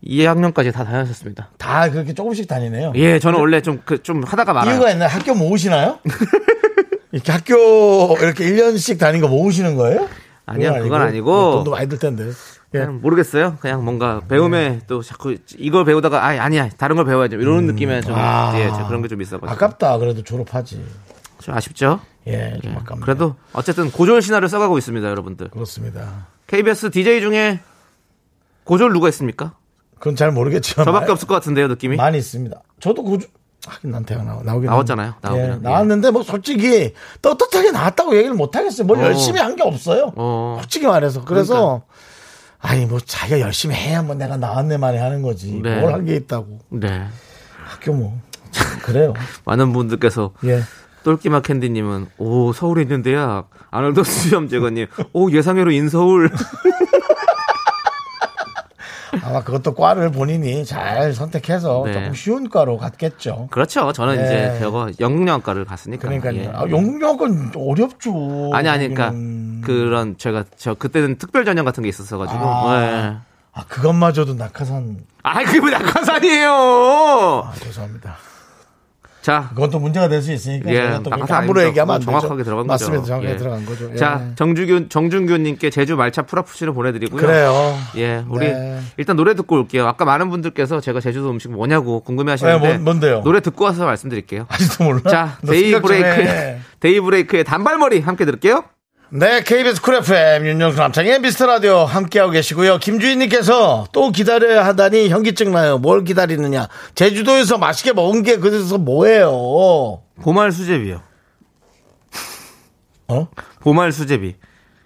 2학년까지 0.06 0.72
다 0.72 0.84
다녔었습니다. 0.84 1.50
다 1.58 1.90
그렇게 1.90 2.12
조금씩 2.12 2.46
다니네요. 2.48 2.92
예, 2.96 3.18
저는 3.18 3.38
원래 3.38 3.60
좀, 3.60 3.80
그, 3.84 4.02
좀 4.02 4.22
하다가 4.22 4.52
말아요. 4.52 4.74
이유가 4.74 4.90
있나요? 4.90 5.08
학교 5.08 5.34
모으시나요? 5.34 5.98
이렇게 7.12 7.32
학교 7.32 8.16
이렇게 8.20 8.44
1년씩 8.44 8.98
다닌 8.98 9.20
거 9.20 9.28
모으시는 9.28 9.76
거예요? 9.76 10.08
아니요, 10.46 10.74
그건 10.82 11.00
아니고. 11.02 11.52
돈도 11.56 11.70
많이 11.70 11.88
들 11.88 11.98
텐데. 11.98 12.30
예. 12.74 12.84
모르겠어요. 12.86 13.56
그냥 13.60 13.84
뭔가 13.84 14.20
배움에 14.28 14.80
또 14.88 15.00
자꾸 15.00 15.36
이걸 15.56 15.84
배우다가 15.84 16.24
아 16.24 16.30
아니야 16.42 16.68
다른 16.76 16.96
걸 16.96 17.04
배워야지 17.04 17.36
이런 17.36 17.66
느낌에 17.66 18.00
좀 18.00 18.14
아. 18.16 18.52
예, 18.58 18.68
저 18.70 18.86
그런 18.88 19.00
게 19.00 19.08
좀 19.08 19.22
있어가지고 19.22 19.48
아깝다. 19.52 19.96
그래도 19.98 20.22
졸업하지. 20.24 20.84
좀 21.40 21.54
아쉽죠? 21.54 22.00
예, 22.26 22.58
좀 22.64 22.72
아깝네요. 22.76 23.04
그래도 23.04 23.36
어쨌든 23.52 23.92
고졸 23.92 24.20
신화를 24.22 24.48
써가고 24.48 24.76
있습니다, 24.76 25.08
여러분들. 25.08 25.50
그렇습니다. 25.50 26.26
KBS 26.48 26.90
DJ 26.90 27.20
중에 27.20 27.60
고졸 28.64 28.92
누가 28.92 29.08
있습니까? 29.10 29.54
그건 30.04 30.16
잘 30.16 30.30
모르겠지만 30.32 30.84
저밖에 30.84 31.12
없을 31.12 31.26
것 31.26 31.32
같은데요, 31.32 31.66
느낌이. 31.68 31.96
많이 31.96 32.18
있습니다. 32.18 32.60
저도 32.78 33.02
고주 33.02 33.26
하긴 33.66 33.90
난 33.90 34.04
대학 34.04 34.26
나오, 34.26 34.42
나오긴 34.42 34.68
나왔잖아요. 34.68 35.14
나오긴 35.22 35.40
예, 35.40 35.46
했는데. 35.46 35.66
나왔는데 35.66 36.10
뭐 36.10 36.22
솔직히 36.22 36.92
떳떳하게 37.22 37.70
나왔다고 37.70 38.14
얘기를 38.14 38.34
못 38.36 38.54
하겠어요. 38.54 38.86
뭘 38.86 38.98
어. 38.98 39.04
열심히 39.04 39.40
한 39.40 39.56
게 39.56 39.62
없어요. 39.62 40.12
어. 40.16 40.58
솔직히 40.60 40.86
말해서 40.86 41.24
그래서 41.24 41.84
아니 42.60 42.84
뭐 42.84 43.00
자기가 43.00 43.40
열심히 43.40 43.74
해야 43.76 44.02
뭐 44.02 44.14
내가 44.14 44.36
나왔네 44.36 44.76
말이 44.76 44.98
하는 44.98 45.22
거지. 45.22 45.58
네. 45.62 45.80
뭘한 45.80 46.04
게 46.04 46.16
있다고. 46.16 46.58
네. 46.68 47.06
학교 47.64 47.94
뭐 47.94 48.20
그래요. 48.82 49.14
많은 49.46 49.72
분들께서 49.72 50.32
예. 50.44 50.60
똘끼마 51.02 51.40
캔디님은 51.40 52.08
오 52.18 52.52
서울에 52.52 52.82
있는 52.82 53.00
대학 53.02 53.48
아놀드 53.70 54.04
수염 54.04 54.48
제거님 54.50 54.86
오 55.14 55.30
예상외로 55.30 55.70
인서울 55.70 56.30
아마 59.22 59.42
그것도 59.42 59.74
과를 59.74 60.10
본인이 60.10 60.64
잘 60.64 61.12
선택해서 61.12 61.82
네. 61.86 61.92
조금 61.92 62.14
쉬운 62.14 62.48
과로 62.48 62.76
갔겠죠. 62.78 63.48
그렇죠 63.50 63.92
저는 63.92 64.16
네. 64.16 64.24
이제 64.24 64.58
저거 64.60 64.90
영국영화과를 64.98 65.64
갔으니까 65.64 66.08
그러니까요. 66.08 66.34
예. 66.40 66.50
아, 66.52 66.62
영국영은 66.68 67.52
어렵죠. 67.56 68.50
아니 68.52 68.68
아니 68.68 68.88
그러니까 68.88 69.06
거기는. 69.06 69.60
그런 69.62 70.18
제가 70.18 70.44
저 70.56 70.74
그때는 70.74 71.18
특별 71.18 71.44
전형 71.44 71.64
같은 71.64 71.82
게 71.82 71.88
있었어 71.88 72.18
가지고 72.18 72.40
아. 72.44 72.82
예. 72.82 73.16
아 73.52 73.64
그것마저도 73.68 74.34
낙하산. 74.34 74.98
아이 75.22 75.44
그게 75.44 75.60
왜 75.64 75.70
낙하산이에요 75.70 76.50
아 77.46 77.52
죄송합니다. 77.60 78.16
자 79.24 79.48
그건 79.54 79.70
또 79.70 79.78
문제가 79.78 80.06
될 80.06 80.20
수 80.20 80.32
있으니까 80.32 80.70
예, 80.70 81.00
또 81.02 81.10
함부로. 81.10 81.62
얘기하면 81.64 81.94
안 81.94 82.00
되죠. 82.00 82.10
정확하게 82.10 82.42
들어간 82.42 82.66
거죠. 82.66 82.84
맞습니다. 82.90 83.04
정확하게 83.06 83.32
예. 83.32 83.36
들어간 83.38 83.64
거죠. 83.64 83.90
예. 83.90 83.96
자 83.96 84.28
정주균 84.36 84.90
정준규님께 84.90 85.70
제주 85.70 85.96
말차 85.96 86.22
프라푸치노를 86.22 86.74
보내드리고요 86.74 87.18
그래요. 87.22 87.74
예, 87.96 88.22
우리 88.28 88.48
네. 88.48 88.80
일단 88.98 89.16
노래 89.16 89.34
듣고 89.34 89.56
올게요. 89.56 89.86
아까 89.86 90.04
많은 90.04 90.28
분들께서 90.28 90.80
제가 90.82 91.00
제주도 91.00 91.30
음식 91.30 91.50
뭐냐고 91.50 92.00
궁금해하시는데 92.00 92.58
네, 92.58 92.68
뭔- 92.74 92.84
뭔데요? 92.84 93.22
노래 93.24 93.40
듣고 93.40 93.64
와서 93.64 93.86
말씀드릴게요. 93.86 94.44
아직도 94.50 94.84
몰라. 94.84 95.00
자, 95.08 95.38
좀 95.40 95.50
데이 95.54 95.72
브레이크의 95.80 96.26
해. 96.28 96.58
데이 96.80 97.00
브레이크의 97.00 97.44
단발머리 97.44 98.00
함께 98.00 98.26
들을게요. 98.26 98.62
네, 99.10 99.42
KBS 99.42 99.80
쿨 99.80 99.94
FM 99.96 100.44
윤정수 100.46 100.78
남창희의 100.78 101.20
미스터 101.20 101.46
라디오 101.46 101.84
함께하고 101.84 102.32
계시고요. 102.32 102.78
김주인님께서 102.78 103.86
또 103.92 104.10
기다려야 104.10 104.64
하다니 104.66 105.08
현기증 105.08 105.52
나요. 105.52 105.78
뭘 105.78 106.02
기다리느냐? 106.04 106.68
제주도에서 106.96 107.58
맛있게 107.58 107.92
먹은 107.92 108.22
게 108.24 108.38
그래서 108.38 108.76
뭐예요? 108.76 110.02
보말 110.20 110.50
수제비요. 110.50 111.00
어? 113.08 113.28
보말 113.60 113.92
수제비. 113.92 114.34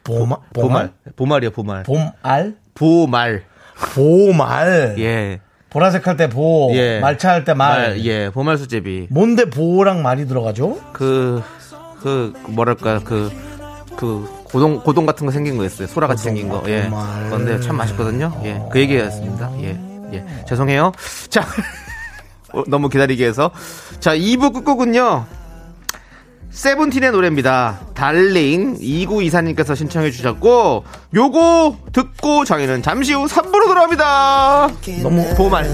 보마, 0.04 0.36
보말. 0.52 0.92
보말 1.16 1.44
이요, 1.44 1.50
보말. 1.50 1.84
봄알? 1.84 2.56
보말. 2.74 3.44
보말. 3.94 4.94
예. 4.98 5.40
보라색 5.70 6.06
할 6.06 6.16
때 6.16 6.28
보, 6.30 6.70
예. 6.72 6.98
말차 6.98 7.30
할 7.30 7.44
때 7.44 7.52
말. 7.54 7.80
말, 7.90 8.04
예, 8.06 8.30
보말 8.30 8.56
수제비. 8.58 9.06
뭔데 9.10 9.44
보랑 9.44 10.02
말이 10.02 10.26
들어가죠? 10.26 10.80
그, 10.94 11.42
그, 12.00 12.32
뭐랄까, 12.48 13.00
그, 13.04 13.30
그, 13.98 14.30
고동, 14.44 14.78
고동 14.78 15.06
같은 15.06 15.26
거 15.26 15.32
생긴 15.32 15.56
거 15.56 15.64
있어요. 15.64 15.88
소라 15.88 16.06
같이 16.06 16.22
생긴 16.22 16.48
거. 16.48 16.62
예. 16.68 16.88
그런데 17.26 17.60
참 17.60 17.76
맛있거든요. 17.76 18.32
예. 18.44 18.62
그 18.70 18.78
얘기였습니다. 18.78 19.50
예. 19.60 19.76
예. 20.12 20.24
죄송해요. 20.46 20.92
자. 21.28 21.44
어, 22.52 22.62
너무 22.68 22.88
기다리게 22.88 23.26
해서. 23.26 23.50
자, 23.98 24.14
2부 24.16 24.54
끝곡은요. 24.54 25.26
세븐틴의 26.50 27.10
노래입니다. 27.10 27.80
달링 27.94 28.78
2924님께서 28.78 29.74
신청해 29.74 30.12
주셨고 30.12 30.84
요거 31.14 31.76
듣고 31.92 32.44
저희는 32.44 32.82
잠시 32.82 33.14
후 33.14 33.26
3부로 33.26 33.66
돌아옵니다. 33.66 34.68
너무 35.02 35.34
보말. 35.34 35.66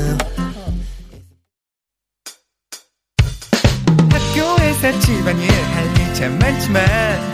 학교에서 4.10 4.98
집안일 5.00 5.50
할일참 5.50 6.38
많지만 6.38 7.33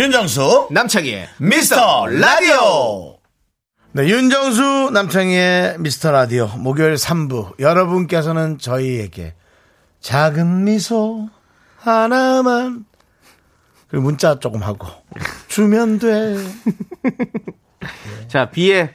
윤정수 0.00 0.68
남창희의 0.70 1.28
미스터 1.40 2.06
라디오. 2.06 3.18
네, 3.92 4.08
윤정수 4.08 4.92
남창희의 4.94 5.76
미스터 5.78 6.10
라디오 6.10 6.46
목요일 6.56 6.94
3부 6.94 7.60
여러분께서는 7.60 8.56
저희에게 8.56 9.34
작은 10.00 10.64
미소 10.64 11.28
하나만 11.76 12.86
그리고 13.88 14.04
문자 14.04 14.38
조금 14.38 14.62
하고 14.62 14.88
주면 15.48 15.98
돼. 15.98 16.34
자 18.26 18.48
비의 18.48 18.94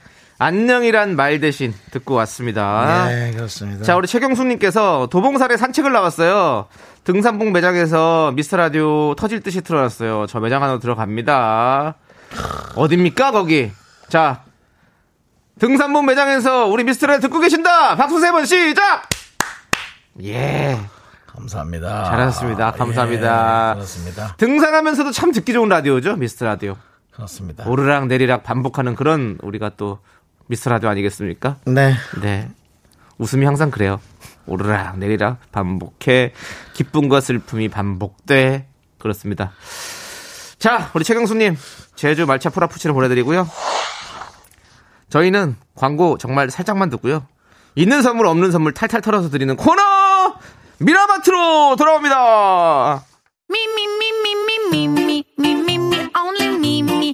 안녕이란 0.49 1.15
말 1.15 1.39
대신 1.39 1.73
듣고 1.89 2.13
왔습니다. 2.13 3.08
네, 3.08 3.31
그렇습니다. 3.31 3.84
자, 3.84 3.95
우리 3.95 4.08
최경숙님께서 4.08 5.08
도봉산에 5.10 5.58
산책을 5.58 5.91
나왔어요. 5.91 6.67
등산봉 7.03 7.51
매장에서 7.51 8.31
미스터 8.36 8.58
라디오 8.58 9.15
터질 9.15 9.39
듯이 9.41 9.62
틀어놨어요. 9.62 10.27
저 10.29 10.39
매장 10.39 10.62
안으로 10.62 10.77
들어갑니다. 10.77 11.95
어딥니까, 12.75 13.31
거기? 13.31 13.71
자, 14.08 14.43
등산봉 15.58 16.05
매장에서 16.05 16.67
우리 16.67 16.84
미스터 16.84 17.08
라디오 17.08 17.21
듣고 17.27 17.39
계신다! 17.39 17.95
박수 17.95 18.19
세 18.19 18.31
번 18.31 18.45
시작! 18.45 19.10
예. 20.21 20.77
감사합니다. 21.25 22.03
잘하셨습니다. 22.03 22.71
감사합니다. 22.73 23.69
예, 23.71 23.73
그렇습니다. 23.77 24.36
등산하면서도 24.38 25.10
참 25.12 25.31
듣기 25.31 25.53
좋은 25.53 25.69
라디오죠, 25.69 26.17
미스터 26.17 26.45
라디오. 26.45 26.77
그렇습니다. 27.12 27.63
오르락 27.67 28.05
내리락 28.08 28.43
반복하는 28.43 28.93
그런 28.93 29.39
우리가 29.41 29.71
또 29.77 29.99
미스터 30.47 30.69
라디오 30.69 30.89
아니겠습니까? 30.89 31.58
네. 31.65 31.93
네. 32.21 32.49
웃음이 33.17 33.45
항상 33.45 33.71
그래요. 33.71 33.99
오르락 34.45 34.99
내리락 34.99 35.51
반복해 35.51 36.34
기쁨과 36.73 37.21
슬픔이 37.21 37.69
반복돼 37.69 38.67
그렇습니다. 38.99 39.51
자, 40.60 40.91
우리 40.93 41.03
최경수님 41.03 41.58
제주 41.95 42.25
말차 42.25 42.49
프라푸치를 42.49 42.93
보내드리고요. 42.93 43.47
저희는 45.10 45.55
광고 45.75 46.17
정말 46.17 46.49
살짝만 46.49 46.89
듣고요. 46.89 47.25
있는 47.75 48.01
선물 48.01 48.27
없는 48.27 48.51
선물 48.51 48.73
탈탈 48.73 49.01
털어서 49.01 49.29
드리는 49.29 49.55
코너 49.55 49.81
미라마트로 50.79 51.75
돌아옵니다. 51.77 53.03
Me, 53.49 53.60
only 56.17 56.47
me, 56.55 57.13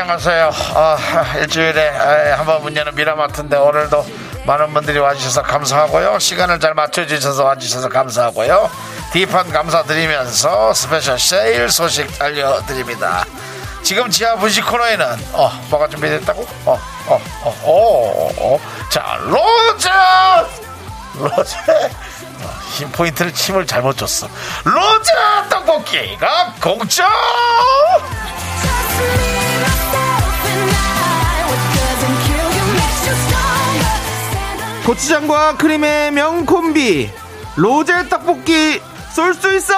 안녕하세요. 0.00 0.50
아, 0.76 0.96
일주일에 1.38 1.88
아, 1.90 2.38
한번 2.38 2.62
문 2.62 2.76
여는 2.76 2.94
미라마트인데 2.94 3.56
오늘도 3.56 4.06
많은 4.46 4.72
분들이 4.72 4.96
와주셔서 4.98 5.42
감사하고요. 5.42 6.20
시간을 6.20 6.60
잘 6.60 6.72
맞춰주셔서 6.74 7.42
와주셔서 7.44 7.88
감사하고요. 7.88 8.70
deep한 9.12 9.50
감사드리면서 9.50 10.72
스페셜 10.72 11.18
세일 11.18 11.68
소식 11.68 12.08
알려드립니다. 12.22 13.24
지금 13.82 14.08
지하 14.08 14.36
분식 14.36 14.64
코너에는 14.66 15.16
어 15.32 15.50
뭐가 15.68 15.88
준비됐다고? 15.88 16.46
어 16.66 16.78
어 17.08 17.20
어어 17.42 18.30
어, 18.36 18.60
자 18.90 19.18
로제 19.22 19.88
로제 21.18 21.56
어, 22.44 22.60
힘 22.70 22.92
포인트를 22.92 23.32
힘을 23.34 23.66
잘못 23.66 23.96
줬어. 23.96 24.28
로제 24.64 25.12
떡볶이가 25.50 26.54
공짜. 26.62 27.10
고추장과 34.88 35.58
크림의 35.58 36.12
명콤비 36.12 37.10
로제 37.56 38.08
떡볶이 38.08 38.80
쏠 39.14 39.34
수 39.34 39.54
있어. 39.54 39.74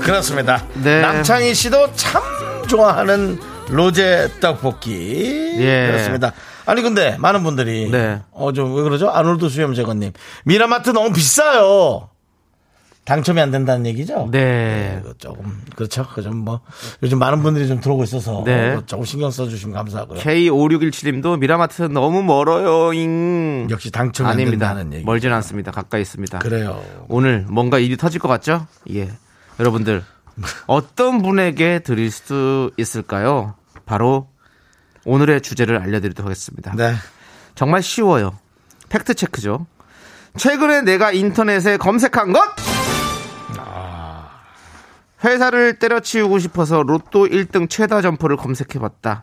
그렇습니다. 0.00 0.64
네. 0.82 1.02
남창희 1.02 1.52
씨도 1.52 1.92
참 1.96 2.22
좋아하는 2.66 3.38
로제 3.68 4.30
떡볶이. 4.40 5.56
예. 5.58 5.88
그렇습니다. 5.88 6.32
아니 6.64 6.80
근데 6.80 7.18
많은 7.18 7.42
분들이 7.42 7.90
네. 7.90 8.22
어좀 8.32 8.74
왜 8.74 8.82
그러죠? 8.84 9.10
아놀드 9.10 9.50
수염 9.50 9.74
제거님 9.74 10.12
미라마트 10.44 10.90
너무 10.90 11.12
비싸요. 11.12 12.08
당첨이 13.04 13.38
안 13.40 13.50
된다는 13.50 13.84
얘기죠? 13.86 14.28
네그 14.30 15.14
조금 15.18 15.60
그렇죠. 15.76 16.06
그좀 16.08 16.36
뭐 16.38 16.60
요즘 17.02 17.18
많은 17.18 17.42
분들이 17.42 17.68
좀 17.68 17.80
들어오고 17.80 18.04
있어서 18.04 18.42
네. 18.46 18.78
조금 18.86 19.04
신경 19.04 19.30
써주시면 19.30 19.74
감사하고요. 19.74 20.20
K5617님도 20.20 21.38
미라마트 21.38 21.82
너무 21.82 22.22
멀어요 22.22 22.92
잉 22.94 23.66
역시 23.70 23.90
당첨이 23.90 24.26
안 24.28 24.34
아닙니다 24.34 24.68
된다는 24.68 24.92
얘기. 24.94 25.04
멀진 25.04 25.32
않습니다 25.32 25.70
가까이 25.70 26.00
있습니다 26.00 26.38
그래요. 26.38 26.82
오늘 27.08 27.44
뭔가 27.48 27.78
일이 27.78 27.96
터질 27.96 28.20
것 28.20 28.28
같죠? 28.28 28.66
예. 28.90 29.10
여러분들, 29.60 30.02
어떤 30.66 31.22
분에게 31.22 31.80
드릴 31.80 32.10
수 32.10 32.70
있을까요? 32.76 33.54
바로 33.86 34.28
오늘의 35.04 35.42
주제를 35.42 35.78
알려드리도록 35.78 36.26
하겠습니다. 36.26 36.72
네. 36.74 36.94
정말 37.54 37.82
쉬워요. 37.82 38.36
팩트체크죠. 38.88 39.66
최근에 40.36 40.82
내가 40.82 41.12
인터넷에 41.12 41.76
검색한 41.76 42.32
것! 42.32 42.63
회사를 45.24 45.78
때려치우고 45.78 46.38
싶어서 46.38 46.82
로또 46.82 47.26
1등 47.26 47.68
최다 47.70 48.02
점포를 48.02 48.36
검색해봤다. 48.36 49.22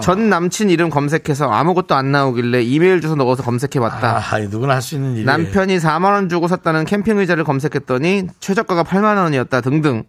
전 0.00 0.30
남친 0.30 0.70
이름 0.70 0.88
검색해서 0.88 1.50
아무것도 1.50 1.94
안 1.94 2.10
나오길래 2.10 2.62
이메일 2.62 3.00
주소 3.02 3.14
넣어서 3.16 3.42
검색해봤다. 3.42 4.22
아, 4.30 4.38
이 4.38 4.48
누구나 4.48 4.74
할 4.74 4.82
수 4.82 4.94
있는 4.94 5.12
일이에요. 5.12 5.26
남편이 5.26 5.76
4만 5.78 6.04
원 6.12 6.28
주고 6.28 6.48
샀다는 6.48 6.84
캠핑 6.86 7.18
의자를 7.18 7.44
검색했더니 7.44 8.28
최저가가 8.40 8.84
8만 8.84 9.16
원이었다 9.18 9.60
등등. 9.60 10.04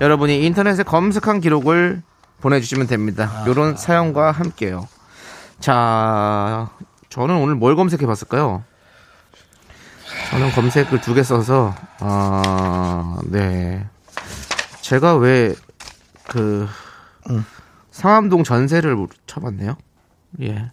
여러분이 0.00 0.44
인터넷에 0.44 0.82
검색한 0.82 1.40
기록을 1.40 2.02
보내주시면 2.40 2.88
됩니다. 2.88 3.44
이런 3.46 3.76
사연과 3.76 4.32
함께요. 4.32 4.86
자, 5.60 6.68
저는 7.08 7.36
오늘 7.36 7.54
뭘 7.54 7.76
검색해봤을까요? 7.76 8.64
저는 10.30 10.50
검색을 10.50 11.00
두 11.00 11.14
개 11.14 11.22
써서 11.22 11.74
아, 12.00 13.16
네. 13.26 13.86
제가 14.92 15.16
왜그 15.16 16.68
상암동 17.92 18.44
전세를 18.44 19.06
쳐봤네요. 19.26 19.78
예. 20.42 20.70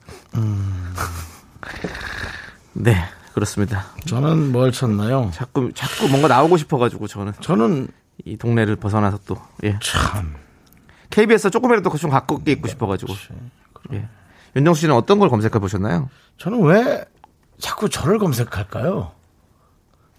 네, 2.74 2.98
그렇습니다. 3.34 3.86
저는 4.06 4.52
뭘 4.52 4.74
쳤나요? 4.74 5.32
자꾸 5.34 5.72
자꾸 5.74 6.10
뭔가 6.10 6.28
나오고 6.28 6.58
싶어가지고 6.58 7.08
저는 7.08 7.32
저는 7.40 7.88
이 8.26 8.36
동네를 8.36 8.76
벗어나서 8.76 9.20
또 9.26 9.38
예. 9.64 9.80
참 9.82 10.36
KBS 11.12 11.50
조금이라도 11.50 11.90
좀 11.96 12.12
가깝게 12.12 12.52
있고 12.52 12.68
싶어가지고 12.68 13.14
예. 13.94 14.10
윤정수 14.54 14.82
씨는 14.82 14.96
어떤 14.96 15.20
걸 15.20 15.30
검색해 15.30 15.60
보셨나요? 15.60 16.10
저는 16.38 16.62
왜 16.64 17.06
자꾸 17.58 17.88
저를 17.88 18.20
검색할까요? 18.20 19.14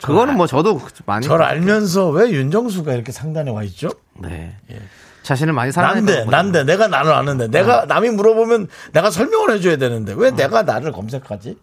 그거는 0.03 0.37
뭐 0.37 0.47
저도 0.47 0.81
많이 1.07 1.27
저를 1.27 1.45
알면서 1.45 2.09
왜 2.11 2.31
윤정수가 2.31 2.93
이렇게 2.95 3.13
상단에 3.13 3.51
와 3.51 3.63
있죠? 3.65 3.91
네. 4.19 4.57
자신을 5.23 5.53
많이 5.53 5.71
사랑했던 5.71 6.29
난데, 6.29 6.65
내가 6.65 6.89
나를 6.89 7.13
아는데, 7.13 7.49
내가 7.49 7.85
남이 7.85 8.11
물어보면 8.11 8.69
내가 8.93 9.11
설명을 9.11 9.53
해줘야 9.53 9.77
되는데 9.77 10.13
어. 10.13 10.17
왜 10.17 10.31
내가 10.31 10.63
나를 10.63 10.93
검색하지? 10.93 11.59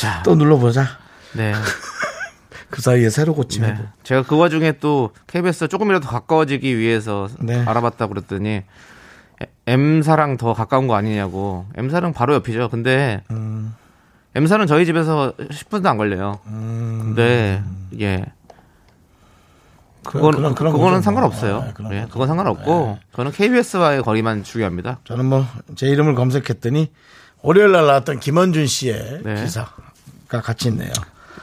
자, 0.00 0.22
또 0.24 0.34
눌러보자. 0.34 0.86
네. 1.34 1.52
그 2.70 2.80
사이에 2.80 3.10
새로 3.10 3.34
고치면. 3.34 3.74
네. 3.74 3.88
제가 4.04 4.22
그 4.22 4.36
와중에 4.36 4.72
또 4.78 5.10
KBS 5.26 5.68
조금이라도 5.68 6.06
가까워지기 6.06 6.78
위해서 6.78 7.28
네. 7.40 7.62
알아봤다 7.66 8.06
그랬더니 8.06 8.62
M사랑 9.66 10.36
더 10.36 10.54
가까운 10.54 10.86
거 10.86 10.94
아니냐고. 10.94 11.66
M사랑 11.74 12.12
바로 12.12 12.34
옆이죠. 12.34 12.68
근데 12.68 13.22
음. 13.30 13.74
M사는 14.34 14.66
저희 14.66 14.86
집에서 14.86 15.32
10분도 15.38 15.86
안 15.86 15.96
걸려요. 15.96 16.38
음. 16.46 17.00
근데 17.14 17.62
예. 18.00 18.24
그건 20.04 20.30
그런- 20.32 20.54
그런 20.54 20.72
그거는 20.72 20.92
거죠, 20.98 21.02
상관없어요. 21.04 21.54
뭐. 21.56 21.64
네, 21.64 21.72
그런 21.74 21.92
예, 21.92 22.00
거죠. 22.02 22.12
그건 22.12 22.28
상관없고 22.28 22.98
그거는 23.10 23.32
KBS와의 23.32 24.02
거리만 24.02 24.44
중요합니다. 24.44 25.00
저는 25.04 25.26
뭐 25.26 25.44
제 25.76 25.86
이름을 25.88 26.14
검색했더니 26.14 26.90
월요일 27.42 27.72
날 27.72 27.86
나왔던 27.86 28.20
김원준 28.20 28.66
씨의 28.66 29.20
네. 29.24 29.42
기사가 29.42 30.40
같이 30.42 30.68
있네요. 30.68 30.90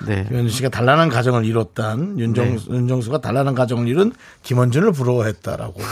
네. 0.06 0.24
김원준 0.28 0.50
씨가 0.50 0.70
단란한 0.70 1.10
가정을 1.10 1.44
이뤘던 1.46 2.20
윤정, 2.20 2.58
윤정수가 2.70 3.20
단란한 3.22 3.54
가정을 3.54 3.88
이룬 3.88 4.14
김원준을 4.44 4.92
부러워했다라고. 4.94 5.74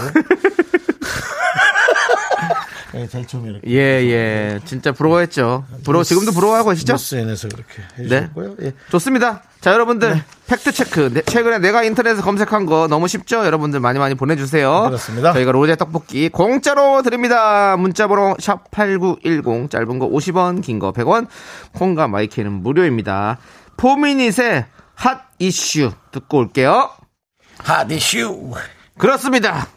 네, 2.96 3.08
제일 3.08 3.28
처음에 3.28 3.50
이렇게. 3.50 3.70
예, 3.70 3.76
예. 3.78 4.60
진짜 4.64 4.94
부러워했죠. 4.94 5.66
부러워 5.84 6.06
지금도 6.06 6.32
부러워하고 6.32 6.70
계시죠? 6.70 6.94
뉴스엔에서 6.94 7.50
그렇게 7.50 7.84
해주셨고요. 8.00 8.56
예. 8.62 8.74
좋습니다. 8.90 9.44
자, 9.60 9.74
여러분들 9.74 10.24
팩트 10.48 10.72
체크. 10.72 11.12
네, 11.14 11.22
최근에 11.24 11.60
내가 11.60 11.84
인터넷에 11.84 12.22
검색한 12.22 12.66
거 12.66 12.88
너무 12.88 13.10
쉽죠? 13.10 13.46
여러분들 13.46 13.82
많이 13.82 14.00
많이 14.00 14.16
보내주세요. 14.16 14.84
그렇습니다. 14.84 15.34
저희가 15.34 15.52
로제 15.52 15.76
떡볶이 15.76 16.30
공짜로 16.30 17.02
드립니다. 17.02 17.76
문자번호 17.76 18.38
샵 18.40 18.72
#8910 18.72 19.70
짧은 19.70 20.00
거 20.00 20.10
50원, 20.10 20.62
긴 20.62 20.80
거 20.80 20.94
100원. 20.94 21.28
콩과 21.74 22.08
마이크는 22.08 22.52
무료입니다. 22.52 23.40
포미닛의 23.76 24.68
핫 24.94 25.22
이슈 25.40 25.92
듣고 26.12 26.38
올게요. 26.38 26.90
핫 27.58 27.92
이슈. 27.92 28.54
그렇습니다. 28.98 29.68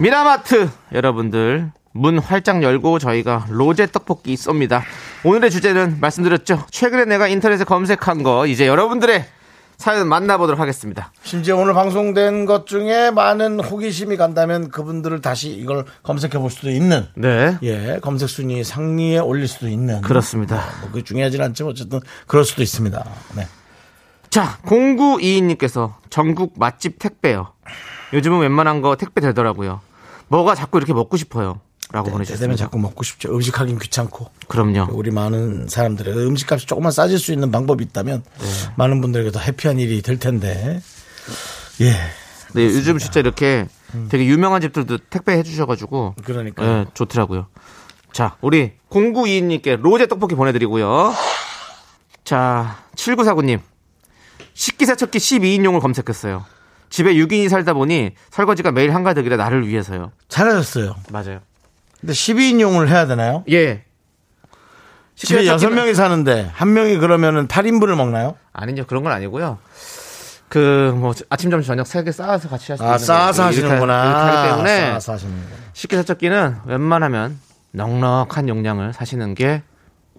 미라마트 0.00 0.70
여러분들 0.94 1.70
문 1.92 2.18
활짝 2.18 2.62
열고 2.62 2.98
저희가 2.98 3.46
로제 3.48 3.86
떡볶이 3.86 4.34
쏩니다. 4.34 4.82
오늘의 5.24 5.50
주제는 5.50 5.98
말씀드렸죠. 6.00 6.64
최근에 6.70 7.04
내가 7.04 7.28
인터넷에 7.28 7.64
검색한 7.64 8.22
거 8.22 8.46
이제 8.46 8.66
여러분들의 8.66 9.24
사연 9.76 10.08
만나보도록 10.08 10.60
하겠습니다. 10.60 11.12
심지어 11.24 11.56
오늘 11.56 11.74
방송된 11.74 12.46
것 12.46 12.66
중에 12.66 13.10
많은 13.10 13.58
호기심이 13.58 14.16
간다면 14.16 14.68
그분들을 14.68 15.20
다시 15.20 15.50
이걸 15.50 15.84
검색해 16.04 16.38
볼 16.38 16.50
수도 16.50 16.70
있는 16.70 17.08
네. 17.16 17.58
예 17.62 17.98
검색 18.00 18.28
순위 18.28 18.62
상위에 18.62 19.18
올릴 19.18 19.48
수도 19.48 19.68
있는 19.68 20.00
그렇습니다. 20.02 20.62
뭐 20.80 20.90
그게 20.90 21.02
중요하진 21.02 21.42
않지만 21.42 21.72
어쨌든 21.72 22.00
그럴 22.28 22.44
수도 22.44 22.62
있습니다. 22.62 23.04
네. 23.36 23.46
자, 24.30 24.58
0922님께서 24.64 25.94
전국 26.08 26.54
맛집 26.56 26.98
택배요. 26.98 27.52
요즘은 28.14 28.38
웬만한 28.38 28.80
거 28.80 28.96
택배 28.96 29.20
되더라고요. 29.20 29.80
뭐가 30.28 30.54
자꾸 30.54 30.78
이렇게 30.78 30.94
먹고 30.94 31.16
싶어요. 31.16 31.60
라고 31.92 32.06
되면 32.06 32.18
보내주셨습니다. 32.18 32.56
자꾸 32.56 32.78
먹고 32.78 33.02
싶죠. 33.04 33.34
음식하긴 33.34 33.78
귀찮고 33.78 34.30
그럼요. 34.48 34.88
우리 34.92 35.10
많은 35.10 35.68
사람들의 35.68 36.14
음식값이 36.14 36.66
조금만 36.66 36.90
싸질 36.90 37.18
수 37.18 37.32
있는 37.32 37.50
방법이 37.50 37.84
있다면 37.84 38.24
많은 38.76 39.00
분들에게 39.00 39.30
더 39.30 39.38
해피한 39.38 39.78
일이 39.78 40.02
될 40.02 40.18
텐데 40.18 40.80
예 41.80 41.92
네, 42.54 42.64
요즘 42.64 42.98
진짜 42.98 43.20
이렇게 43.20 43.66
되게 44.08 44.26
유명한 44.26 44.60
집들도 44.60 44.98
택배 45.10 45.32
해주셔가지고 45.32 46.16
그러니까 46.24 46.62
네, 46.64 46.84
좋더라고요. 46.94 47.46
자, 48.12 48.36
우리 48.42 48.72
0922님께 48.90 49.80
로제 49.80 50.06
떡볶이 50.06 50.34
보내드리고요. 50.34 51.14
자, 52.24 52.78
7949님. 52.94 53.60
식기세척기 54.54 55.18
12인용을 55.18 55.80
검색했어요. 55.80 56.44
집에 56.90 57.14
6인이 57.14 57.48
살다 57.48 57.72
보니 57.72 58.10
설거지가 58.30 58.70
매일 58.70 58.94
한가득이라 58.94 59.36
나를 59.36 59.66
위해서요. 59.66 60.12
잘하셨어요. 60.28 60.94
맞아요. 61.10 61.40
근데 62.02 62.12
12인용을 62.12 62.88
해야 62.88 63.06
되나요? 63.06 63.44
예. 63.50 63.84
집에 65.14 65.46
여섯 65.46 65.70
명이 65.70 65.94
사는데 65.94 66.50
한 66.52 66.72
명이 66.74 66.98
그러면은 66.98 67.46
8인분을 67.48 67.94
먹나요? 67.96 68.36
아니죠. 68.52 68.86
그런 68.86 69.02
건 69.04 69.12
아니고요. 69.12 69.58
그 70.48 70.92
뭐 70.96 71.14
아침 71.30 71.50
점심 71.50 71.68
저녁 71.68 71.86
세 71.86 72.02
개 72.04 72.12
쌓아서 72.12 72.48
같이 72.48 72.72
할수 72.72 72.82
있는 72.84 72.94
아, 72.94 72.98
쌓아서 72.98 73.44
하시는구나. 73.44 74.04
이렇게 74.04 74.20
하기 74.20 74.48
때문에 74.50 74.86
쌓아서 74.90 75.12
하시는구나. 75.14 75.46
식기 75.72 75.96
세척기는 75.96 76.56
웬만하면 76.66 77.38
넉넉한 77.70 78.48
용량을 78.48 78.92
사시는 78.92 79.34
게 79.34 79.62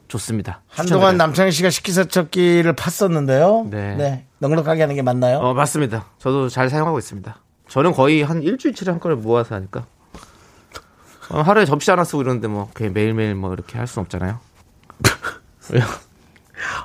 좋습니다. 0.07 0.61
한동안. 0.69 1.17
남창희 1.17 1.51
씨가 1.51 1.69
식기세척기를 1.69 2.73
팠었는데요. 2.75 3.69
네. 3.69 4.25
넉넉하게 4.39 4.81
하는 4.81 4.95
게 4.95 5.01
맞나요? 5.01 5.37
어 5.39 5.53
맞습니다. 5.53 6.05
저도 6.17 6.49
잘 6.49 6.69
사용하고 6.69 6.97
있습니다. 6.97 7.35
저는 7.67 7.91
거의 7.91 8.23
한 8.23 8.41
일주일치를 8.41 8.93
한 8.93 8.99
건을 8.99 9.17
모아서 9.17 9.55
하니까 9.55 9.81
어, 9.81 9.85
하루에 11.29 11.65
접시 11.65 11.89
하나 11.91 12.03
쓰고 12.03 12.21
이러는데 12.21 12.47
뭐 12.47 12.69
매일매일 12.79 13.35
뭐 13.35 13.53
이렇게 13.53 13.77
할 13.77 13.87
수는 13.87 14.03
없잖아요. 14.05 14.39
왜요? 15.71 15.83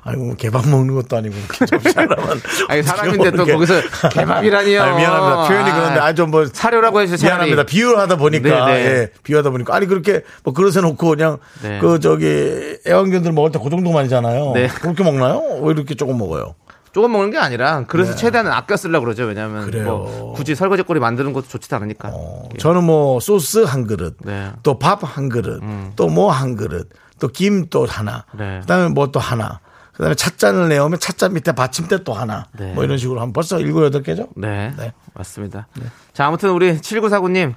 아이고, 0.03 0.25
뭐 0.25 0.35
개밥 0.35 0.67
먹는 0.69 0.95
것도 0.95 1.17
아니고. 1.19 1.37
접시 1.67 1.93
하나만 1.95 2.41
아니 2.69 2.83
사람인데 2.83 3.31
또 3.33 3.45
게. 3.45 3.53
거기서 3.53 3.75
개밥이라니요. 4.11 4.83
아니, 4.83 4.97
미안합니다. 4.97 5.49
표현이 5.49 5.71
그런데 5.71 6.01
아주 6.01 6.27
뭐. 6.27 6.47
사료라고 6.47 7.01
해주세요. 7.03 7.29
차라리. 7.31 7.51
미안합니다. 7.51 7.63
비유하다 7.71 8.17
보니까. 8.17 8.67
네, 8.67 8.73
네. 8.73 8.91
예, 8.91 9.11
비유하다 9.23 9.51
보니까. 9.51 9.75
아니, 9.77 9.87
그렇게 9.87 10.23
뭐 10.43 10.53
그릇에 10.53 10.81
놓고 10.83 11.11
그냥 11.11 11.39
네. 11.63 11.79
그 11.81 12.01
저기 12.01 12.79
애완견들 12.87 13.31
먹을 13.33 13.53
때 13.53 13.59
그 13.61 13.71
정도만이잖아요. 13.71 14.53
네. 14.55 14.67
그렇게 14.69 15.05
먹나요? 15.05 15.43
왜 15.63 15.71
이렇게 15.73 15.95
조금 15.95 16.19
먹어요? 16.19 16.55
조금 16.93 17.13
먹는 17.13 17.31
게 17.31 17.39
아니라 17.39 17.85
그래서 17.87 18.15
최대한 18.15 18.47
아껴 18.49 18.77
쓰려고 18.77 19.05
그러죠. 19.05 19.25
왜냐하면 19.25 19.71
네. 19.71 19.83
뭐 19.83 20.33
굳이 20.35 20.55
설거지 20.55 20.83
거리 20.83 21.01
만드는 21.01 21.33
것도 21.33 21.49
좋지도 21.49 21.77
않으니까. 21.77 22.11
어, 22.13 22.49
저는 22.59 22.85
뭐 22.85 23.21
소스 23.21 23.59
한 23.65 23.87
그릇, 23.87 24.17
네. 24.25 24.51
또밥 24.63 25.01
한 25.03 25.29
그릇, 25.29 25.61
또뭐 25.97 26.31
한 26.31 26.57
그릇, 26.57 26.89
또 27.21 27.29
김 27.29 27.69
또 27.71 27.85
하나, 27.87 28.25
네. 28.37 28.61
그다음에 28.61 28.89
뭐 28.89 29.07
또 29.13 29.21
하나, 29.21 29.61
그다음에 29.93 30.15
찻잔을 30.15 30.69
내오면 30.69 30.99
찻잔 31.01 31.33
밑에 31.35 31.53
받침대 31.53 32.05
또 32.05 32.13
하나, 32.15 32.47
네. 32.59 32.73
뭐 32.75 32.85
이런 32.85 32.97
식으로 32.99 33.21
한 33.21 33.33
벌써 33.33 33.59
일곱 33.61 33.85
여덟 33.85 34.03
개죠? 34.03 34.29
네. 34.37 34.73
네. 34.77 34.93
맞습니다. 35.15 35.67
자, 36.13 36.27
아무튼 36.27 36.51
우리 36.51 36.79
7949님 36.79 37.55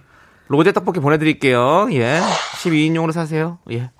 로제 0.47 0.71
떡볶이 0.73 0.99
보내드릴게요. 0.99 1.87
예. 1.93 2.19
12인용으로 2.63 3.11
사세요. 3.13 3.59
예. 3.71 3.91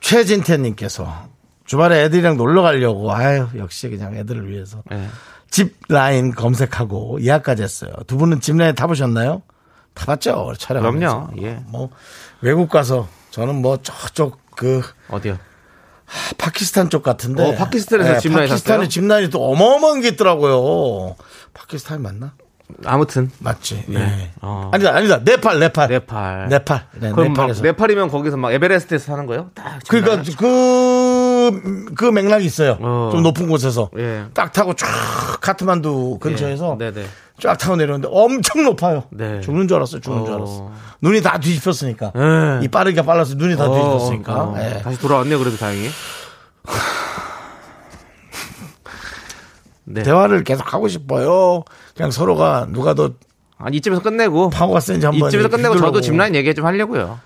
최진태 0.00 0.56
님께서 0.58 1.26
주말에 1.64 2.04
애들이랑 2.04 2.36
놀러 2.36 2.62
가려고 2.62 3.12
아유 3.12 3.46
역시 3.56 3.88
그냥 3.88 4.16
애들을 4.16 4.50
위해서 4.50 4.82
예. 4.92 5.08
집 5.50 5.76
라인 5.88 6.34
검색하고 6.34 7.22
예약까지 7.22 7.62
했어요. 7.62 7.92
두 8.06 8.16
분은 8.16 8.40
집 8.40 8.56
라인 8.56 8.74
타보셨나요? 8.74 9.42
타봤죠 9.94 10.54
촬영하면서. 10.58 11.30
그럼요. 11.34 11.46
예. 11.46 11.62
뭐 11.66 11.90
외국 12.40 12.68
가서 12.70 13.08
저는 13.30 13.56
뭐 13.56 13.78
저쪽 13.82 14.40
그 14.56 14.82
어디요? 15.08 15.38
파키스탄 16.36 16.90
쪽 16.90 17.02
같은데. 17.02 17.42
어, 17.42 17.54
파키스탄에서 17.54 18.18
짚라인 18.18 18.48
파키스탄에? 18.48 18.88
짚라인이 18.88 19.30
또 19.30 19.44
어마어마한 19.50 20.00
게 20.02 20.08
있더라고요. 20.08 21.16
파키스탄이 21.54 22.02
맞나? 22.02 22.34
아무튼 22.86 23.30
맞지. 23.38 23.84
네. 23.88 24.00
예. 24.00 24.30
어. 24.40 24.70
아니다, 24.72 24.94
아니다. 24.94 25.20
네팔, 25.22 25.58
네팔. 25.60 25.88
네팔. 25.88 26.48
네팔. 26.48 26.86
네, 27.00 27.12
그럼 27.12 27.32
막 27.34 27.42
네팔에서. 27.42 27.62
네팔이면 27.62 28.08
거기서 28.08 28.36
막 28.38 28.52
에베레스트에서 28.52 29.04
사는 29.04 29.26
거예요? 29.26 29.50
딱 29.54 29.80
그러니까 29.88 30.22
그, 30.22 30.32
그 31.96 32.04
맥락이 32.06 32.44
있어요. 32.44 32.78
어. 32.80 33.10
좀 33.12 33.22
높은 33.22 33.48
곳에서. 33.48 33.90
예. 33.98 34.24
딱 34.34 34.52
타고 34.52 34.74
쫙 34.74 34.86
카트만두 35.40 36.18
근처에서 36.20 36.78
예. 36.80 36.90
네네. 36.90 37.06
쫙 37.40 37.56
타고 37.56 37.76
내려오는데 37.76 38.08
엄청 38.10 38.62
높아요. 38.64 39.04
네. 39.10 39.40
죽는 39.40 39.66
줄 39.68 39.76
알았어요. 39.78 40.00
죽는 40.00 40.24
줄 40.24 40.34
어. 40.34 40.36
알았어. 40.36 40.70
눈이 41.02 41.22
다 41.22 41.38
뒤집혔으니까. 41.40 42.12
예. 42.16 42.64
이 42.64 42.68
빠르게 42.68 43.02
빨라서 43.02 43.34
눈이 43.34 43.56
다 43.56 43.64
어, 43.68 43.74
뒤집혔으니까. 43.74 44.34
어, 44.34 44.54
예. 44.58 44.80
다시 44.82 44.98
돌아왔네요. 45.00 45.38
그래도 45.38 45.56
다행히. 45.56 45.88
네. 49.84 50.02
대화를 50.02 50.44
계속 50.44 50.72
하고 50.72 50.88
싶어요. 50.88 51.64
그냥 51.96 52.10
서로가 52.10 52.68
누가 52.70 52.94
더 52.94 53.10
아니 53.58 53.76
이쯤에서 53.78 54.02
끝내고 54.02 54.50
파워가 54.50 54.80
센지 54.80 55.06
한번. 55.06 55.28
이쯤에서 55.28 55.48
끝내고 55.48 55.74
저도 55.74 55.86
휘둘러보고. 55.86 56.00
집라인 56.00 56.34
얘기 56.34 56.54
좀 56.54 56.66
하려고요. 56.66 57.18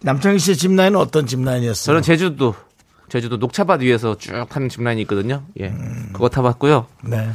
남창희 0.00 0.38
씨의 0.38 0.56
짚라인은 0.56 0.98
어떤 0.98 1.26
짚라인이었어요? 1.26 1.84
저는 1.84 2.02
제주도 2.02 2.54
제주도 3.08 3.36
녹차밭 3.36 3.80
위에서 3.82 4.16
쭉 4.18 4.46
하는 4.48 4.68
집라인이 4.68 5.00
있거든요. 5.02 5.42
예, 5.60 5.72
그거 6.12 6.28
타봤고요. 6.28 6.86
네. 7.04 7.28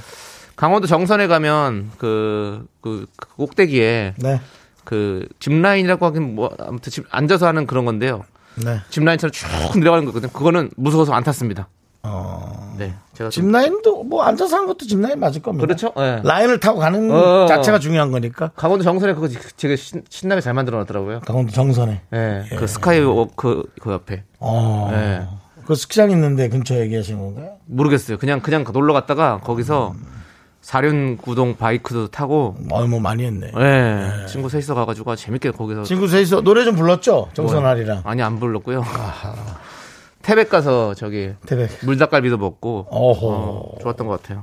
강원도 0.56 0.88
정선에 0.88 1.28
가면 1.28 1.92
그, 1.98 2.68
그, 2.82 3.08
그 3.18 3.36
꼭대기에 3.36 4.14
네. 4.18 4.42
그 4.84 5.28
짚라인이라고 5.40 6.06
하긴 6.06 6.36
뭐 6.36 6.56
아무튼 6.60 6.92
집 6.92 7.06
앉아서 7.10 7.48
하는 7.48 7.66
그런 7.66 7.86
건데요. 7.86 8.24
네. 8.64 8.80
짚라인처럼 8.90 9.32
쭉 9.32 9.48
내려가는 9.80 10.06
거거든요. 10.06 10.32
그거는 10.32 10.70
무서워서 10.76 11.14
안 11.14 11.24
탔습니다. 11.24 11.68
어. 12.04 12.76
네, 12.78 12.96
제가 13.14 13.30
짚라인도 13.30 14.04
뭐 14.04 14.24
앉아서 14.24 14.56
하는 14.56 14.68
것도 14.68 14.88
짚라인 14.88 15.20
맞을 15.20 15.42
겁니다. 15.42 15.66
그렇죠. 15.66 15.94
예. 15.98 16.22
라인을 16.24 16.60
타고 16.60 16.80
가는 16.80 17.12
어. 17.12 17.46
자체가 17.46 17.78
중요한 17.80 18.12
거니까. 18.12 18.52
강원도 18.56 18.84
정선에 18.84 19.14
그거 19.14 19.28
되게 19.58 19.76
신, 19.76 20.04
신나게 20.10 20.42
잘 20.42 20.54
만들어 20.54 20.78
놨더라고요. 20.80 21.20
강원도 21.22 21.52
정선에. 21.52 22.02
예, 22.14 22.46
그 22.56 22.66
스카이워크 22.66 23.64
그 23.80 23.92
옆에 23.92 24.24
어. 24.40 24.90
예. 24.94 25.28
그 25.72 25.76
스키장 25.76 26.12
있는데 26.12 26.50
근처에 26.50 26.82
얘기하신 26.82 27.18
건가요? 27.18 27.54
모르겠어요. 27.66 28.18
그냥 28.18 28.42
그냥 28.42 28.66
놀러 28.74 28.92
갔다가 28.92 29.40
거기서 29.42 29.96
사륜구동 30.60 31.56
바이크도 31.56 32.10
타고 32.10 32.58
어, 32.70 32.86
뭐 32.88 33.00
많이 33.00 33.24
했네. 33.24 33.54
예, 33.58 34.26
친구 34.28 34.50
셋이서 34.50 34.76
가가지고 34.76 35.12
아주 35.12 35.24
재밌게 35.24 35.52
거기서 35.52 35.84
친구 35.84 36.10
셋이서 36.10 36.42
노래 36.42 36.66
좀 36.66 36.76
불렀죠? 36.76 37.30
정선아리랑. 37.34 38.02
아니 38.04 38.22
안 38.22 38.38
불렀고요. 38.42 38.84
태백 40.24 40.50
가서 40.50 40.94
저기 40.94 41.36
태백. 41.46 41.70
물닭갈비도 41.84 42.38
먹고 42.38 42.88
어허. 42.90 43.28
어, 43.28 43.76
좋았던 43.82 44.08
것 44.08 44.22
같아요. 44.22 44.42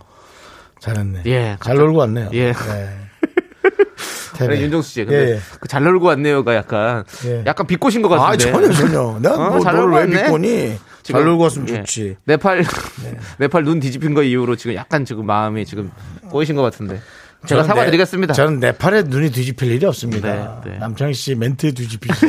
잘했네. 0.80 1.24
예, 1.26 1.58
잘 1.62 1.76
놀고 1.76 1.98
왔네요. 1.98 2.30
예. 2.32 2.52
네. 2.54 2.54
태백. 4.38 4.62
윤정수 4.62 4.90
씨, 4.90 5.04
근데 5.04 5.26
예, 5.26 5.30
예. 5.34 5.38
그잘 5.60 5.82
놀고 5.82 6.06
왔네요가 6.06 6.54
약간 6.54 7.04
예. 7.26 7.42
약간 7.44 7.66
비꼬신 7.66 8.00
것 8.00 8.10
아, 8.14 8.30
같은데. 8.30 8.50
전혀, 8.50 8.72
전혀. 8.72 9.18
내가 9.20 9.34
어, 9.34 9.50
뭐, 9.50 9.60
잘 9.60 9.76
놀고 9.76 9.94
왜 9.94 10.00
왔네. 10.00 10.22
믿고니? 10.22 10.78
지금, 11.08 11.20
잘 11.20 11.26
놀고 11.26 11.42
왔으면 11.44 11.68
예. 11.70 11.74
좋지. 11.78 12.16
네팔 12.26 12.64
네팔 13.40 13.64
눈 13.64 13.80
뒤집힌 13.80 14.12
거 14.12 14.22
이후로 14.22 14.56
지금 14.56 14.74
약간 14.74 15.06
지금 15.06 15.24
마음이 15.24 15.64
지금 15.64 15.90
꼬이신 16.28 16.54
것 16.54 16.60
같은데. 16.60 17.00
제가 17.46 17.62
저는 17.62 17.64
사과드리겠습니다. 17.64 18.34
네, 18.34 18.36
저는 18.36 18.60
네팔에 18.60 19.04
눈이 19.04 19.30
뒤집힐 19.30 19.72
일이 19.72 19.86
없습니다. 19.86 20.60
네, 20.62 20.72
네. 20.72 20.78
남창희 20.78 21.14
씨 21.14 21.34
멘트에 21.34 21.72
뒤집히시. 21.72 22.26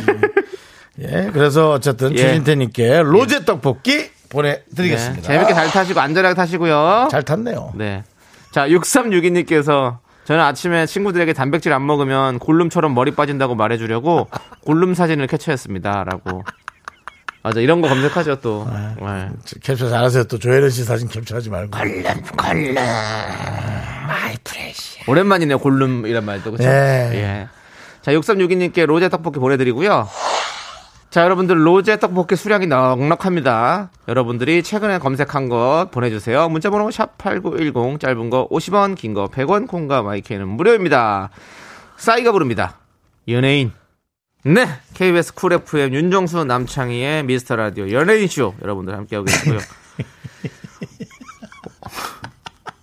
예, 1.00 1.30
그래서 1.30 1.72
어쨌든 1.72 2.12
예. 2.12 2.16
최진태님께 2.16 3.02
로제 3.02 3.44
떡볶이 3.44 4.10
보내드리겠습니다. 4.30 5.28
네, 5.28 5.34
재밌게 5.34 5.52
잘 5.52 5.68
타시고 5.68 6.00
안전하게 6.00 6.34
타시고요. 6.34 7.08
잘 7.10 7.22
탔네요. 7.22 7.74
네. 7.76 8.02
자, 8.50 8.66
6362님께서 8.66 9.98
저는 10.24 10.42
아침에 10.42 10.86
친구들에게 10.86 11.34
단백질 11.34 11.74
안 11.74 11.84
먹으면 11.84 12.38
골룸처럼 12.38 12.94
머리 12.94 13.10
빠진다고 13.10 13.56
말해주려고 13.56 14.28
골룸 14.64 14.94
사진을 14.94 15.26
캡처했습니다. 15.26 16.04
라고. 16.04 16.44
맞아, 17.42 17.60
이런 17.60 17.80
거 17.80 17.88
검색하죠, 17.88 18.36
또. 18.40 18.68
네. 18.70 19.28
캡처 19.62 19.88
잘하세요. 19.88 20.24
또 20.24 20.38
조혜련 20.38 20.68
씨 20.70 20.84
사진 20.84 21.08
캡처하지 21.08 21.48
말고. 21.50 21.70
오랜만이네요, 25.06 25.58
골룸이란 25.58 26.24
말도. 26.24 26.52
그쵸? 26.52 26.64
네. 26.64 27.10
예. 27.14 27.48
자, 28.02 28.12
6362님께 28.12 28.84
로제 28.86 29.08
떡볶이 29.08 29.38
보내드리고요. 29.38 30.08
자, 31.10 31.22
여러분들 31.24 31.66
로제 31.66 31.98
떡볶이 31.98 32.36
수량이 32.36 32.66
넉넉합니다. 32.66 33.90
여러분들이 34.06 34.62
최근에 34.62 34.98
검색한 34.98 35.48
것 35.48 35.88
보내주세요. 35.90 36.48
문자번호 36.48 36.88
샵8910 36.88 37.98
짧은 38.00 38.30
거 38.30 38.48
50원, 38.48 38.94
긴 38.96 39.14
거 39.14 39.28
100원, 39.28 39.66
콩과 39.66 40.02
마이크는 40.02 40.46
무료입니다. 40.46 41.30
싸이가 41.96 42.32
부릅니다. 42.32 42.76
연예인. 43.28 43.72
네. 44.42 44.66
KBS 44.94 45.34
쿨 45.34 45.52
FM 45.52 45.92
윤정수 45.92 46.44
남창희의 46.44 47.24
미스터 47.24 47.56
라디오 47.56 47.90
연예인 47.90 48.26
쇼 48.26 48.54
여러분들 48.62 48.94
함께하고 48.96 49.26
계시고요. 49.26 49.58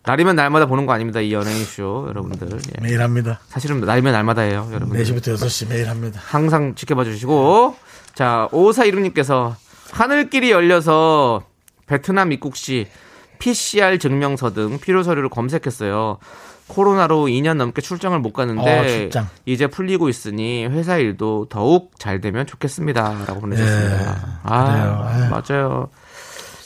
날이면 0.06 0.36
날마다 0.38 0.68
보는 0.68 0.86
거 0.86 0.94
아닙니다. 0.94 1.20
이 1.20 1.34
연예인 1.34 1.66
쇼 1.66 2.06
여러분들. 2.08 2.48
예. 2.52 2.82
매일 2.82 3.02
합니다. 3.02 3.40
사실은 3.48 3.82
날이면 3.82 4.14
날마다예요, 4.14 4.70
여러분. 4.72 4.98
4시부터 4.98 5.36
6시 5.36 5.68
매일 5.70 5.90
합니다. 5.90 6.22
항상 6.24 6.76
지켜봐 6.76 7.04
주시고. 7.04 7.76
자, 8.14 8.48
5416님께서 8.52 9.56
하늘길이 9.92 10.52
열려서 10.52 11.44
베트남 11.88 12.32
입국 12.32 12.56
시 12.56 12.88
PCR 13.40 14.00
증명서 14.00 14.54
등 14.54 14.80
필요 14.80 15.04
서류를 15.04 15.30
검색했어요. 15.30 16.20
코로나로 16.68 17.26
2년 17.28 17.56
넘게 17.56 17.82
출장을 17.82 18.18
못 18.20 18.34
갔는데 18.34 18.80
어, 18.80 18.88
출장. 18.88 19.28
이제 19.46 19.68
풀리고 19.68 20.10
있으니 20.10 20.66
회사 20.66 20.98
일도 20.98 21.48
더욱 21.50 21.92
잘 21.98 22.20
되면 22.22 22.46
좋겠습니다라고 22.46 23.40
보내셨습니다. 23.40 24.02
예, 24.02 24.16
아. 24.44 25.30
맞아요. 25.30 25.90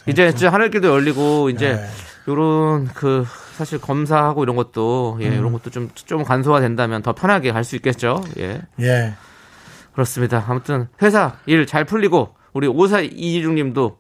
이제 0.08 0.32
진짜 0.32 0.52
하늘길도 0.52 0.88
열리고 0.88 1.50
이제 1.52 1.76
네. 1.76 1.86
요런 2.28 2.88
그 2.96 3.26
사실 3.56 3.80
검사하고 3.80 4.44
이런 4.44 4.56
것도 4.56 5.20
예, 5.22 5.28
음. 5.30 5.34
이런 5.34 5.52
것도 5.54 5.70
좀좀 5.70 6.24
간소화 6.24 6.60
된다면 6.62 7.04
더 7.04 7.14
편하게 7.14 7.52
갈 7.52 7.64
수 7.64 7.76
있겠죠. 7.76 8.24
예. 8.40 8.62
예. 8.80 9.14
그렇습니다. 9.94 10.44
아무튼 10.48 10.88
회사 11.02 11.36
일 11.46 11.66
잘 11.68 11.86
풀리고 11.86 12.34
우리 12.54 12.68
5426님도 12.68 13.98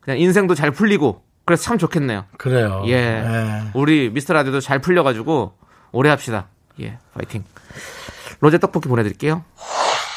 그냥 0.00 0.18
인생도 0.20 0.54
잘 0.54 0.70
풀리고 0.70 1.22
그래서 1.44 1.62
참 1.64 1.78
좋겠네요. 1.78 2.24
그래요. 2.38 2.82
예. 2.86 2.92
예. 2.92 3.62
우리 3.74 4.10
미스터 4.10 4.32
라디오도 4.32 4.60
잘 4.60 4.78
풀려가지고 4.80 5.54
오래 5.92 6.10
합시다. 6.10 6.46
예, 6.80 6.98
파이팅. 7.14 7.44
로제 8.40 8.58
떡볶이 8.58 8.88
보내드릴게요. 8.88 9.44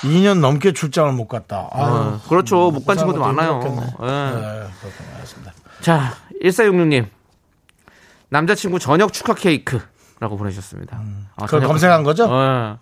2년 0.03 0.39
넘게 0.39 0.73
출장을 0.73 1.11
못 1.13 1.27
갔다. 1.27 1.67
아유, 1.71 1.85
어, 1.85 2.21
그렇죠. 2.29 2.71
못 2.71 2.85
간 2.85 2.97
친구도 2.97 3.19
많아요. 3.19 3.59
예. 3.63 3.67
네, 3.69 3.71
그렇군요. 4.81 5.15
알겠습니다. 5.15 5.53
자, 5.81 6.13
1466님. 6.43 7.07
남자친구 8.29 8.79
저녁 8.79 9.13
축하 9.13 9.33
케이크라고 9.33 10.37
보내주셨습니다. 10.37 10.97
아, 11.35 11.45
그걸 11.45 11.61
저녁- 11.61 11.67
검색한 11.67 12.03
거죠? 12.03 12.27
어. 12.29 12.77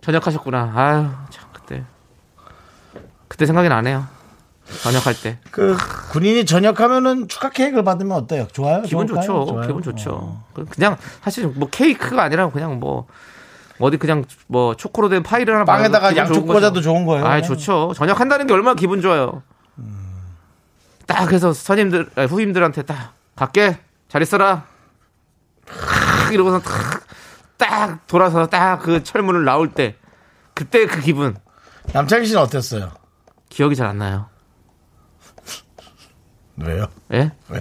저녁 0.00 0.26
하셨구나. 0.26 0.72
아유, 0.74 1.08
참, 1.30 1.48
그때. 1.52 1.84
그때 3.28 3.46
생각이 3.46 3.68
나네요. 3.68 4.06
저녁할 4.82 5.14
때. 5.14 5.38
그 5.50 5.76
군인이 6.10 6.44
전역하면은 6.46 7.28
축하 7.28 7.50
케이크를 7.50 7.84
받으면 7.84 8.16
어때요? 8.16 8.46
좋아요? 8.52 8.82
기분 8.82 9.06
좋을까요? 9.06 9.26
좋죠. 9.26 9.46
좋아요? 9.52 9.66
기분 9.66 9.82
좋죠. 9.82 10.10
어. 10.12 10.44
그- 10.54 10.64
그냥 10.66 10.96
사실 11.22 11.46
뭐 11.48 11.68
케이크가 11.70 12.22
아니라 12.22 12.50
그냥 12.50 12.78
뭐 12.80 13.06
어디 13.78 13.96
그냥 13.96 14.24
뭐 14.46 14.74
초코로 14.76 15.08
된 15.08 15.22
파이를 15.22 15.54
하나 15.54 15.64
빵에다가 15.64 16.16
양쪽. 16.16 16.46
과자도 16.46 16.80
좋은 16.80 17.04
거예요. 17.04 17.26
아, 17.26 17.40
좋죠. 17.42 17.92
저녁 17.96 18.20
한다는 18.20 18.46
게 18.46 18.52
얼마나 18.54 18.74
기분 18.74 19.00
좋아요. 19.00 19.42
딱 21.06 21.32
해서 21.32 21.52
선임들, 21.52 22.10
아니, 22.14 22.26
후임들한테 22.28 22.82
딱 22.82 23.12
갈게. 23.36 23.78
잘 24.08 24.22
있어라. 24.22 24.64
탁 25.66 26.32
이러고서 26.32 26.60
탁, 26.60 27.02
딱 27.56 28.06
돌아서 28.06 28.46
딱 28.46 28.78
그 28.82 29.02
철문을 29.02 29.44
나올 29.44 29.70
때 29.72 29.96
그때 30.54 30.86
그 30.86 31.00
기분 31.00 31.36
남창희 31.92 32.26
씨는 32.26 32.40
어땠어요? 32.42 32.90
기억이 33.48 33.74
잘 33.76 33.86
안 33.88 33.98
나요. 33.98 34.26
왜요? 36.64 36.86
예? 37.12 37.32
왜? 37.48 37.60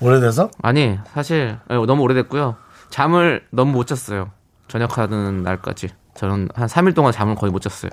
오래돼서? 0.00 0.50
아니 0.62 0.98
사실 1.12 1.58
예, 1.70 1.74
너무 1.74 2.02
오래됐고요. 2.02 2.56
잠을 2.90 3.46
너무 3.50 3.72
못 3.72 3.86
잤어요. 3.86 4.30
저녁하는 4.68 5.42
날까지 5.42 5.88
저는 6.14 6.48
한 6.54 6.66
3일 6.68 6.94
동안 6.94 7.12
잠을 7.12 7.34
거의 7.34 7.52
못 7.52 7.60
잤어요. 7.60 7.90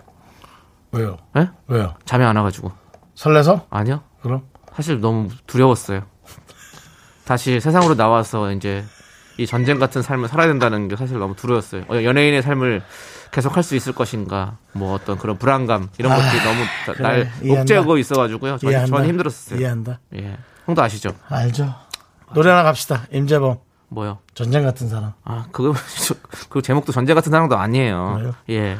왜요? 0.91 1.17
예? 1.35 1.49
왜요? 1.67 1.95
잠이 2.05 2.23
안 2.23 2.35
와가지고 2.35 2.71
설레서? 3.15 3.67
아니요. 3.69 4.01
그럼? 4.21 4.43
사실 4.73 4.99
너무 5.01 5.29
두려웠어요. 5.47 6.03
다시 7.25 7.59
세상으로 7.59 7.95
나와서 7.95 8.51
이제 8.51 8.83
이 9.37 9.45
전쟁 9.45 9.79
같은 9.79 10.01
삶을 10.01 10.29
살아야 10.29 10.47
된다는 10.47 10.87
게 10.87 10.95
사실 10.95 11.19
너무 11.19 11.35
두려웠어요. 11.35 11.83
어, 11.89 12.03
연예인의 12.03 12.41
삶을 12.41 12.83
계속 13.31 13.55
할 13.55 13.63
수 13.63 13.75
있을 13.75 13.93
것인가, 13.93 14.57
뭐 14.73 14.93
어떤 14.93 15.17
그런 15.17 15.37
불안감 15.37 15.89
이런 15.97 16.15
것들이 16.15 16.43
너무 16.43 16.59
나- 16.61 16.93
그래, 16.93 17.01
날 17.03 17.31
이해한다. 17.43 17.61
옥죄고 17.61 17.97
있어가지고요. 17.97 18.57
저, 18.57 18.69
이해한다. 18.69 18.95
저는 18.97 19.09
힘들었어요. 19.09 19.59
이해한다. 19.59 19.99
예, 20.15 20.37
형도 20.65 20.81
아시죠? 20.81 21.09
알죠. 21.27 21.73
노래 22.33 22.49
하나 22.49 22.63
갑시다. 22.63 23.03
임재범. 23.11 23.57
뭐요? 23.89 24.19
전쟁 24.33 24.63
같은 24.63 24.89
사람. 24.89 25.13
아, 25.23 25.45
그거, 25.51 25.73
그 26.49 26.61
제목도 26.61 26.91
전제 26.91 27.13
같은 27.13 27.31
사람도 27.31 27.57
아니에요. 27.57 28.15
그래요? 28.17 28.33
예. 28.49 28.77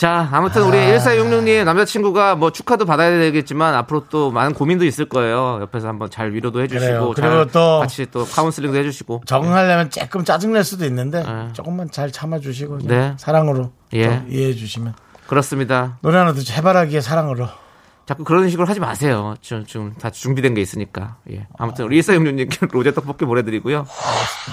자, 0.00 0.30
아무튼 0.32 0.62
우리 0.62 0.78
1466님 0.78 1.62
남자친구가 1.64 2.34
뭐 2.34 2.50
축하도 2.50 2.86
받아야 2.86 3.10
되겠지만 3.18 3.74
앞으로 3.74 4.06
또 4.08 4.30
많은 4.30 4.54
고민도 4.54 4.86
있을 4.86 5.04
거예요. 5.04 5.58
옆에서 5.60 5.88
한번 5.88 6.08
잘 6.08 6.32
위로도 6.32 6.62
해주시고. 6.62 7.12
그리고 7.12 7.44
또 7.48 7.80
같이 7.80 8.06
또 8.10 8.24
카운슬링도 8.24 8.78
해주시고. 8.78 9.24
적응하려면 9.26 9.90
조금 9.90 10.24
짜증낼 10.24 10.64
수도 10.64 10.86
있는데 10.86 11.22
네. 11.22 11.52
조금만 11.52 11.90
잘 11.90 12.10
참아주시고 12.10 12.78
네. 12.84 13.14
사랑으로 13.18 13.72
예. 13.92 14.06
또 14.06 14.30
이해해 14.30 14.54
주시면 14.54 14.94
그렇습니다. 15.26 15.98
노래 16.00 16.16
하나 16.16 16.32
듣죠. 16.32 16.54
해바라기의 16.54 17.02
사랑으로. 17.02 17.48
자꾸 18.06 18.24
그런 18.24 18.48
식으로 18.48 18.66
하지 18.66 18.80
마세요. 18.80 19.34
좀, 19.42 19.66
좀다 19.66 20.08
준비된 20.08 20.54
게 20.54 20.62
있으니까. 20.62 21.18
예. 21.30 21.46
아무튼 21.58 21.84
우리 21.84 22.00
1466님께 22.00 22.72
로제 22.72 22.94
떡볶이 22.94 23.26
보내드리고요. 23.26 23.84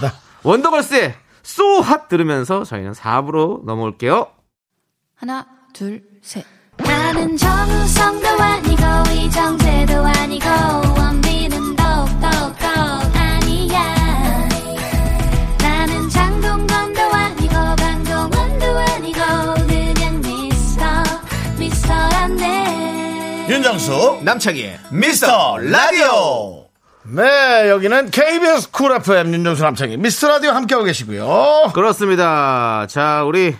네. 0.01 0.09
원더걸스의 0.43 1.13
소핫 1.41 2.09
들으면서 2.09 2.65
저희는 2.65 2.91
4부로 2.91 3.63
넘어올게요. 3.63 4.27
하나, 5.19 5.45
둘, 5.73 6.01
셋. 6.21 6.45
나는 6.77 7.35
정우성도 7.35 8.27
아니고 8.27 8.83
이정재도 9.11 10.05
아니고 10.05 10.45
원빈은 10.95 11.75
더욱더 11.75 12.27
아니야 13.15 14.47
나는 15.59 16.07
장동건도 16.09 17.01
아니고 17.01 17.53
강동원도 17.53 18.65
아니고 18.77 19.19
그냥 19.65 20.21
미스터 20.21 20.85
미스터란데 21.57 23.47
윤정수 23.49 24.19
남창희의 24.21 24.79
미스터 24.91 25.57
라디오. 25.57 26.67
네, 27.09 27.69
여기는 27.69 28.11
KBS 28.11 28.69
쿨 28.71 28.91
FM 28.97 29.33
윤정수 29.33 29.63
남창희 29.63 29.97
미스터 29.97 30.27
라디오 30.27 30.51
함께하고 30.51 30.85
계시고요. 30.85 31.71
그렇습니다. 31.73 32.85
자, 32.87 33.23
우리 33.23 33.55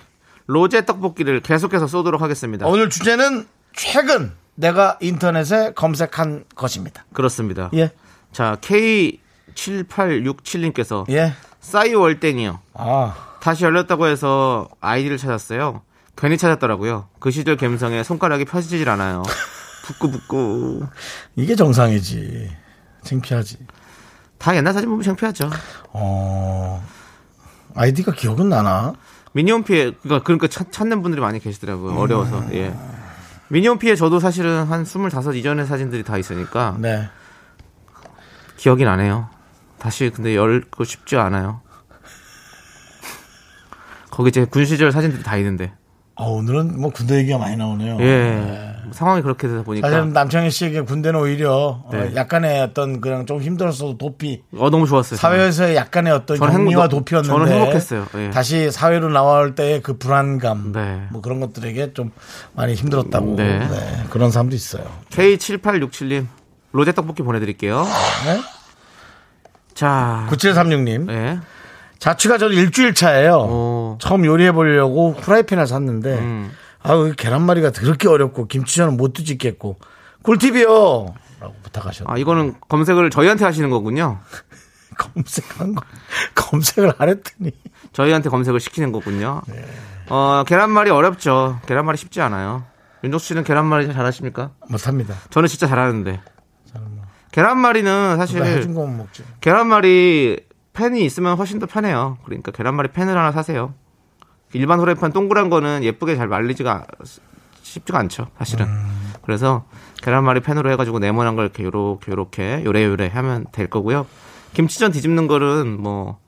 로제 0.47 0.85
떡볶이를 0.85 1.41
계속해서 1.41 1.87
쏘도록 1.87 2.21
하겠습니다. 2.21 2.65
오늘 2.67 2.89
주제는 2.89 3.47
최근 3.73 4.31
내가 4.55 4.97
인터넷에 5.01 5.73
검색한 5.73 6.45
것입니다. 6.55 7.05
그렇습니다. 7.13 7.69
예, 7.75 7.91
자, 8.31 8.57
K7867님께서 8.61 11.07
예. 11.11 11.33
싸이 11.59 11.93
월땡이요. 11.93 12.59
아, 12.73 13.15
다시 13.41 13.65
열렸다고 13.65 14.07
해서 14.07 14.67
아이디를 14.81 15.17
찾았어요. 15.17 15.81
괜히 16.15 16.37
찾았더라고요. 16.37 17.09
그 17.19 17.29
시절 17.29 17.57
감성에 17.57 18.03
손가락이 18.03 18.45
펴지질 18.45 18.89
않아요. 18.89 19.21
부끄부끄. 19.85 20.87
이게 21.35 21.55
정상이지. 21.55 22.49
창피하지. 23.03 23.57
다 24.37 24.55
옛날 24.55 24.73
사진 24.73 24.89
보면 24.89 25.03
창피하죠. 25.03 25.49
어, 25.93 26.83
아이디가 27.75 28.13
기억은 28.13 28.49
나나? 28.49 28.93
미니홈피에 29.37 29.91
그러니까 30.01 30.23
그러니까 30.23 30.47
찾, 30.47 30.71
찾는 30.71 31.03
분들이 31.03 31.21
많이 31.21 31.39
계시더라고요. 31.39 31.95
어려워서. 31.95 32.43
예. 32.53 32.75
미니홈피에 33.49 33.95
저도 33.95 34.19
사실은 34.19 34.63
한 34.65 34.81
25 34.83 35.33
이전의 35.35 35.67
사진들이 35.67 36.03
다 36.03 36.17
있으니까 36.17 36.75
네. 36.79 37.07
기억이 38.57 38.83
나네요. 38.83 39.29
다시 39.77 40.09
근데 40.13 40.35
열고 40.35 40.83
싶지 40.83 41.17
않아요. 41.17 41.61
거기 44.09 44.31
제 44.31 44.45
군 44.45 44.65
시절 44.65 44.91
사진들이 44.91 45.21
다 45.21 45.37
있는데. 45.37 45.71
아, 46.19 46.23
오늘은 46.23 46.79
뭐 46.81 46.89
군대 46.91 47.15
얘기가 47.17 47.37
많이 47.37 47.55
나오네요. 47.55 47.97
예. 48.01 48.73
상황이 48.91 49.21
그렇게 49.21 49.47
되다 49.49 49.63
보니까 49.63 49.89
사실 49.89 50.13
남창희 50.13 50.49
씨에게 50.49 50.81
군대는 50.81 51.19
오히려 51.19 51.83
네. 51.91 51.97
어, 51.99 52.11
약간의 52.15 52.61
어떤 52.61 53.01
그냥 53.01 53.25
좀 53.25 53.41
힘들었어도 53.41 53.97
도피 53.97 54.41
어 54.57 54.69
너무 54.69 54.87
좋았어요. 54.87 55.17
사회에서의 55.17 55.75
약간의 55.75 56.13
어떤 56.13 56.37
저는 56.37 56.53
격리와 56.53 56.83
행복- 56.83 56.89
도피였는데 56.99 57.37
저는 57.37 57.51
행복했어요. 57.59 58.07
예. 58.15 58.29
다시 58.31 58.71
사회로 58.71 59.09
나올 59.09 59.55
때의 59.55 59.81
그 59.83 59.97
불안감 59.97 60.71
네. 60.71 61.03
뭐 61.11 61.21
그런 61.21 61.41
것들에게 61.41 61.93
좀 61.93 62.11
많이 62.53 62.73
힘들었다고 62.75 63.35
네. 63.35 63.59
네, 63.59 64.03
그런 64.09 64.31
사람도 64.31 64.55
있어요. 64.55 64.85
K7867님 65.09 66.25
로제 66.71 66.93
떡볶이 66.93 67.23
보내드릴게요. 67.23 67.83
네? 67.83 68.39
자, 69.73 70.27
9736님 70.31 71.11
예. 71.11 71.39
자취가 71.99 72.37
저는 72.37 72.55
일주일 72.55 72.93
차예요. 72.93 73.35
오. 73.37 73.97
처음 73.99 74.25
요리해 74.25 74.51
보려고 74.51 75.13
후라이팬을 75.13 75.67
샀는데 75.67 76.17
음. 76.19 76.51
아우 76.81 77.11
계란말이가 77.15 77.71
더럽게 77.71 78.07
어렵고 78.07 78.47
김치전은 78.47 78.97
못 78.97 79.13
뒤집겠고 79.13 79.77
꿀팁이요. 80.23 81.15
라고 81.39 81.53
부탁하셨는데 81.63 82.11
아 82.13 82.17
이거는 82.21 82.55
검색을 82.67 83.09
저희한테 83.09 83.45
하시는 83.45 83.69
거군요. 83.69 84.19
검색한 84.97 85.75
거 85.75 85.83
검색을 86.33 86.93
안 86.97 87.09
했더니 87.09 87.51
저희한테 87.93 88.29
검색을 88.29 88.59
시키는 88.59 88.91
거군요. 88.91 89.41
네. 89.47 89.65
어 90.09 90.43
계란말이 90.47 90.89
어렵죠. 90.89 91.59
계란말이 91.67 91.97
쉽지 91.97 92.21
않아요. 92.21 92.63
윤종수 93.03 93.27
씨는 93.27 93.43
계란말이 93.43 93.93
잘하십니까? 93.93 94.51
못합니다. 94.69 95.15
저는 95.29 95.47
진짜 95.47 95.67
잘하는데. 95.67 96.19
계란말이는 97.31 98.17
사실 98.17 98.43
해준 98.43 98.73
거면 98.73 98.97
먹지. 98.97 99.23
계란말이 99.41 100.39
팬이 100.77 101.03
있으면 101.03 101.35
훨씬 101.37 101.57
더 101.59 101.65
편해요. 101.65 102.17
그러니까 102.23 102.51
계란말이 102.51 102.89
팬을 102.89 103.17
하나 103.17 103.31
사세요. 103.31 103.73
일반 104.53 104.79
후라이팬 104.79 105.11
동그란 105.11 105.49
거는 105.49 105.83
예쁘게 105.83 106.15
잘 106.15 106.27
말리지가 106.27 106.85
쉽지가 107.63 107.97
않죠, 107.99 108.27
사실은. 108.37 108.67
음. 108.67 109.13
그래서 109.23 109.65
계란말이 110.03 110.39
팬으로 110.41 110.69
해가지고 110.71 110.99
네모난 110.99 111.35
걸 111.35 111.45
이렇게 111.45 111.63
요렇게 111.63 112.11
요렇게 112.11 112.61
요래요래 112.63 113.07
하면 113.13 113.45
될 113.51 113.67
거고요. 113.67 114.05
김치전 114.53 114.91
뒤집는 114.91 115.27
거는 115.27 115.81
뭐 115.81 116.19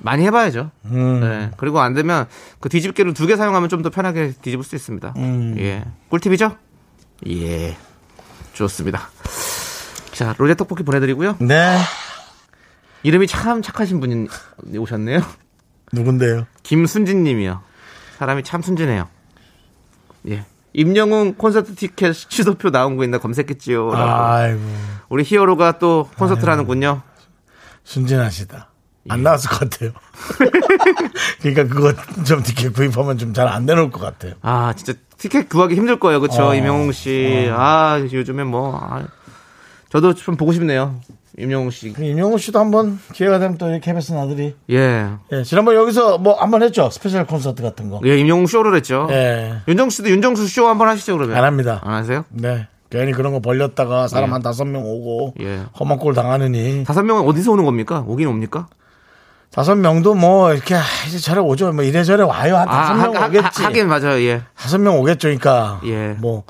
많이 0.00 0.24
해봐야죠. 0.24 0.70
음. 0.86 1.20
네. 1.20 1.50
그리고 1.56 1.80
안 1.80 1.92
되면 1.94 2.26
그 2.60 2.68
뒤집개를 2.68 3.14
두 3.14 3.26
개 3.26 3.36
사용하면 3.36 3.68
좀 3.68 3.82
더 3.82 3.90
편하게 3.90 4.32
뒤집을 4.32 4.64
수 4.64 4.74
있습니다. 4.74 5.14
음. 5.18 5.54
예. 5.58 5.84
꿀팁이죠? 6.08 6.56
예. 7.28 7.76
좋습니다. 8.54 9.08
자, 10.12 10.34
로제 10.38 10.54
떡볶이 10.56 10.82
보내드리고요. 10.82 11.36
네. 11.40 11.78
이름이 13.02 13.26
참 13.26 13.62
착하신 13.62 14.00
분이 14.00 14.28
오셨네요. 14.78 15.20
누군데요? 15.92 16.46
김순진 16.62 17.24
님이요. 17.24 17.60
사람이 18.18 18.42
참 18.44 18.62
순진해요. 18.62 19.08
예. 20.28 20.44
임영웅 20.74 21.34
콘서트 21.34 21.74
티켓 21.74 22.12
취소표 22.14 22.70
나온 22.70 22.96
거 22.96 23.04
있나 23.04 23.18
검색했지요. 23.18 23.92
아이고 23.92 24.60
우리 25.08 25.22
히어로가 25.24 25.78
또 25.78 26.08
콘서트를 26.16 26.50
하는군요. 26.52 27.02
순진하시다. 27.84 28.68
예. 29.08 29.12
안 29.12 29.22
나왔을 29.22 29.50
것 29.50 29.68
같아요. 29.68 29.90
그러니까 31.42 31.64
그거 31.74 31.92
좀 32.24 32.42
티켓 32.42 32.72
구입하면 32.72 33.18
좀 33.18 33.32
잘 33.34 33.48
안 33.48 33.66
내놓을 33.66 33.90
것 33.90 34.00
같아요. 34.00 34.34
아, 34.42 34.72
진짜 34.76 34.94
티켓 35.18 35.48
구하기 35.48 35.74
힘들 35.74 35.98
거예요. 35.98 36.20
그쵸? 36.20 36.48
어. 36.48 36.54
임영웅 36.54 36.92
씨. 36.92 37.50
아, 37.52 37.98
요즘에 38.00 38.44
뭐, 38.44 38.78
아, 38.80 39.02
저도 39.90 40.14
좀 40.14 40.36
보고 40.36 40.52
싶네요. 40.52 41.00
임영웅 41.38 41.70
씨. 41.70 41.92
그 41.92 42.04
임영웅 42.04 42.36
씨도 42.38 42.58
한번 42.58 42.98
기회가 43.12 43.38
되면 43.38 43.56
또 43.58 43.68
이렇게 43.68 43.90
KBS 43.90 44.12
나들이 44.12 44.54
예. 44.70 45.08
예, 45.32 45.42
지난번 45.44 45.74
여기서 45.76 46.18
뭐 46.18 46.34
한 46.38 46.50
번 46.50 46.62
했죠 46.62 46.90
스페셜 46.90 47.26
콘서트 47.26 47.62
같은 47.62 47.88
거. 47.90 48.00
예, 48.04 48.18
임영웅 48.18 48.46
쇼를 48.46 48.74
했죠. 48.76 49.06
예, 49.10 49.54
윤정수 49.66 49.96
씨도 49.98 50.10
윤정수 50.10 50.46
쇼 50.48 50.68
한번 50.68 50.88
하시죠, 50.88 51.16
그러면. 51.16 51.36
안 51.36 51.44
합니다. 51.44 51.80
안 51.84 51.94
하세요? 51.94 52.24
네, 52.30 52.66
괜히 52.90 53.12
그런 53.12 53.32
거 53.32 53.40
벌렸다가 53.40 54.08
사람 54.08 54.28
예. 54.28 54.32
한 54.34 54.42
다섯 54.42 54.64
명 54.66 54.82
오고 54.84 55.34
예. 55.40 55.62
험한 55.80 55.98
꼴 55.98 56.14
당하느니 56.14 56.84
다섯 56.84 57.02
명은 57.02 57.26
어디서 57.26 57.52
오는 57.52 57.64
겁니까? 57.64 58.04
오긴 58.06 58.26
옵니까? 58.28 58.66
다섯 59.50 59.74
명도 59.74 60.14
뭐 60.14 60.52
이렇게 60.54 60.74
아, 60.74 60.80
이제 61.06 61.18
저래 61.18 61.40
오죠. 61.40 61.72
뭐 61.72 61.84
이래저래 61.84 62.22
와요 62.22 62.56
한 62.56 62.66
다섯 62.66 62.94
명 62.94 63.14
하- 63.16 63.22
하- 63.22 63.26
오겠지. 63.28 63.62
하긴 63.62 63.88
맞아요, 63.88 64.20
예. 64.22 64.42
다섯 64.56 64.78
명 64.78 64.98
오겠죠. 64.98 65.28
그러니까 65.28 65.80
예. 65.84 66.08
뭐 66.18 66.44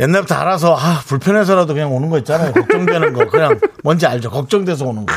옛날부터 0.00 0.34
알아서 0.34 0.74
아 0.76 1.02
불편해서라도 1.06 1.74
그냥 1.74 1.94
오는 1.94 2.08
거 2.08 2.18
있잖아요. 2.18 2.52
걱정되는 2.52 3.12
거 3.12 3.26
그냥 3.28 3.60
뭔지 3.84 4.06
알죠. 4.06 4.30
걱정돼서 4.30 4.86
오는 4.86 5.04
거. 5.04 5.14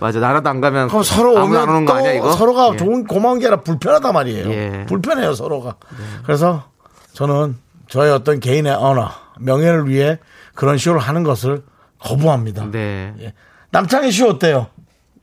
맞아. 0.00 0.18
나라도 0.18 0.48
안 0.48 0.60
가면. 0.60 0.88
그럼 0.88 1.02
서로 1.02 1.34
오면 1.34 1.68
오는 1.68 1.84
또거 1.84 1.98
아니야, 1.98 2.12
이거? 2.14 2.32
서로가 2.32 2.70
예. 2.72 2.76
좋은 2.78 3.04
고마운 3.06 3.38
게 3.38 3.46
아니라 3.46 3.60
불편하단 3.60 4.12
말이에요. 4.12 4.50
예. 4.50 4.86
불편해요 4.88 5.34
서로가. 5.34 5.76
그래서 6.24 6.64
저는 7.12 7.56
저의 7.88 8.10
어떤 8.10 8.40
개인의 8.40 8.72
언어 8.72 9.10
명예를 9.38 9.88
위해 9.88 10.18
그런 10.54 10.78
쇼를 10.78 10.98
하는 10.98 11.22
것을 11.22 11.62
거부합니다. 11.98 12.70
네. 12.70 13.14
예. 13.20 13.34
남창희 13.70 14.10
쇼 14.10 14.28
어때요? 14.28 14.68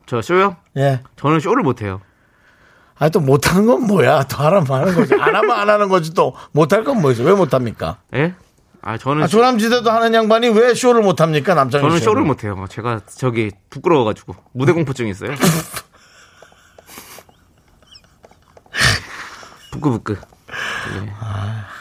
저 0.05 0.21
쇼요? 0.21 0.55
예. 0.77 1.01
저는 1.17 1.39
쇼를 1.39 1.63
못해요. 1.63 1.99
아니 2.97 3.11
또 3.11 3.19
못하는 3.19 3.65
건 3.65 3.87
뭐야? 3.87 4.23
또 4.23 4.37
하라면 4.37 4.67
하는 4.69 4.93
거지. 4.93 5.13
안 5.15 5.35
하면 5.35 5.51
안 5.51 5.69
하는 5.69 5.89
거지 5.89 6.13
또 6.13 6.35
못할 6.51 6.83
건 6.83 7.01
뭐지? 7.01 7.23
왜 7.23 7.33
못합니까? 7.33 7.97
예? 8.13 8.35
아, 8.81 8.97
저는. 8.97 9.23
아, 9.23 9.27
조남지대도 9.27 9.89
하는 9.91 10.13
양반이 10.13 10.49
왜 10.49 10.73
쇼를 10.73 11.01
못 11.01 11.19
합니까? 11.21 11.53
남창희 11.53 11.81
저는 11.81 11.97
쇼를. 11.99 12.03
쇼를 12.05 12.23
못 12.23 12.43
해요. 12.43 12.65
제가 12.69 13.01
저기 13.07 13.51
부끄러워가지고 13.69 14.35
무대 14.53 14.71
공포증이 14.71 15.09
있어요. 15.11 15.31
부끄부끄. 19.71 20.13
예. 20.13 21.09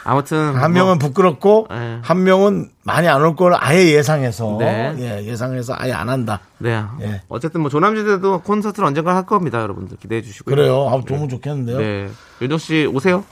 아무튼 0.03 0.55
한 0.55 0.71
뭐, 0.73 0.83
명은 0.83 0.99
부끄럽고 0.99 1.67
예. 1.71 1.99
한 2.03 2.23
명은 2.23 2.69
많이 2.83 3.07
안 3.07 3.21
올 3.23 3.35
걸 3.35 3.53
아예 3.57 3.93
예상해서 3.93 4.57
네. 4.59 4.93
예, 4.99 5.23
예상해서 5.25 5.73
아예 5.77 5.91
안 5.91 6.09
한다. 6.09 6.41
네. 6.59 6.83
예. 7.01 7.21
어쨌든 7.29 7.61
뭐 7.61 7.69
조남지대도 7.69 8.41
콘서트를 8.41 8.85
언젠가 8.87 9.15
할 9.15 9.25
겁니다, 9.25 9.61
여러분들 9.61 9.97
기대해 9.97 10.21
주시고요. 10.21 10.55
그래요. 10.55 10.87
아, 10.89 11.01
너무 11.07 11.27
좋겠는데요. 11.27 11.77
네. 11.77 12.09
윤정 12.41 12.57
씨 12.59 12.85
오세요. 12.91 13.23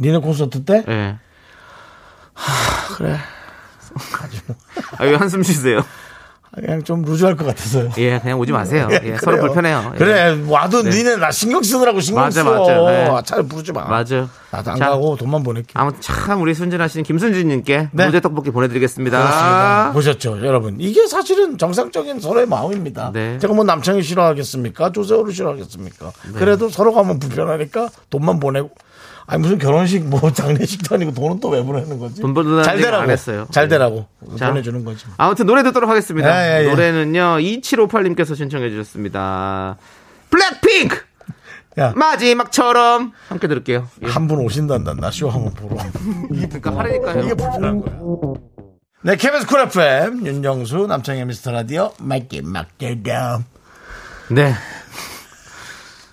니네 0.00 0.18
콘서트 0.18 0.64
때? 0.64 0.84
예. 2.36 2.94
그래. 2.96 3.18
아, 4.98 5.04
왜 5.04 5.14
한숨 5.14 5.42
쉬세요? 5.42 5.80
그냥 6.54 6.82
좀 6.84 7.02
루즈할 7.02 7.36
것 7.36 7.44
같아서요. 7.44 7.90
예, 7.98 8.18
그냥 8.18 8.38
오지 8.38 8.50
마세요. 8.50 8.88
예, 8.90 8.98
그래요. 8.98 9.18
서로 9.22 9.38
불편해요. 9.40 9.90
예. 9.92 9.98
그래 9.98 10.42
와도 10.48 10.82
네. 10.82 10.90
니네 10.90 11.16
나 11.16 11.30
신경 11.30 11.62
쓰느라고 11.62 12.00
신경 12.00 12.24
맞아, 12.24 12.42
써. 12.42 12.50
맞아. 12.50 12.72
네. 12.90 13.08
아, 13.10 13.20
잘 13.20 13.42
부르지 13.42 13.72
마. 13.72 13.84
맞아요. 13.84 14.30
나도 14.50 14.70
안 14.70 14.76
자, 14.78 14.88
가고 14.88 15.16
돈만 15.16 15.42
보낼게. 15.42 15.72
아무튼 15.74 16.00
참 16.00 16.40
우리 16.40 16.54
순진하신 16.54 17.02
김순진님께 17.02 17.88
네. 17.92 18.06
로제 18.06 18.20
떡볶이 18.20 18.50
보내드리겠습니다. 18.50 19.18
그렇습니다. 19.18 19.90
보셨죠, 19.92 20.46
여러분? 20.46 20.76
이게 20.78 21.06
사실은 21.06 21.58
정상적인 21.58 22.20
서로의 22.20 22.46
마음입니다. 22.46 23.10
네. 23.12 23.38
제가 23.38 23.52
뭐 23.52 23.62
남창이 23.64 24.02
싫어하겠습니까? 24.02 24.92
조세호를 24.92 25.34
싫어하겠습니까? 25.34 26.12
그래도 26.36 26.70
서로 26.70 26.94
가면 26.94 27.18
불편하니까 27.18 27.90
돈만 28.08 28.40
보내고. 28.40 28.70
아니 29.28 29.42
무슨 29.42 29.58
결혼식 29.58 30.04
뭐 30.06 30.20
장례식도 30.32 30.94
아니고 30.94 31.12
돈은 31.12 31.40
또 31.40 31.48
왜 31.50 31.62
보내는 31.62 31.98
거지? 31.98 32.20
돈 32.20 32.32
벌려는 32.34 32.62
잘 32.62 32.78
되라고 32.78 33.02
안 33.04 33.10
했어요. 33.10 33.46
잘 33.50 33.64
네. 33.68 33.70
되라고 33.76 34.06
자. 34.38 34.48
보내주는 34.48 34.84
거지. 34.84 35.04
아무튼 35.16 35.46
노래 35.46 35.62
듣도록 35.64 35.88
하겠습니다. 35.90 36.28
예, 36.58 36.60
예, 36.62 36.64
예. 36.66 36.68
노래는요 36.70 37.38
2758님께서 37.38 38.36
신청해 38.36 38.70
주셨습니다. 38.70 39.76
블랙핑크 40.30 40.98
야, 41.78 41.92
마지막처럼 41.94 43.12
함께 43.28 43.48
들을게요. 43.48 43.86
예. 44.02 44.08
한분 44.08 44.38
오신단다. 44.38 44.94
나쇼 44.94 45.28
한번 45.28 45.52
보러. 45.54 45.76
그러니까 46.30 46.76
하려니까요. 46.78 47.22
이게 47.24 47.34
불편한 47.34 47.80
거야. 47.82 48.34
네, 49.02 49.14
KBS 49.16 49.46
쿨 49.46 49.60
FM 49.60 50.26
윤정수 50.26 50.86
남창희의 50.88 51.26
미스터 51.26 51.52
라디오 51.52 51.92
맞게 52.00 52.40
막대다. 52.42 53.40
네. 54.30 54.54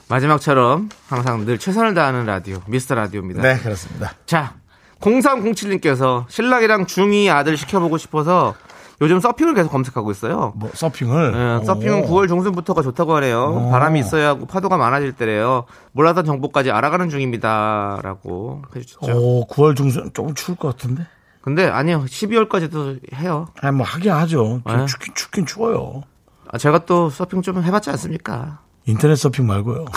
마지막처럼 0.10 0.90
항상 1.08 1.46
늘 1.46 1.58
최선을 1.58 1.94
다하는 1.94 2.26
라디오 2.26 2.60
미스터 2.68 2.96
라디오입니다. 2.96 3.42
네, 3.42 3.58
그렇습니다. 3.58 4.14
자 4.26 4.56
0307님께서 5.00 6.26
신랑이랑 6.30 6.86
중2 6.86 7.30
아들 7.30 7.58
시켜보고 7.58 7.98
싶어서 7.98 8.56
요즘 9.02 9.20
서핑을 9.20 9.54
계속 9.54 9.70
검색하고 9.70 10.12
있어요. 10.12 10.54
뭐 10.56 10.70
서핑을 10.74 11.60
예, 11.62 11.66
서핑은 11.66 12.04
오. 12.04 12.08
9월 12.08 12.28
중순부터가 12.28 12.82
좋다고 12.82 13.16
하네요. 13.18 13.70
바람이 13.72 14.00
있어야 14.00 14.30
하고 14.30 14.46
파도가 14.46 14.78
많아질 14.78 15.14
때래요. 15.14 15.66
몰랐던 15.92 16.26
정보까지 16.26 16.72
알아가는 16.72 17.10
중입니다라고 17.10 18.62
해주셨죠. 18.76 19.12
오, 19.12 19.48
9월 19.48 19.76
중순 19.76 20.12
조금 20.14 20.34
추울 20.36 20.58
것 20.58 20.70
같은데. 20.70 21.06
근데 21.42 21.68
아니요, 21.68 22.06
12월까지도 22.08 23.14
해요. 23.16 23.48
아니 23.60 23.76
뭐 23.76 23.86
하긴 23.86 24.12
하죠. 24.12 24.62
좀 24.66 24.78
네. 24.78 24.86
춥긴 24.86 25.14
춥긴 25.14 25.46
추워요. 25.46 26.04
아, 26.50 26.58
제가 26.58 26.86
또 26.86 27.10
서핑 27.10 27.42
좀 27.42 27.62
해봤지 27.62 27.90
않습니까? 27.90 28.60
인터넷 28.86 29.16
서핑 29.16 29.48
말고요. 29.48 29.86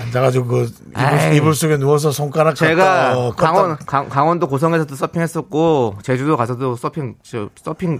앉아가지고 0.00 0.46
그 0.46 0.72
이불. 0.90 1.32
이불 1.34 1.54
속에 1.54 1.76
누워서 1.76 2.12
손가락 2.12 2.54
제가 2.54 3.14
껐다. 3.14 3.36
강원 3.36 3.76
강, 3.78 4.08
강원도 4.08 4.46
고성에서도 4.46 4.94
서핑했었고 4.94 5.98
제주도 6.02 6.36
가서도 6.36 6.76
서핑 6.76 7.16
저 7.22 7.50
서핑 7.62 7.98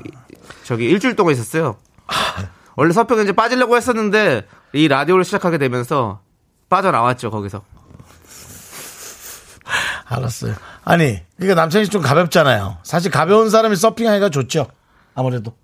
저기 0.65 0.87
일주일 0.87 1.17
동안 1.17 1.35
있었어요. 1.35 1.77
원래 2.77 2.93
서핑 2.93 3.19
이제 3.21 3.33
빠지려고 3.33 3.77
했었는데 3.77 4.47
이 4.73 4.87
라디오를 4.87 5.25
시작하게 5.25 5.59
되면서 5.59 6.21
빠져 6.69 6.91
나왔죠 6.93 7.31
거기서. 7.31 7.63
알았어요. 10.07 10.55
아니, 10.85 11.21
그러니까 11.37 11.61
남편이 11.61 11.89
좀 11.89 12.01
가볍잖아요. 12.01 12.79
사실 12.83 13.11
가벼운 13.11 13.51
사람이 13.51 13.77
서핑하기가 13.77 14.31
좋죠. 14.31 14.69
아무래도 15.15 15.55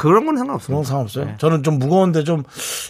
그런 0.00 0.26
건 0.26 0.34
그런 0.34 0.38
상관없습니다. 0.38 0.76
건 0.76 0.84
상관없어요. 0.84 1.24
네. 1.26 1.34
저는 1.38 1.62
좀 1.62 1.78
무거운데 1.78 2.24
좀 2.24 2.42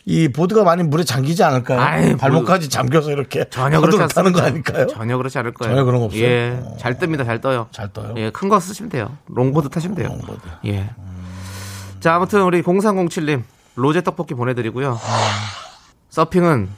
이 0.07 0.29
보드가 0.29 0.65
많이 0.65 0.83
물에 0.83 1.05
잠기지 1.05 1.43
않을까요? 1.45 1.79
아이, 1.81 2.17
발목까지 2.17 2.69
잠겨서 2.71 3.11
이렇게 3.11 3.45
전혀 3.51 3.81
그렇지 3.81 4.15
타는 4.15 4.33
거. 4.33 4.41
아닐까요? 4.41 4.87
전혀 4.87 5.17
그렇지 5.17 5.39
않을 5.39 5.53
거예요. 5.55 5.75
전혀 5.75 5.85
그런 5.85 6.01
거 6.01 6.07
없어요? 6.07 6.23
예, 6.23 6.61
어. 6.65 6.77
잘 6.79 6.99
뜹니다, 6.99 7.25
잘 7.27 7.41
떠요. 7.41 7.69
잘 7.71 7.93
떠요? 7.93 8.15
예, 8.17 8.31
큰 8.31 8.49
거 8.49 8.59
쓰시면 8.59 8.89
돼요. 8.91 9.17
롱보드 9.27 9.69
타시면 9.69 9.95
돼요. 9.97 10.09
롱보드. 10.09 10.41
예. 10.67 10.91
자, 12.01 12.15
아무튼 12.15 12.43
우리 12.43 12.63
0307님 12.63 13.43
로제 13.77 14.03
떡볶이 14.03 14.35
보내드리고요. 14.35 14.99
서핑은 16.09 16.69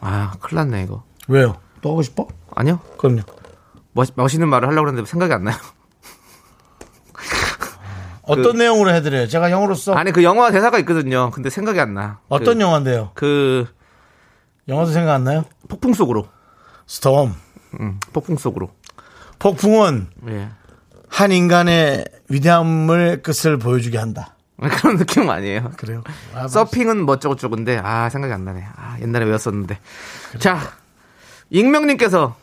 아, 0.00 0.32
큰일 0.40 0.56
났네 0.56 0.82
이거. 0.84 1.02
왜요? 1.28 1.56
또 1.82 1.90
하고 1.90 2.02
싶어? 2.02 2.26
아니요. 2.56 2.80
그럼요. 2.96 3.20
멋, 3.92 4.08
멋있는 4.14 4.48
말을 4.48 4.68
하려고 4.68 4.88
했는데 4.88 5.08
생각이 5.08 5.32
안 5.32 5.44
나요. 5.44 5.56
어떤 8.30 8.56
내용으로 8.56 8.92
해드려요? 8.94 9.28
제가 9.28 9.50
형으로서 9.50 9.94
아니 9.94 10.12
그 10.12 10.22
영화 10.22 10.50
대사가 10.50 10.78
있거든요. 10.80 11.30
근데 11.30 11.50
생각이 11.50 11.80
안 11.80 11.94
나. 11.94 12.20
어떤 12.28 12.58
그, 12.58 12.60
영화인데요? 12.60 13.10
그 13.14 13.66
영화도 14.68 14.92
생각 14.92 15.14
안 15.14 15.24
나요? 15.24 15.44
폭풍 15.68 15.92
속으로. 15.94 16.28
스톰. 16.86 17.34
음, 17.80 18.00
폭풍 18.12 18.36
속으로. 18.36 18.70
폭풍은 19.38 20.08
예. 20.28 20.48
한 21.08 21.32
인간의 21.32 22.04
위대함을 22.28 23.22
끝을 23.22 23.58
보여주게 23.58 23.98
한다. 23.98 24.36
그런 24.60 24.96
느낌 24.96 25.28
아니에요. 25.28 25.72
그래요? 25.76 26.02
아, 26.34 26.46
서핑은 26.46 27.04
뭐저쩌고저건데 27.04 27.80
아 27.82 28.08
생각이 28.10 28.32
안 28.32 28.44
나네. 28.44 28.64
아 28.76 28.96
옛날에 29.00 29.24
외웠었는데. 29.24 29.78
자 30.38 30.60
익명님께서 31.50 32.36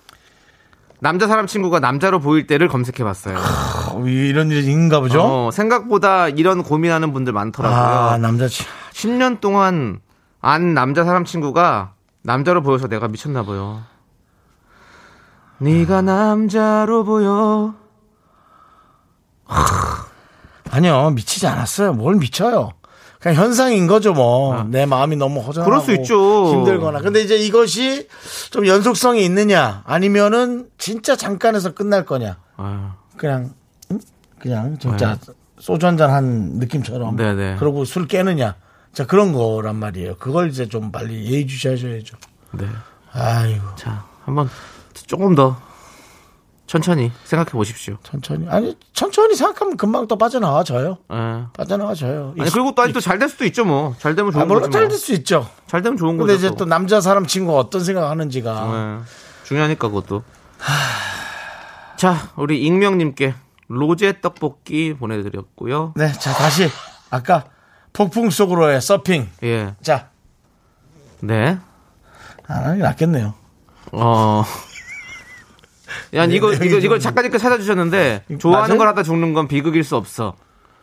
남자 1.00 1.28
사람 1.28 1.46
친구가 1.46 1.80
남자로 1.80 2.20
보일 2.20 2.48
때를 2.48 2.68
검색해 2.68 3.04
봤어요. 3.04 3.38
어, 3.38 4.04
이런 4.08 4.50
일이 4.50 4.62
있는가 4.66 5.00
보죠? 5.00 5.22
어, 5.22 5.52
생각보다 5.52 6.28
이런 6.30 6.64
고민하는 6.64 7.14
분들 7.14 7.34
많더라고요. 7.34 7.80
아, 7.80 8.18
남자 8.18 8.48
친 8.48 8.66
10년 8.94 9.40
동안 9.40 10.00
안 10.42 10.74
남자 10.74 11.04
사람 11.04 11.24
친구가 11.24 11.94
남자로 12.24 12.62
보여서 12.64 12.88
내가 12.88 13.08
미쳤나 13.08 13.44
봐요. 13.44 13.84
네가 15.60 16.02
남자로 16.02 17.04
보여. 17.04 17.76
아니요, 20.72 21.12
미치지 21.12 21.48
않았어요. 21.48 21.94
뭘 21.94 22.16
미쳐요? 22.16 22.72
그냥 23.20 23.36
현상인 23.36 23.88
거죠, 23.88 24.14
뭐. 24.14 24.64
내 24.70 24.86
마음이 24.86 25.16
너무 25.16 25.40
허전하고 25.40 25.70
그럴 25.70 25.84
수 25.84 25.92
있죠. 25.94 26.52
힘들거나. 26.54 27.02
근데 27.02 27.22
이제 27.22 27.36
이것이 27.36 28.08
좀 28.52 28.68
연속성이 28.68 29.26
있느냐, 29.26 29.82
아니면은 29.86 30.68
진짜 30.78 31.16
잠깐에서 31.16 31.74
끝날 31.74 32.06
거냐. 32.06 32.38
아유, 32.58 32.78
그냥 33.18 33.54
응? 33.92 34.00
그냥 34.40 34.78
진짜 34.80 35.18
소주 35.60 35.88
한 35.88 35.98
잔 35.98 36.12
한 36.12 36.26
느낌처럼. 36.60 37.16
네, 37.16 37.34
네. 37.34 37.56
그러고 37.58 37.86
술 37.86 38.08
깨느냐. 38.08 38.56
자 38.94 39.06
그런 39.06 39.34
거란 39.34 39.76
말이에요. 39.76 40.16
그걸 40.18 40.50
이제 40.50 40.68
좀 40.68 40.92
빨리 40.92 41.26
예의주시하셔야죠. 41.32 42.18
네. 42.54 42.66
아이고 43.14 43.64
자, 43.76 44.06
한번 44.26 44.50
조금 45.08 45.34
더 45.36 45.58
천천히 46.68 47.12
생각해 47.24 47.52
보십시오. 47.52 47.98
천천히 48.04 48.46
아니 48.50 48.78
천천히 48.94 49.36
생각하면 49.36 49.78
금방 49.78 50.08
또 50.08 50.18
빠져나와져요. 50.18 50.98
예. 51.12 51.44
빠져나와져요. 51.54 52.36
아니 52.38 52.52
그리고 52.52 52.76
또 52.76 52.82
아니 52.82 52.92
또 52.94 53.00
잘 53.00 53.18
될 53.20 53.30
수도 53.30 53.46
있죠 53.46 53.64
뭐. 53.66 53.96
잘 54.00 54.16
되면 54.16 54.32
좋은 54.34 54.44
아, 54.44 54.46
물론. 54.46 54.70
잘 54.70 54.82
뭐. 54.84 54.90
될수 54.90 55.14
있죠. 55.14 55.50
잘 55.68 55.82
되면 55.82 55.98
좋은 55.98 56.18
근데 56.18 56.34
거죠. 56.34 56.48
이제 56.48 56.56
또 56.58 56.66
남자 56.66 57.00
사람 57.02 57.26
친구가 57.26 57.58
어떤 57.58 57.84
생각하는지가 57.84 59.00
예. 59.02 59.06
중요하니까 59.46 59.88
그것도. 59.88 60.24
자, 61.96 62.30
우리 62.36 62.62
익명님께 62.64 63.34
로제 63.70 64.22
떡볶이 64.22 64.94
보내드렸고요. 64.94 65.94
네, 65.96 66.12
자 66.14 66.32
다시 66.34 66.70
아까 67.10 67.46
폭풍 67.94 68.30
속으로의 68.30 68.82
서핑. 68.82 69.30
예. 69.44 69.74
자, 69.82 70.10
네. 71.22 71.58
안 72.48 72.64
하는 72.64 72.78
게 72.78 72.84
낫겠네요. 72.84 73.34
어. 73.94 74.44
야, 76.14 76.26
이거, 76.26 76.54
이거, 76.54 76.68
좀- 76.70 76.80
이걸 76.82 77.00
작가님께 77.00 77.38
찾아주셨는데, 77.38 78.26
좋아하는 78.40 78.68
맞아요? 78.70 78.78
걸 78.78 78.88
하다 78.90 79.04
죽는 79.04 79.34
건 79.34 79.48
비극일 79.48 79.84
수 79.84 79.96
없어. 79.96 80.36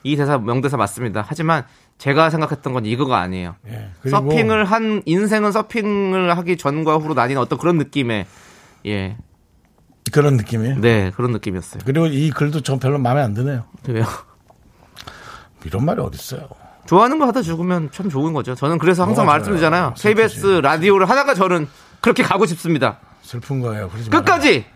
이 0.02 0.16
대사, 0.16 0.38
명대사 0.38 0.76
맞습니다. 0.76 1.24
하지만, 1.26 1.64
제가 1.98 2.28
생각했던 2.30 2.72
건 2.72 2.84
이거가 2.86 3.18
아니에요. 3.20 3.54
예, 3.68 3.90
서핑을 4.10 4.64
한, 4.64 5.02
인생은 5.06 5.52
서핑을 5.52 6.36
하기 6.38 6.56
전과 6.56 6.96
후로 6.98 7.14
나뉘는 7.14 7.40
어떤 7.40 7.58
그런 7.58 7.78
느낌의, 7.78 8.26
예. 8.86 9.16
그런 10.12 10.36
느낌이에요. 10.36 10.76
네, 10.80 11.10
그런 11.16 11.32
느낌이었어요. 11.32 11.82
그리고 11.86 12.06
이 12.06 12.30
글도 12.30 12.60
전 12.62 12.78
별로 12.78 12.98
마음에 12.98 13.22
안 13.22 13.32
드네요. 13.34 13.64
왜요? 13.88 14.04
이런 15.64 15.84
말이 15.84 16.00
어딨어요. 16.00 16.48
좋아하는 16.86 17.18
거 17.18 17.26
하다 17.26 17.40
죽으면 17.40 17.88
참 17.90 18.10
좋은 18.10 18.34
거죠. 18.34 18.54
저는 18.54 18.76
그래서 18.78 19.04
항상 19.06 19.24
말씀드리잖아요. 19.24 19.94
KBS. 19.96 20.60
라디오를 20.62 21.08
하다가 21.08 21.32
저는 21.34 21.66
그렇게 22.00 22.22
가고 22.22 22.44
싶습니다. 22.44 22.98
슬픈 23.22 23.60
거예요. 23.60 23.88
끝까지! 24.10 24.66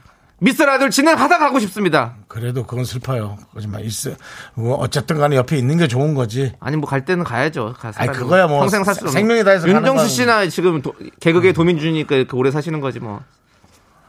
라디오를 0.40 0.90
진행하다 0.90 1.38
가고 1.38 1.58
싶습니다. 1.58 2.14
그래도 2.28 2.64
그건 2.64 2.84
슬퍼요. 2.84 3.36
거짓말 3.52 3.84
있어. 3.84 4.10
뭐 4.54 4.76
어쨌든 4.76 5.18
간에 5.18 5.34
옆에 5.36 5.56
있는 5.56 5.76
게 5.78 5.88
좋은 5.88 6.14
거지. 6.14 6.52
아니 6.60 6.76
뭐 6.76 6.88
갈 6.88 7.04
때는 7.04 7.24
가야죠. 7.24 7.74
가- 7.78 7.92
아니. 7.96 8.12
그거야 8.12 8.46
뭐 8.46 8.60
평생 8.60 8.84
살 8.84 8.94
수 8.94 9.00
없는. 9.00 9.12
생명이 9.12 9.42
다해서 9.44 9.66
윤정수 9.68 9.94
건- 10.04 10.08
씨나 10.08 10.48
지금 10.48 10.80
도- 10.80 10.94
개그계 11.20 11.52
도민준이니까 11.52 12.14
이렇게 12.14 12.36
오래 12.36 12.50
사시는 12.52 12.80
거지 12.80 13.00
뭐. 13.00 13.20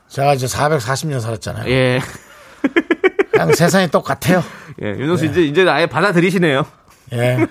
제가 0.07 0.33
이제 0.35 0.45
440년 0.45 1.19
살았잖아요. 1.19 1.69
예. 1.71 1.99
그냥 3.31 3.53
세상이 3.53 3.89
똑같아요. 3.89 4.43
예. 4.83 4.87
윤정수 4.89 5.25
이제 5.25 5.41
이제 5.41 5.67
아예 5.67 5.87
받아들이시네요. 5.87 6.63
예. 7.13 7.47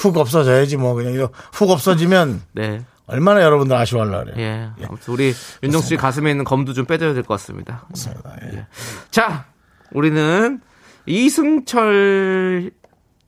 훅 0.00 0.16
없어져야지 0.16 0.76
뭐 0.76 0.94
그냥 0.94 1.12
이거 1.12 1.30
훅 1.52 1.70
없어지면 1.70 2.42
네. 2.52 2.84
얼마나 3.12 3.42
여러분들 3.42 3.76
아쉬워할라 3.76 4.24
그래요. 4.24 4.36
예. 4.38 4.84
아무튼 4.86 5.12
우리 5.14 5.34
윤정수 5.62 5.88
씨 5.88 5.96
가슴에 5.96 6.30
있는 6.30 6.44
검도 6.44 6.72
좀 6.72 6.84
빼줘야 6.86 7.12
될 7.14 7.22
것 7.22 7.34
같습니다. 7.34 7.84
맞습니다. 7.90 8.36
예. 8.54 8.66
자, 9.10 9.44
우리는 9.92 10.60
이승철 11.06 12.70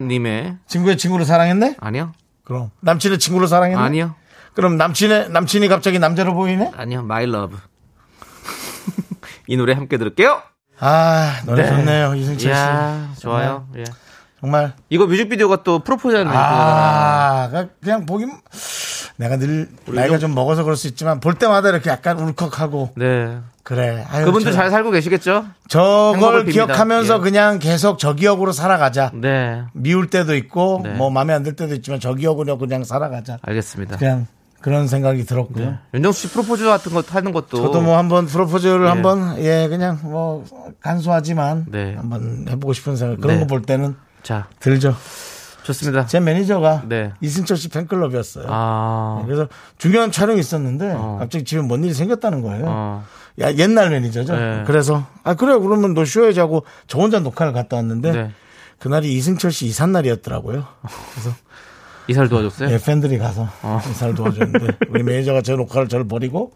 님의 0.01 0.57
친구의 0.67 0.97
친구를 0.97 1.25
사랑했네? 1.25 1.77
아니요. 1.81 2.13
그럼 2.45 2.71
남친의 2.81 3.19
친구를 3.19 3.47
사랑했네? 3.49 3.81
아니요. 3.83 4.15
그럼 4.55 4.77
남친의 4.77 5.31
남친이 5.31 5.69
갑자기 5.69 5.99
남자로 5.99 6.35
보이네? 6.35 6.73
아니요. 6.77 7.03
My 7.03 7.27
Love. 7.27 7.57
이 9.47 9.57
노래 9.57 9.73
함께 9.75 9.99
들을게요. 9.99 10.43
아 10.81 11.41
노래 11.47 11.67
좋네요 11.69 12.15
이승철 12.17 12.39
씨. 12.41 12.47
이야, 12.49 13.13
좋아요. 13.19 13.69
예. 13.77 13.85
정말 14.41 14.75
이거 14.91 15.07
뮤직비디오가 15.07 15.63
또 15.63 15.79
프로포즈하는. 15.79 16.31
아 16.35 17.49
그- 17.51 17.71
그냥 17.83 18.05
보기 18.07 18.27
내가 19.17 19.37
늘 19.37 19.69
나이가 19.87 20.19
좀 20.19 20.35
먹어서 20.35 20.65
그럴 20.65 20.77
수 20.77 20.89
있지만 20.89 21.21
볼 21.21 21.35
때마다 21.35 21.69
이렇게 21.69 21.89
약간 21.91 22.19
울컥하고 22.19 22.91
네. 22.97 23.39
그래. 23.63 24.05
아유, 24.11 24.27
그분도 24.27 24.51
저- 24.51 24.57
잘 24.57 24.71
살고 24.71 24.91
계시겠죠? 24.91 25.47
저걸. 25.69 26.45
기억하면서 26.47 27.17
예. 27.17 27.21
그냥 27.21 27.59
계속 27.59 27.99
저 27.99 28.15
기억으로 28.15 28.53
살아가자. 28.53 29.11
네. 29.15 29.63
미울 29.73 30.11
때도 30.11 30.35
있고 30.37 30.81
네. 30.83 30.91
뭐 30.95 31.11
마음에 31.11 31.33
안 31.33 31.43
들 31.45 31.55
때도 31.57 31.75
있지만 31.77 31.99
저 32.01 32.13
기억으로 32.15 32.59
그냥 32.59 32.85
살아가자. 32.85 33.39
알겠습니다. 33.43 33.97
그냥 33.97 34.27
그런 34.61 34.89
생각이 34.89 35.25
들었고요. 35.25 35.79
윤정수 35.95 36.23
씨 36.23 36.29
프로포즈 36.33 36.65
같은 36.65 36.93
거 36.93 37.03
하는 37.07 37.33
것도 37.33 37.57
저도 37.57 37.81
뭐 37.83 37.97
한번 37.99 38.27
프로포즈를 38.27 38.85
예. 38.85 38.89
한번 38.89 39.39
예 39.39 39.69
그냥 39.69 39.99
뭐 40.03 40.45
간소하지만 40.81 41.67
네. 41.71 41.95
한번 41.97 42.47
해보고 42.49 42.73
싶은 42.73 42.97
생각 42.97 43.21
그런 43.21 43.37
네. 43.37 43.41
거볼 43.43 43.63
때는 43.63 43.95
자, 44.23 44.47
들죠. 44.61 44.95
좋습니다. 45.65 46.07
제 46.07 46.21
매니저가 46.21 46.85
네. 46.89 47.13
이승철 47.21 47.57
씨 47.57 47.69
팬클럽이었어요. 47.69 48.47
아. 48.49 49.23
그래서 49.25 49.49
중요한 49.79 50.13
촬영이 50.13 50.39
있었는데 50.39 50.93
어. 50.93 51.17
갑자기 51.19 51.45
집에 51.45 51.61
뭔 51.63 51.83
일이 51.85 51.95
생겼다는 51.95 52.43
거예요. 52.43 52.65
어. 52.69 53.05
야, 53.41 53.53
옛날 53.55 53.91
매니저죠. 53.91 54.37
네. 54.37 54.63
그래서 54.67 55.07
아 55.25 55.35
그래 55.35 55.59
그러면 55.59 55.95
너 55.95 56.05
쉬어야지 56.05 56.39
하고 56.39 56.65
저 56.87 56.99
혼자 56.99 57.19
녹화를 57.19 57.53
갔다 57.53 57.77
왔는데 57.77 58.13
네. 58.13 58.31
그날이 58.79 59.13
이승철 59.15 59.51
씨 59.51 59.67
이삿 59.67 59.89
날이었더라고요. 59.89 60.67
이사를 62.07 62.29
도와줬어요? 62.29 62.71
예, 62.71 62.79
팬들이 62.79 63.17
가서 63.17 63.49
어. 63.63 63.81
이사를 63.91 64.15
도와줬는데 64.15 64.77
우리 64.91 65.03
매니저가 65.03 65.41
저 65.41 65.57
녹화를 65.57 65.89
저를 65.89 66.07
버리고 66.07 66.53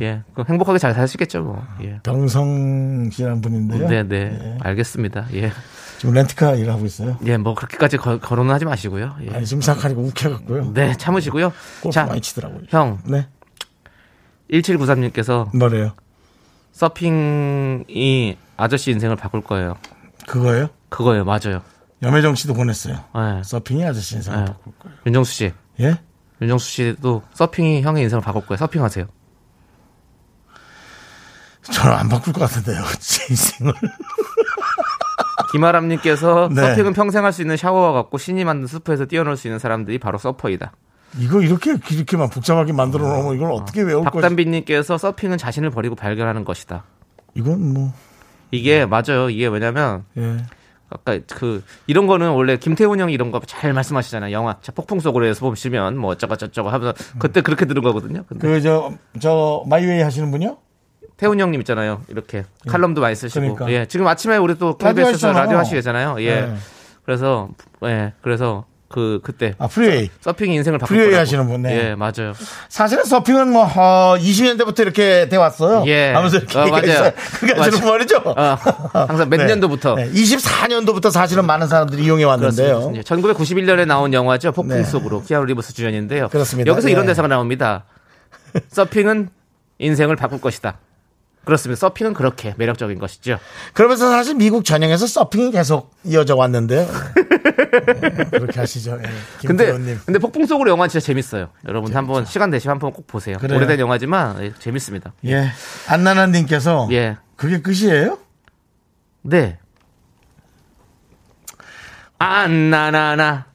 예. 0.00 0.22
그럼 0.32 0.46
행복하게 0.48 0.78
잘 0.78 0.94
사시겠죠, 0.94 1.42
뭐. 1.42 1.64
예. 1.82 2.00
병성 2.02 3.10
씨라는 3.12 3.40
분인데요. 3.40 3.88
네, 3.88 4.02
네. 4.02 4.58
알겠습니다. 4.62 5.26
예. 5.34 5.52
지금 5.98 6.14
렌트카 6.14 6.54
일을 6.54 6.72
하고 6.72 6.84
있어요. 6.86 7.18
예, 7.24 7.36
뭐 7.36 7.54
그렇게까지 7.54 7.96
거, 7.96 8.18
거론은 8.18 8.52
하지 8.52 8.64
마시고요. 8.64 9.16
예. 9.22 9.34
아니 9.34 9.46
생각하니까 9.46 10.00
웃겨갖고요. 10.00 10.72
네, 10.74 10.96
참으시고요. 10.96 11.52
자, 11.92 12.04
많이 12.06 12.20
치더라고요. 12.20 12.62
형, 12.68 12.98
네, 13.04 13.28
1793님께서 14.50 15.54
뭐래요? 15.56 15.92
서핑이 16.72 18.36
아저씨 18.56 18.90
인생을 18.90 19.16
바꿀 19.16 19.40
거예요. 19.40 19.76
그거예요? 20.26 20.68
그거예요, 20.88 21.24
맞아요. 21.24 21.62
염혜정 22.02 22.34
씨도 22.34 22.54
보냈어요. 22.54 22.94
예. 23.16 23.42
서핑이 23.42 23.84
아저씨 23.84 24.16
인생 24.16 24.34
예. 24.34 24.44
바꿀 24.44 24.72
거예요. 24.78 24.98
윤정수 25.06 25.32
씨. 25.32 25.52
예? 25.80 25.98
윤정수 26.42 26.68
씨도 26.68 27.22
서핑이 27.32 27.82
형의 27.82 28.02
인생을 28.02 28.22
바꿀 28.22 28.44
거예요. 28.46 28.58
서핑하세요. 28.58 29.06
저는 31.72 31.96
안 31.96 32.08
바꿀 32.08 32.32
것 32.32 32.40
같은데요. 32.40 32.82
제 33.00 33.26
인생을. 33.30 33.72
김아람님께서 35.52 36.48
네. 36.54 36.60
서핑은 36.70 36.92
평생 36.92 37.24
할 37.24 37.32
수 37.32 37.42
있는 37.42 37.56
샤워와 37.56 37.92
같고 37.92 38.18
신이 38.18 38.44
만든 38.44 38.66
스프에서 38.66 39.06
뛰어놀 39.06 39.36
수 39.36 39.46
있는 39.48 39.58
사람들이 39.58 39.98
바로 39.98 40.18
서퍼이다. 40.18 40.72
이거 41.18 41.40
이렇게 41.40 41.74
이렇게만 41.90 42.28
복잡하게 42.30 42.72
만들어 42.72 43.06
놓으면 43.06 43.36
이걸 43.36 43.52
어떻게 43.52 43.82
외울 43.82 44.04
거지? 44.04 44.12
박단빈님께서 44.12 44.98
서핑은 44.98 45.38
자신을 45.38 45.70
버리고 45.70 45.94
발견하는 45.94 46.44
것이다. 46.44 46.84
이건 47.34 47.72
뭐 47.74 47.92
이게 48.50 48.86
맞아요. 48.86 49.30
이게 49.30 49.46
왜냐면 49.46 50.04
예. 50.16 50.38
아까 50.88 51.18
그 51.34 51.64
이런 51.86 52.06
거는 52.06 52.30
원래 52.30 52.56
김태훈 52.58 53.00
형이 53.00 53.12
이런 53.12 53.30
거 53.32 53.40
잘 53.46 53.72
말씀하시잖아요. 53.72 54.32
영화 54.32 54.56
자, 54.62 54.72
폭풍 54.72 55.00
속으로에서 55.00 55.40
보시면 55.48 55.96
뭐 55.96 56.10
어쩌고 56.12 56.36
저쩌고 56.36 56.68
하면서 56.70 56.94
그때 57.18 57.40
그렇게 57.40 57.64
들은 57.66 57.82
거거든요. 57.82 58.22
근데 58.28 58.46
그저저 58.46 59.64
마이웨이 59.68 60.02
하시는 60.02 60.30
분요? 60.30 60.56
태훈 61.16 61.40
형님 61.40 61.60
있잖아요. 61.60 62.02
이렇게 62.08 62.44
칼럼도 62.68 63.00
많이 63.00 63.14
쓰시고. 63.14 63.54
그러니까. 63.54 63.70
예. 63.70 63.86
지금 63.86 64.06
아침에 64.06 64.36
우리 64.36 64.58
또 64.58 64.76
라디오 64.80 65.04
KBS에서 65.04 65.28
하시잖아요. 65.28 65.42
라디오 65.42 65.58
하시잖아요. 65.58 66.16
예. 66.22 66.40
네. 66.42 66.54
그래서 67.04 67.48
예. 67.84 68.12
그래서 68.20 68.64
그 68.88 69.20
그때 69.22 69.54
아 69.58 69.66
프리웨이. 69.66 70.10
서핑 70.20 70.52
인생을 70.52 70.78
바꿀 70.78 70.94
프리웨이 70.96 71.10
거라고. 71.12 71.22
하시는 71.22 71.46
분, 71.48 71.62
네. 71.62 71.88
예, 71.90 71.94
맞아요. 71.96 72.32
사실은 72.68 73.04
서핑은 73.04 73.50
뭐 73.50 73.64
어, 73.64 74.16
20년대부터 74.16 74.80
이렇게 74.80 75.28
돼 75.28 75.36
왔어요. 75.36 75.82
예. 75.88 76.12
하면서 76.12 76.36
이렇게 76.36 76.56
어. 76.58 76.66
맞아요. 76.66 77.12
그게 77.40 77.54
맞아요. 77.54 77.90
말이죠. 77.90 78.18
어, 78.24 78.56
항상 78.92 79.28
몇 79.28 79.38
년도부터. 79.44 79.96
24년도부터 79.96 81.10
사실은 81.10 81.46
많은 81.46 81.66
사람들이 81.66 82.04
이용해 82.04 82.24
왔는데요. 82.24 82.90
그렇습니다. 82.92 83.14
1991년에 83.16 83.86
나온 83.86 84.12
영화죠. 84.12 84.52
폭풍 84.52 84.76
네. 84.76 84.84
속으로 84.84 85.22
키아누 85.24 85.46
리버스 85.46 85.74
주연인데요. 85.74 86.28
그렇습니다. 86.28 86.70
여기서 86.70 86.88
이런 86.88 87.04
예. 87.04 87.08
대사가 87.08 87.26
나옵니다. 87.26 87.84
서핑은 88.68 89.30
인생을 89.78 90.14
바꿀 90.16 90.40
것이다. 90.40 90.78
그렇습니다. 91.46 91.78
서핑은 91.78 92.12
그렇게 92.12 92.54
매력적인 92.58 92.98
것이죠. 92.98 93.38
그러면서 93.72 94.10
사실 94.10 94.34
미국 94.34 94.64
전역에서 94.64 95.06
서핑이 95.06 95.52
계속 95.52 95.94
이어져 96.04 96.34
왔는데요. 96.34 96.86
네, 96.86 98.10
그렇게 98.30 98.58
하시죠. 98.60 98.98
예. 99.00 99.46
근데. 99.46 99.72
근데 100.04 100.18
폭풍 100.18 100.44
속으로 100.44 100.70
영화 100.70 100.88
진짜 100.88 101.06
재밌어요. 101.06 101.50
여러분 101.68 101.94
한번 101.94 102.24
시간 102.24 102.50
되시면 102.50 102.72
한번 102.74 102.92
꼭 102.92 103.06
보세요. 103.06 103.38
그래요. 103.38 103.56
오래된 103.56 103.78
영화지만 103.78 104.42
예, 104.42 104.52
재밌습니다. 104.58 105.12
예. 105.26 105.48
안나나 105.88 106.26
님께서 106.26 106.88
예. 106.90 107.16
그게 107.36 107.62
끝이에요? 107.62 108.18
네. 109.22 109.58
안나나나 112.18 113.46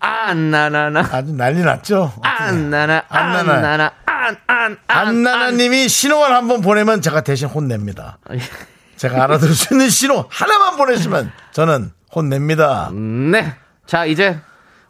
안나나나 0.00 1.08
아주 1.12 1.32
난리 1.34 1.62
났죠? 1.62 2.12
안나나 2.22 3.04
안나나. 3.08 3.54
안나나 3.54 3.92
안 4.46 4.78
안 4.86 5.06
안나나님이 5.06 5.88
신호를 5.88 6.34
한번 6.34 6.60
보내면 6.60 7.00
제가 7.00 7.22
대신 7.22 7.48
혼냅니다. 7.48 8.18
제가 8.96 9.24
알아들을 9.24 9.54
수 9.54 9.74
있는 9.74 9.88
신호 9.88 10.26
하나만 10.28 10.76
보내시면 10.76 11.32
저는 11.52 11.92
혼냅니다. 12.14 12.90
네. 12.92 13.54
자, 13.86 14.04
이제 14.04 14.38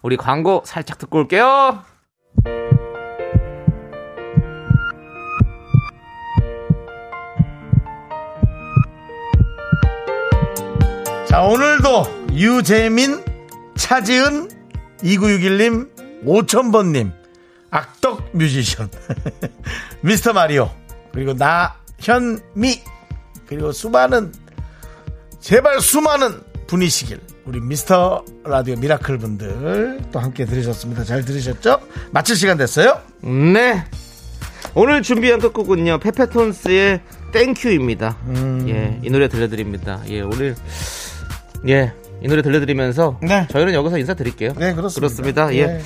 우리 0.02 0.16
광고 0.16 0.62
살짝 0.66 0.98
듣고 0.98 1.18
올게요. 1.18 1.84
자, 11.26 11.42
오늘도 11.42 12.28
유재민, 12.32 13.22
차지은, 13.76 14.48
2961님, 15.02 15.88
5000번님, 16.24 17.12
악덕 17.70 18.30
뮤지션, 18.32 18.88
미스터 20.00 20.32
마리오, 20.32 20.70
그리고 21.12 21.34
나 21.34 21.74
현미, 21.98 22.80
그리고 23.46 23.72
수많은, 23.72 24.32
제발 25.40 25.80
수많은 25.80 26.40
분이시길, 26.66 27.20
우리 27.44 27.60
미스터 27.60 28.24
라디오 28.44 28.76
미라클 28.76 29.18
분들 29.18 30.00
또 30.12 30.18
함께 30.18 30.44
들으셨습니다. 30.44 31.04
잘 31.04 31.24
들으셨죠? 31.24 31.80
마칠 32.10 32.36
시간 32.36 32.56
됐어요? 32.56 33.00
네. 33.22 33.84
오늘 34.74 35.02
준비한 35.02 35.40
끝곡은요, 35.40 35.98
페퍼톤스의 35.98 37.00
Thank 37.32 37.60
You입니다. 37.60 38.16
음. 38.26 38.66
예, 38.68 38.98
이 39.02 39.10
노래 39.10 39.28
들려드립니다. 39.28 40.02
예, 40.08 40.20
오늘, 40.20 40.54
예, 41.68 41.92
이 42.22 42.28
노래 42.28 42.42
들려드리면서 42.42 43.18
네. 43.22 43.46
저희는 43.50 43.74
여기서 43.74 43.98
인사드릴게요. 43.98 44.54
네, 44.58 44.74
그렇습니다. 44.74 44.94
그렇습니다. 44.94 45.54
예. 45.54 45.66
네. 45.66 45.82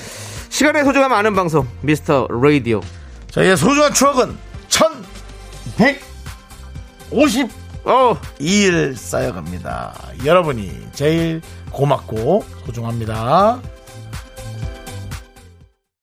시간의 0.52 0.84
소중함 0.84 1.10
아는 1.14 1.34
방송, 1.34 1.66
미스터 1.80 2.28
라디오. 2.28 2.82
저희의 3.30 3.56
소중한 3.56 3.94
추억은 3.94 4.36
1150 4.68 7.50
어, 7.84 8.14
2일 8.38 8.94
쌓여갑니다. 8.94 9.94
여러분이 10.26 10.88
제일 10.92 11.40
고맙고 11.70 12.44
소중합니다. 12.66 13.62